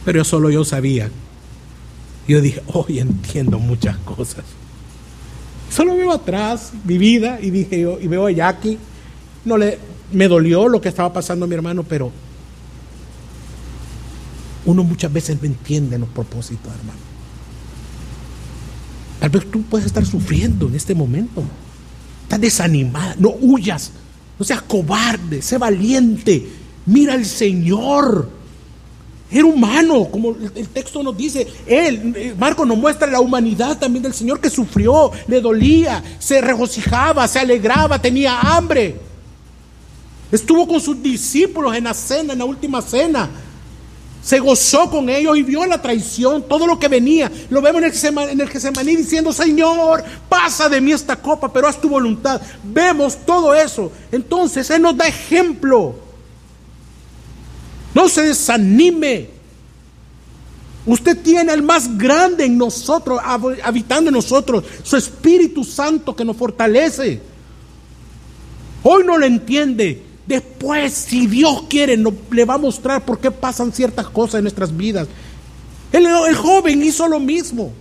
Pero 0.04 0.24
solo 0.24 0.50
yo 0.50 0.64
sabía. 0.64 1.10
Yo 2.28 2.40
dije, 2.40 2.62
hoy 2.66 2.98
entiendo 2.98 3.58
muchas 3.58 3.96
cosas. 3.98 4.44
Solo 5.70 5.96
veo 5.96 6.12
atrás 6.12 6.72
mi 6.84 6.98
vida 6.98 7.38
y 7.40 7.50
dije 7.50 7.80
yo, 7.80 7.98
y 8.00 8.06
veo 8.08 8.26
a 8.26 8.30
Jackie. 8.30 8.78
No 9.44 9.56
le, 9.56 9.78
me 10.12 10.28
dolió 10.28 10.68
lo 10.68 10.80
que 10.80 10.88
estaba 10.88 11.12
pasando 11.12 11.44
a 11.44 11.48
mi 11.48 11.54
hermano, 11.54 11.82
pero 11.84 12.10
uno 14.64 14.82
muchas 14.82 15.12
veces 15.12 15.40
no 15.40 15.46
entiende 15.46 15.98
los 15.98 16.08
propósitos, 16.08 16.72
hermano. 16.72 16.98
Tal 19.20 19.30
vez 19.30 19.50
tú 19.50 19.62
puedes 19.62 19.86
estar 19.86 20.04
sufriendo 20.04 20.68
en 20.68 20.74
este 20.74 20.94
momento. 20.94 21.42
Estás 22.22 22.40
desanimada. 22.40 23.14
No 23.18 23.30
huyas. 23.30 23.92
No 24.38 24.44
seas 24.44 24.62
cobarde. 24.62 25.42
Sé 25.42 25.58
valiente. 25.58 26.46
Mira 26.86 27.14
al 27.14 27.24
Señor. 27.24 28.36
Era 29.28 29.44
humano, 29.44 30.08
como 30.10 30.36
el 30.54 30.68
texto 30.68 31.02
nos 31.02 31.16
dice. 31.16 31.46
Él, 31.66 32.12
eh, 32.16 32.34
Marco 32.38 32.64
nos 32.64 32.78
muestra 32.78 33.08
la 33.08 33.20
humanidad 33.20 33.76
también 33.78 34.04
del 34.04 34.14
Señor 34.14 34.40
que 34.40 34.48
sufrió, 34.48 35.10
le 35.26 35.40
dolía, 35.40 36.02
se 36.20 36.40
regocijaba, 36.40 37.26
se 37.26 37.40
alegraba, 37.40 38.00
tenía 38.00 38.38
hambre. 38.38 39.00
Estuvo 40.30 40.68
con 40.68 40.80
sus 40.80 41.02
discípulos 41.02 41.74
en 41.74 41.84
la 41.84 41.94
cena, 41.94 42.34
en 42.34 42.38
la 42.38 42.44
última 42.44 42.80
cena 42.82 43.28
se 44.26 44.40
gozó 44.40 44.90
con 44.90 45.08
ellos 45.08 45.38
y 45.38 45.44
vio 45.44 45.64
la 45.66 45.80
traición, 45.80 46.48
todo 46.48 46.66
lo 46.66 46.80
que 46.80 46.88
venía. 46.88 47.30
Lo 47.48 47.62
vemos 47.62 47.80
en 47.80 48.40
el, 48.40 48.48
Getsemaní 48.48 48.96
diciendo, 48.96 49.32
Señor, 49.32 50.02
pasa 50.28 50.68
de 50.68 50.80
mí 50.80 50.90
esta 50.90 51.14
copa, 51.14 51.52
pero 51.52 51.68
haz 51.68 51.80
tu 51.80 51.88
voluntad. 51.88 52.42
Vemos 52.64 53.18
todo 53.24 53.54
eso. 53.54 53.92
Entonces 54.10 54.68
Él 54.70 54.82
nos 54.82 54.96
da 54.96 55.06
ejemplo. 55.06 55.94
No 57.94 58.08
se 58.08 58.22
desanime. 58.22 59.30
Usted 60.86 61.22
tiene 61.22 61.52
el 61.52 61.62
más 61.62 61.96
grande 61.96 62.46
en 62.46 62.58
nosotros, 62.58 63.20
habitando 63.22 64.08
en 64.08 64.14
nosotros, 64.14 64.64
su 64.82 64.96
Espíritu 64.96 65.62
Santo 65.62 66.16
que 66.16 66.24
nos 66.24 66.36
fortalece. 66.36 67.20
Hoy 68.82 69.04
no 69.06 69.18
lo 69.18 69.24
entiende, 69.24 70.02
Después, 70.26 70.92
si 70.92 71.26
Dios 71.26 71.64
quiere, 71.68 71.96
le 71.96 72.44
va 72.44 72.54
a 72.54 72.58
mostrar 72.58 73.04
por 73.04 73.20
qué 73.20 73.30
pasan 73.30 73.72
ciertas 73.72 74.08
cosas 74.08 74.36
en 74.36 74.42
nuestras 74.42 74.76
vidas. 74.76 75.06
El, 75.92 76.34
joven 76.34 76.82
hizo 76.82 77.06
lo 77.06 77.20
mismo 77.20 77.72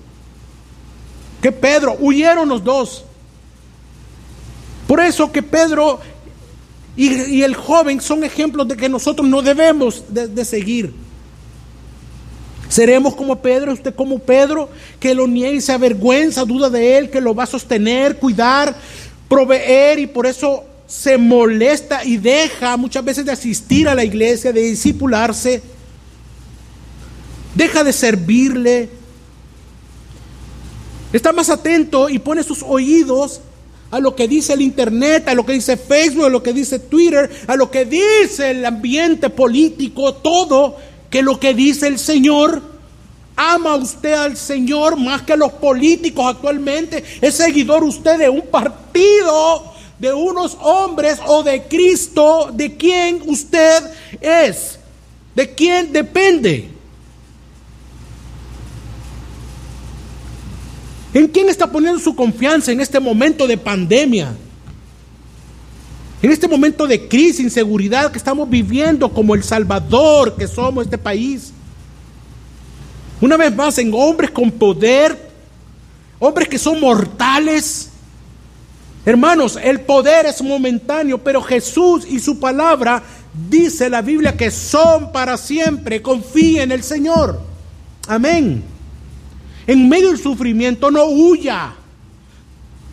que 1.42 1.52
Pedro. 1.52 1.98
Huyeron 2.00 2.48
los 2.48 2.64
dos. 2.64 3.04
Por 4.88 5.00
eso 5.00 5.32
que 5.32 5.42
Pedro 5.42 6.00
y, 6.96 7.42
el 7.42 7.56
joven 7.56 8.00
son 8.00 8.24
ejemplos 8.24 8.68
de 8.68 8.78
que 8.78 8.88
nosotros 8.88 9.28
no 9.28 9.42
debemos 9.42 10.04
de, 10.10 10.46
seguir. 10.46 10.94
Seremos 12.70 13.16
como 13.16 13.42
Pedro, 13.42 13.74
usted 13.74 13.94
como 13.96 14.20
Pedro, 14.20 14.70
que 15.00 15.16
lo 15.16 15.28
niegue 15.28 15.62
se 15.62 15.74
avergüenza, 15.74 16.46
duda 16.46 16.70
de 16.70 16.98
él, 16.98 17.10
que 17.10 17.22
lo 17.22 17.34
va 17.34 17.44
a 17.44 17.48
sostener, 17.48 18.18
cuidar, 18.18 18.76
proveer 19.28 20.00
y 20.00 20.08
por 20.08 20.26
eso 20.26 20.64
se 20.88 21.18
molesta 21.18 22.06
y 22.06 22.18
deja 22.18 22.78
muchas 22.78 23.04
veces 23.04 23.26
de 23.26 23.32
asistir 23.32 23.90
a 23.90 23.96
la 23.96 24.04
iglesia, 24.04 24.54
de 24.54 24.62
discipularse, 24.62 25.62
deja 27.56 27.84
de 27.84 27.94
servirle, 27.94 28.90
está 31.12 31.32
más 31.32 31.50
atento 31.50 32.10
y 32.10 32.20
pone 32.20 32.44
sus 32.44 32.62
oídos 32.62 33.42
a 33.92 34.00
lo 34.00 34.16
que 34.16 34.28
dice 34.28 34.54
el 34.54 34.62
internet, 34.62 35.28
a 35.28 35.34
lo 35.34 35.46
que 35.46 35.54
dice 35.54 35.78
Facebook, 35.78 36.26
a 36.26 36.30
lo 36.30 36.44
que 36.44 36.54
dice 36.54 36.80
Twitter, 36.80 37.30
a 37.48 37.56
lo 37.56 37.72
que 37.72 37.86
dice 37.86 38.52
el 38.52 38.66
ambiente 38.66 39.30
político, 39.30 40.16
todo, 40.16 40.78
que 41.10 41.22
lo 41.22 41.40
que 41.40 41.54
dice 41.54 41.88
el 41.88 41.98
Señor. 41.98 42.76
¿Ama 43.38 43.76
usted 43.76 44.14
al 44.14 44.38
Señor 44.38 44.98
más 44.98 45.24
que 45.24 45.34
a 45.34 45.38
los 45.38 45.52
políticos 45.54 46.26
actualmente? 46.26 47.04
¿Es 47.22 47.36
seguidor 47.36 47.84
usted 47.84 48.18
de 48.18 48.30
un 48.30 48.44
partido 48.48 49.75
de 50.00 50.14
unos 50.14 50.58
hombres 50.62 51.20
o 51.26 51.44
de 51.44 51.64
Cristo, 51.64 52.50
de 52.54 52.76
quién 52.76 53.22
usted 53.26 53.84
es, 54.22 54.80
de 55.34 55.54
quién 55.54 55.92
depende. 55.94 56.70
¿En 61.14 61.28
quién 61.28 61.48
está 61.48 61.72
poniendo 61.72 62.00
su 62.00 62.14
confianza 62.14 62.74
en 62.74 62.82
este 62.82 63.00
momento 63.00 63.48
de 63.48 63.58
pandemia? 63.58 64.36
En 66.22 66.32
este 66.32 66.48
momento 66.48 66.88
de 66.88 67.08
crisis, 67.08 67.40
inseguridad 67.40 68.12
que 68.12 68.18
estamos 68.18 68.50
viviendo 68.50 69.08
como 69.10 69.34
el 69.34 69.44
Salvador 69.44 70.36
que 70.36 70.48
somos 70.48 70.86
este 70.86 70.98
país. 70.98 71.54
Una 73.22 73.38
vez 73.38 73.56
más, 73.56 73.78
en 73.78 73.94
hombres 73.94 74.32
con 74.32 74.52
poder, 74.52 75.30
hombres 76.20 76.50
que 76.50 76.60
son 76.60 76.82
mortales, 76.82 77.92
Hermanos, 79.06 79.60
el 79.62 79.82
poder 79.82 80.26
es 80.26 80.42
momentáneo, 80.42 81.20
pero 81.20 81.42
Jesús 81.42 82.06
y 82.10 82.20
su 82.20 82.40
palabra 82.40 83.04
dice 83.50 83.88
la 83.90 84.02
Biblia 84.02 84.36
que 84.36 84.50
son 84.50 85.12
para 85.12 85.38
siempre. 85.38 86.02
Confíe 86.02 86.64
en 86.64 86.72
el 86.72 86.82
Señor. 86.82 87.40
Amén. 88.08 88.64
En 89.68 89.88
medio 89.88 90.10
del 90.10 90.18
sufrimiento 90.18 90.90
no 90.90 91.06
huya. 91.06 91.76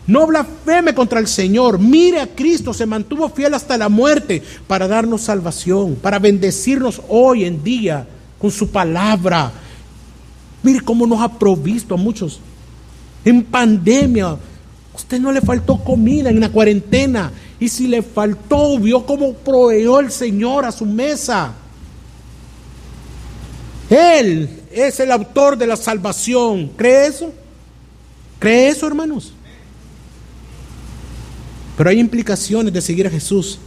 No 0.05 0.27
blasfeme 0.27 0.93
contra 0.93 1.19
el 1.19 1.27
Señor. 1.27 1.79
Mire 1.79 2.19
a 2.19 2.27
Cristo, 2.27 2.73
se 2.73 2.85
mantuvo 2.85 3.29
fiel 3.29 3.55
hasta 3.55 3.77
la 3.77 3.89
muerte 3.89 4.43
para 4.67 4.87
darnos 4.87 5.21
salvación, 5.21 5.95
para 5.95 6.19
bendecirnos 6.19 7.01
hoy 7.07 7.45
en 7.45 7.63
día 7.63 8.05
con 8.37 8.51
su 8.51 8.69
palabra. 8.69 9.51
Mire 10.61 10.81
cómo 10.81 11.07
nos 11.07 11.21
ha 11.21 11.39
provisto 11.39 11.95
a 11.95 11.97
muchos 11.97 12.39
en 13.25 13.43
pandemia 13.43 14.37
Usted 14.95 15.19
no 15.19 15.31
le 15.31 15.41
faltó 15.41 15.83
comida 15.83 16.29
en 16.29 16.39
la 16.39 16.49
cuarentena. 16.49 17.31
Y 17.59 17.69
si 17.69 17.87
le 17.87 18.01
faltó, 18.01 18.77
vio 18.77 19.05
cómo 19.05 19.33
proveyó 19.33 19.99
el 19.99 20.11
Señor 20.11 20.65
a 20.65 20.71
su 20.71 20.85
mesa. 20.85 21.53
Él 23.89 24.49
es 24.71 24.99
el 24.99 25.11
autor 25.11 25.57
de 25.57 25.67
la 25.67 25.75
salvación. 25.75 26.71
¿Cree 26.75 27.07
eso? 27.07 27.33
¿Cree 28.39 28.69
eso, 28.69 28.87
hermanos? 28.87 29.33
Pero 31.77 31.89
hay 31.89 31.99
implicaciones 31.99 32.73
de 32.73 32.81
seguir 32.81 33.07
a 33.07 33.09
Jesús. 33.09 33.59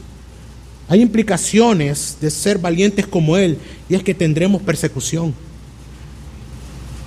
Hay 0.89 1.01
implicaciones 1.01 2.19
de 2.21 2.31
ser 2.31 2.59
valientes 2.59 3.07
como 3.07 3.37
Él. 3.37 3.59
Y 3.89 3.95
es 3.95 4.03
que 4.03 4.15
tendremos 4.15 4.63
persecución. 4.63 5.35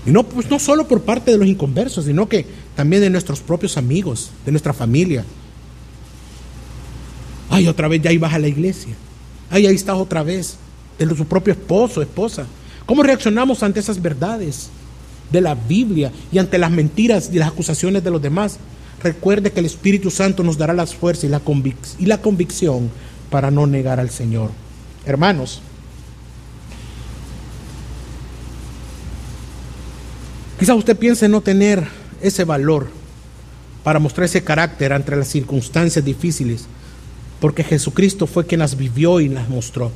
Y 0.05 0.11
no, 0.11 0.23
pues, 0.23 0.49
no 0.49 0.59
solo 0.59 0.87
por 0.87 1.01
parte 1.01 1.31
de 1.31 1.37
los 1.37 1.47
inconversos, 1.47 2.05
sino 2.05 2.27
que 2.27 2.45
también 2.79 3.01
de 3.01 3.09
nuestros 3.09 3.41
propios 3.41 3.75
amigos, 3.75 4.31
de 4.45 4.53
nuestra 4.53 4.71
familia. 4.71 5.25
Ay, 7.49 7.67
otra 7.67 7.89
vez 7.89 8.01
ya 8.01 8.09
ibas 8.09 8.33
a 8.33 8.39
la 8.39 8.47
iglesia. 8.47 8.93
Ay, 9.49 9.67
ahí 9.67 9.75
estás 9.75 9.97
otra 9.97 10.23
vez. 10.23 10.55
De 10.97 11.05
su 11.13 11.25
propio 11.25 11.51
esposo, 11.51 12.01
esposa. 12.01 12.45
¿Cómo 12.85 13.03
reaccionamos 13.03 13.63
ante 13.63 13.81
esas 13.81 14.01
verdades 14.01 14.69
de 15.29 15.41
la 15.41 15.55
Biblia 15.55 16.13
y 16.31 16.37
ante 16.37 16.57
las 16.57 16.71
mentiras 16.71 17.29
y 17.33 17.37
las 17.37 17.49
acusaciones 17.49 18.01
de 18.01 18.11
los 18.11 18.21
demás? 18.21 18.59
Recuerde 19.03 19.51
que 19.51 19.59
el 19.59 19.65
Espíritu 19.65 20.09
Santo 20.09 20.41
nos 20.41 20.57
dará 20.57 20.71
las 20.71 20.95
fuerzas 20.95 21.25
y 21.25 21.27
la, 21.27 21.41
y 21.99 22.05
la 22.05 22.21
convicción 22.21 22.89
para 23.29 23.51
no 23.51 23.67
negar 23.67 23.99
al 23.99 24.09
Señor. 24.09 24.51
Hermanos, 25.05 25.61
Quizás 30.59 30.75
usted 30.75 30.97
piense 30.97 31.29
no 31.29 31.39
tener 31.39 31.87
ese 32.21 32.43
valor 32.43 32.87
para 33.83 33.99
mostrar 33.99 34.25
ese 34.25 34.43
carácter 34.43 34.93
ante 34.93 35.15
las 35.15 35.27
circunstancias 35.27 36.03
difíciles, 36.03 36.65
porque 37.39 37.63
Jesucristo 37.63 38.27
fue 38.27 38.45
quien 38.45 38.59
las 38.59 38.77
vivió 38.77 39.19
y 39.19 39.29
las 39.29 39.49
mostró. 39.49 39.91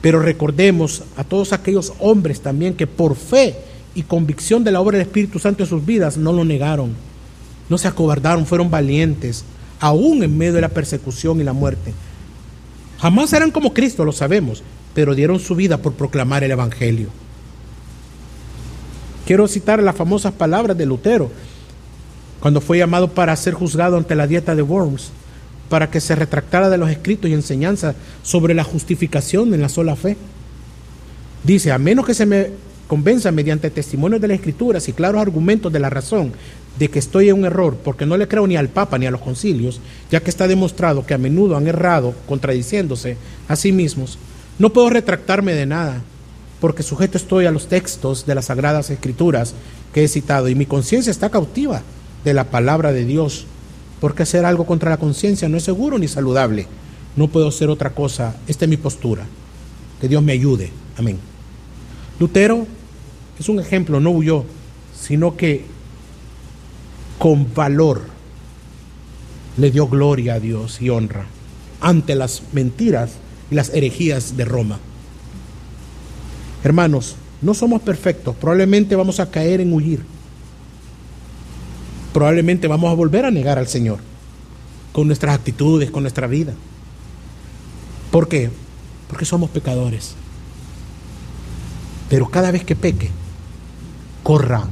Pero 0.00 0.20
recordemos 0.20 1.02
a 1.16 1.24
todos 1.24 1.52
aquellos 1.52 1.92
hombres 1.98 2.40
también 2.40 2.74
que 2.74 2.86
por 2.86 3.16
fe 3.16 3.56
y 3.94 4.02
convicción 4.02 4.64
de 4.64 4.72
la 4.72 4.80
obra 4.80 4.98
del 4.98 5.06
Espíritu 5.06 5.38
Santo 5.38 5.62
en 5.62 5.68
sus 5.68 5.84
vidas 5.84 6.16
no 6.16 6.32
lo 6.32 6.44
negaron, 6.44 6.94
no 7.68 7.78
se 7.78 7.88
acobardaron, 7.88 8.46
fueron 8.46 8.70
valientes, 8.70 9.44
aún 9.80 10.22
en 10.22 10.36
medio 10.36 10.54
de 10.54 10.60
la 10.60 10.68
persecución 10.68 11.40
y 11.40 11.44
la 11.44 11.52
muerte. 11.52 11.92
Jamás 12.98 13.32
eran 13.32 13.50
como 13.50 13.74
Cristo, 13.74 14.04
lo 14.04 14.12
sabemos, 14.12 14.62
pero 14.94 15.14
dieron 15.14 15.40
su 15.40 15.54
vida 15.54 15.78
por 15.78 15.94
proclamar 15.94 16.44
el 16.44 16.52
Evangelio. 16.52 17.08
Quiero 19.26 19.46
citar 19.46 19.82
las 19.82 19.96
famosas 19.96 20.32
palabras 20.32 20.76
de 20.76 20.86
Lutero, 20.86 21.30
cuando 22.40 22.60
fue 22.60 22.78
llamado 22.78 23.08
para 23.08 23.36
ser 23.36 23.54
juzgado 23.54 23.96
ante 23.96 24.16
la 24.16 24.26
dieta 24.26 24.54
de 24.54 24.62
Worms, 24.62 25.10
para 25.68 25.90
que 25.90 26.00
se 26.00 26.16
retractara 26.16 26.68
de 26.68 26.76
los 26.76 26.90
escritos 26.90 27.30
y 27.30 27.34
enseñanzas 27.34 27.94
sobre 28.22 28.52
la 28.52 28.64
justificación 28.64 29.54
en 29.54 29.60
la 29.60 29.68
sola 29.68 29.96
fe. 29.96 30.16
Dice, 31.44 31.72
a 31.72 31.78
menos 31.78 32.04
que 32.04 32.14
se 32.14 32.26
me 32.26 32.50
convenza 32.88 33.30
mediante 33.30 33.70
testimonios 33.70 34.20
de 34.20 34.28
las 34.28 34.34
escrituras 34.34 34.88
y 34.88 34.92
claros 34.92 35.22
argumentos 35.22 35.72
de 35.72 35.80
la 35.80 35.88
razón 35.88 36.32
de 36.78 36.88
que 36.88 36.98
estoy 36.98 37.28
en 37.28 37.36
un 37.36 37.44
error, 37.44 37.76
porque 37.82 38.06
no 38.06 38.16
le 38.16 38.28
creo 38.28 38.46
ni 38.46 38.56
al 38.56 38.68
Papa 38.68 38.98
ni 38.98 39.06
a 39.06 39.10
los 39.10 39.20
concilios, 39.20 39.80
ya 40.10 40.20
que 40.20 40.30
está 40.30 40.48
demostrado 40.48 41.06
que 41.06 41.14
a 41.14 41.18
menudo 41.18 41.56
han 41.56 41.68
errado 41.68 42.14
contradiciéndose 42.26 43.16
a 43.48 43.56
sí 43.56 43.72
mismos, 43.72 44.18
no 44.58 44.72
puedo 44.72 44.90
retractarme 44.90 45.54
de 45.54 45.66
nada, 45.66 46.02
porque 46.62 46.84
sujeto 46.84 47.18
estoy 47.18 47.46
a 47.46 47.50
los 47.50 47.66
textos 47.66 48.24
de 48.24 48.36
las 48.36 48.44
sagradas 48.44 48.88
escrituras 48.88 49.52
que 49.92 50.04
he 50.04 50.08
citado 50.08 50.48
y 50.48 50.54
mi 50.54 50.64
conciencia 50.64 51.10
está 51.10 51.28
cautiva 51.28 51.82
de 52.24 52.34
la 52.34 52.52
palabra 52.52 52.92
de 52.92 53.04
Dios, 53.04 53.46
porque 54.00 54.22
hacer 54.22 54.44
algo 54.44 54.64
contra 54.64 54.88
la 54.88 54.96
conciencia 54.96 55.48
no 55.48 55.56
es 55.56 55.64
seguro 55.64 55.98
ni 55.98 56.06
saludable. 56.06 56.68
No 57.16 57.26
puedo 57.26 57.48
hacer 57.48 57.68
otra 57.68 57.90
cosa. 57.90 58.36
Esta 58.46 58.66
es 58.66 58.68
mi 58.68 58.76
postura. 58.76 59.26
Que 60.00 60.06
Dios 60.06 60.22
me 60.22 60.34
ayude. 60.34 60.70
Amén. 60.96 61.18
Lutero 62.20 62.64
es 63.40 63.48
un 63.48 63.58
ejemplo, 63.58 63.98
no 63.98 64.10
huyó, 64.10 64.44
sino 64.96 65.36
que 65.36 65.64
con 67.18 67.52
valor 67.52 68.02
le 69.56 69.72
dio 69.72 69.88
gloria 69.88 70.34
a 70.34 70.40
Dios 70.40 70.80
y 70.80 70.90
honra 70.90 71.26
ante 71.80 72.14
las 72.14 72.40
mentiras 72.52 73.14
y 73.50 73.56
las 73.56 73.70
herejías 73.70 74.36
de 74.36 74.44
Roma. 74.44 74.78
Hermanos, 76.64 77.16
no 77.40 77.54
somos 77.54 77.82
perfectos, 77.82 78.36
probablemente 78.36 78.94
vamos 78.94 79.18
a 79.20 79.30
caer 79.30 79.60
en 79.60 79.72
huir. 79.72 80.04
Probablemente 82.12 82.68
vamos 82.68 82.90
a 82.90 82.94
volver 82.94 83.24
a 83.24 83.30
negar 83.30 83.58
al 83.58 83.66
Señor 83.66 83.98
con 84.92 85.06
nuestras 85.06 85.34
actitudes, 85.34 85.90
con 85.90 86.02
nuestra 86.02 86.26
vida. 86.26 86.54
¿Por 88.10 88.28
qué? 88.28 88.50
Porque 89.08 89.24
somos 89.24 89.50
pecadores. 89.50 90.14
Pero 92.08 92.28
cada 92.28 92.50
vez 92.50 92.64
que 92.64 92.76
peque, 92.76 93.10
corra. 94.22 94.68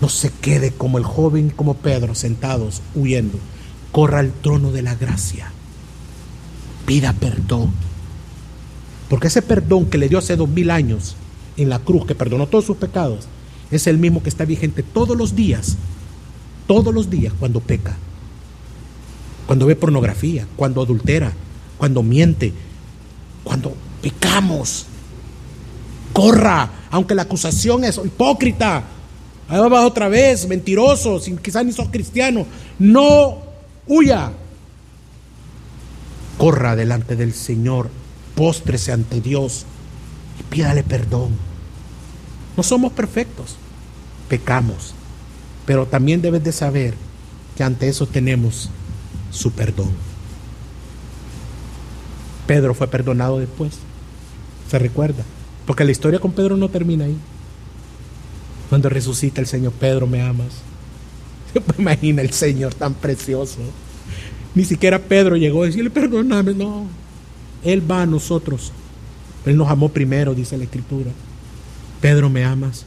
No 0.00 0.08
se 0.08 0.30
quede 0.30 0.72
como 0.72 0.98
el 0.98 1.04
joven, 1.04 1.50
como 1.50 1.74
Pedro, 1.74 2.14
sentados, 2.14 2.82
huyendo. 2.94 3.38
Corra 3.92 4.20
al 4.20 4.32
trono 4.32 4.72
de 4.72 4.82
la 4.82 4.94
gracia. 4.94 5.52
Pida 6.86 7.12
perdón. 7.12 7.72
Porque 9.08 9.28
ese 9.28 9.42
perdón 9.42 9.86
que 9.86 9.98
le 9.98 10.08
dio 10.08 10.18
hace 10.18 10.36
dos 10.36 10.48
mil 10.48 10.70
años 10.70 11.16
en 11.56 11.68
la 11.68 11.78
cruz, 11.78 12.06
que 12.06 12.14
perdonó 12.14 12.46
todos 12.46 12.64
sus 12.64 12.76
pecados, 12.76 13.26
es 13.70 13.86
el 13.86 13.98
mismo 13.98 14.22
que 14.22 14.28
está 14.28 14.44
vigente 14.44 14.82
todos 14.82 15.16
los 15.16 15.34
días. 15.34 15.76
Todos 16.66 16.92
los 16.92 17.08
días 17.10 17.32
cuando 17.38 17.60
peca. 17.60 17.96
Cuando 19.46 19.66
ve 19.66 19.76
pornografía, 19.76 20.46
cuando 20.56 20.82
adultera, 20.82 21.32
cuando 21.78 22.02
miente, 22.02 22.52
cuando 23.44 23.74
pecamos. 24.02 24.86
Corra, 26.12 26.70
aunque 26.90 27.14
la 27.14 27.22
acusación 27.22 27.84
es 27.84 28.00
hipócrita. 28.04 28.84
Ahí 29.48 29.60
va 29.68 29.86
otra 29.86 30.08
vez, 30.08 30.48
mentiroso, 30.48 31.20
sin, 31.20 31.38
quizás 31.38 31.64
ni 31.64 31.72
sos 31.72 31.88
cristiano. 31.88 32.46
No 32.78 33.38
huya. 33.86 34.32
Corra 36.38 36.74
delante 36.74 37.14
del 37.14 37.32
Señor, 37.32 37.88
póstrese 38.36 38.92
ante 38.92 39.20
Dios 39.20 39.66
y 40.38 40.42
pídale 40.44 40.84
perdón. 40.84 41.30
No 42.56 42.62
somos 42.62 42.92
perfectos, 42.92 43.56
pecamos, 44.28 44.94
pero 45.64 45.86
también 45.86 46.22
debes 46.22 46.44
de 46.44 46.52
saber 46.52 46.94
que 47.56 47.64
ante 47.64 47.88
eso 47.88 48.06
tenemos 48.06 48.70
su 49.32 49.50
perdón. 49.50 49.90
Pedro 52.46 52.74
fue 52.74 52.86
perdonado 52.86 53.40
después, 53.40 53.72
se 54.70 54.78
recuerda, 54.78 55.24
porque 55.66 55.84
la 55.84 55.90
historia 55.90 56.20
con 56.20 56.30
Pedro 56.32 56.56
no 56.56 56.68
termina 56.68 57.06
ahí. 57.06 57.16
Cuando 58.68 58.88
resucita 58.88 59.40
el 59.40 59.46
Señor, 59.46 59.72
Pedro, 59.72 60.06
me 60.06 60.22
amas. 60.22 60.62
Imagina 61.78 62.22
el 62.22 62.32
Señor 62.32 62.74
tan 62.74 62.94
precioso. 62.94 63.58
Ni 64.54 64.64
siquiera 64.64 64.98
Pedro 64.98 65.36
llegó 65.36 65.62
a 65.62 65.66
decirle, 65.66 65.90
perdóname, 65.90 66.54
no. 66.54 66.86
Él 67.64 67.88
va 67.90 68.02
a 68.02 68.06
nosotros. 68.06 68.72
Él 69.44 69.56
nos 69.56 69.70
amó 69.70 69.88
primero, 69.90 70.34
dice 70.34 70.56
la 70.56 70.64
Escritura. 70.64 71.10
Pedro, 72.00 72.28
¿me 72.30 72.44
amas? 72.44 72.84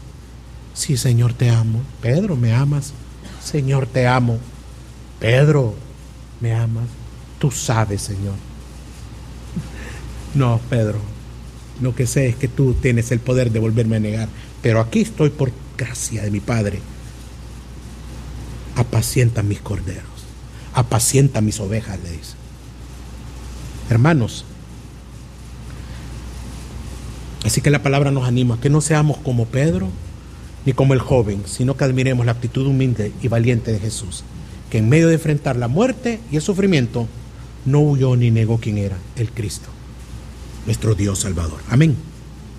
Sí, 0.73 0.97
Señor, 0.97 1.33
te 1.33 1.49
amo. 1.49 1.81
Pedro, 2.01 2.35
¿me 2.35 2.53
amas? 2.53 2.93
Señor, 3.43 3.85
te 3.87 4.07
amo. 4.07 4.37
Pedro, 5.19 5.75
¿me 6.39 6.53
amas? 6.53 6.85
Tú 7.39 7.51
sabes, 7.51 8.01
Señor. 8.01 8.35
No, 10.35 10.59
Pedro, 10.69 10.99
lo 11.81 11.95
que 11.95 12.05
sé 12.05 12.27
es 12.27 12.35
que 12.35 12.47
tú 12.47 12.73
tienes 12.73 13.11
el 13.11 13.19
poder 13.19 13.51
de 13.51 13.59
volverme 13.59 13.95
a 13.95 13.99
negar. 13.99 14.29
Pero 14.61 14.79
aquí 14.79 15.01
estoy 15.01 15.29
por 15.29 15.51
gracia 15.77 16.23
de 16.23 16.31
mi 16.31 16.39
Padre. 16.39 16.79
Apacienta 18.75 19.43
mis 19.43 19.59
corderos. 19.59 20.03
Apacienta 20.73 21.41
mis 21.41 21.59
ovejas, 21.59 21.99
le 22.03 22.11
dice. 22.11 22.33
Hermanos, 23.89 24.45
así 27.45 27.61
que 27.61 27.69
la 27.69 27.83
palabra 27.83 28.11
nos 28.11 28.27
anima 28.27 28.59
que 28.59 28.69
no 28.69 28.81
seamos 28.81 29.17
como 29.17 29.45
Pedro 29.45 29.89
ni 30.65 30.73
como 30.73 30.93
el 30.93 30.99
joven, 30.99 31.43
sino 31.45 31.77
que 31.77 31.83
admiremos 31.83 32.25
la 32.25 32.33
actitud 32.33 32.67
humilde 32.67 33.13
y 33.21 33.27
valiente 33.27 33.71
de 33.71 33.79
Jesús, 33.79 34.23
que 34.69 34.79
en 34.79 34.89
medio 34.89 35.07
de 35.07 35.15
enfrentar 35.15 35.55
la 35.55 35.67
muerte 35.67 36.19
y 36.31 36.35
el 36.35 36.41
sufrimiento, 36.41 37.07
no 37.65 37.79
huyó 37.79 38.15
ni 38.15 38.31
negó 38.31 38.57
quién 38.59 38.77
era, 38.77 38.97
el 39.15 39.31
Cristo, 39.31 39.69
nuestro 40.65 40.95
Dios 40.95 41.19
Salvador. 41.19 41.59
Amén. 41.69 42.08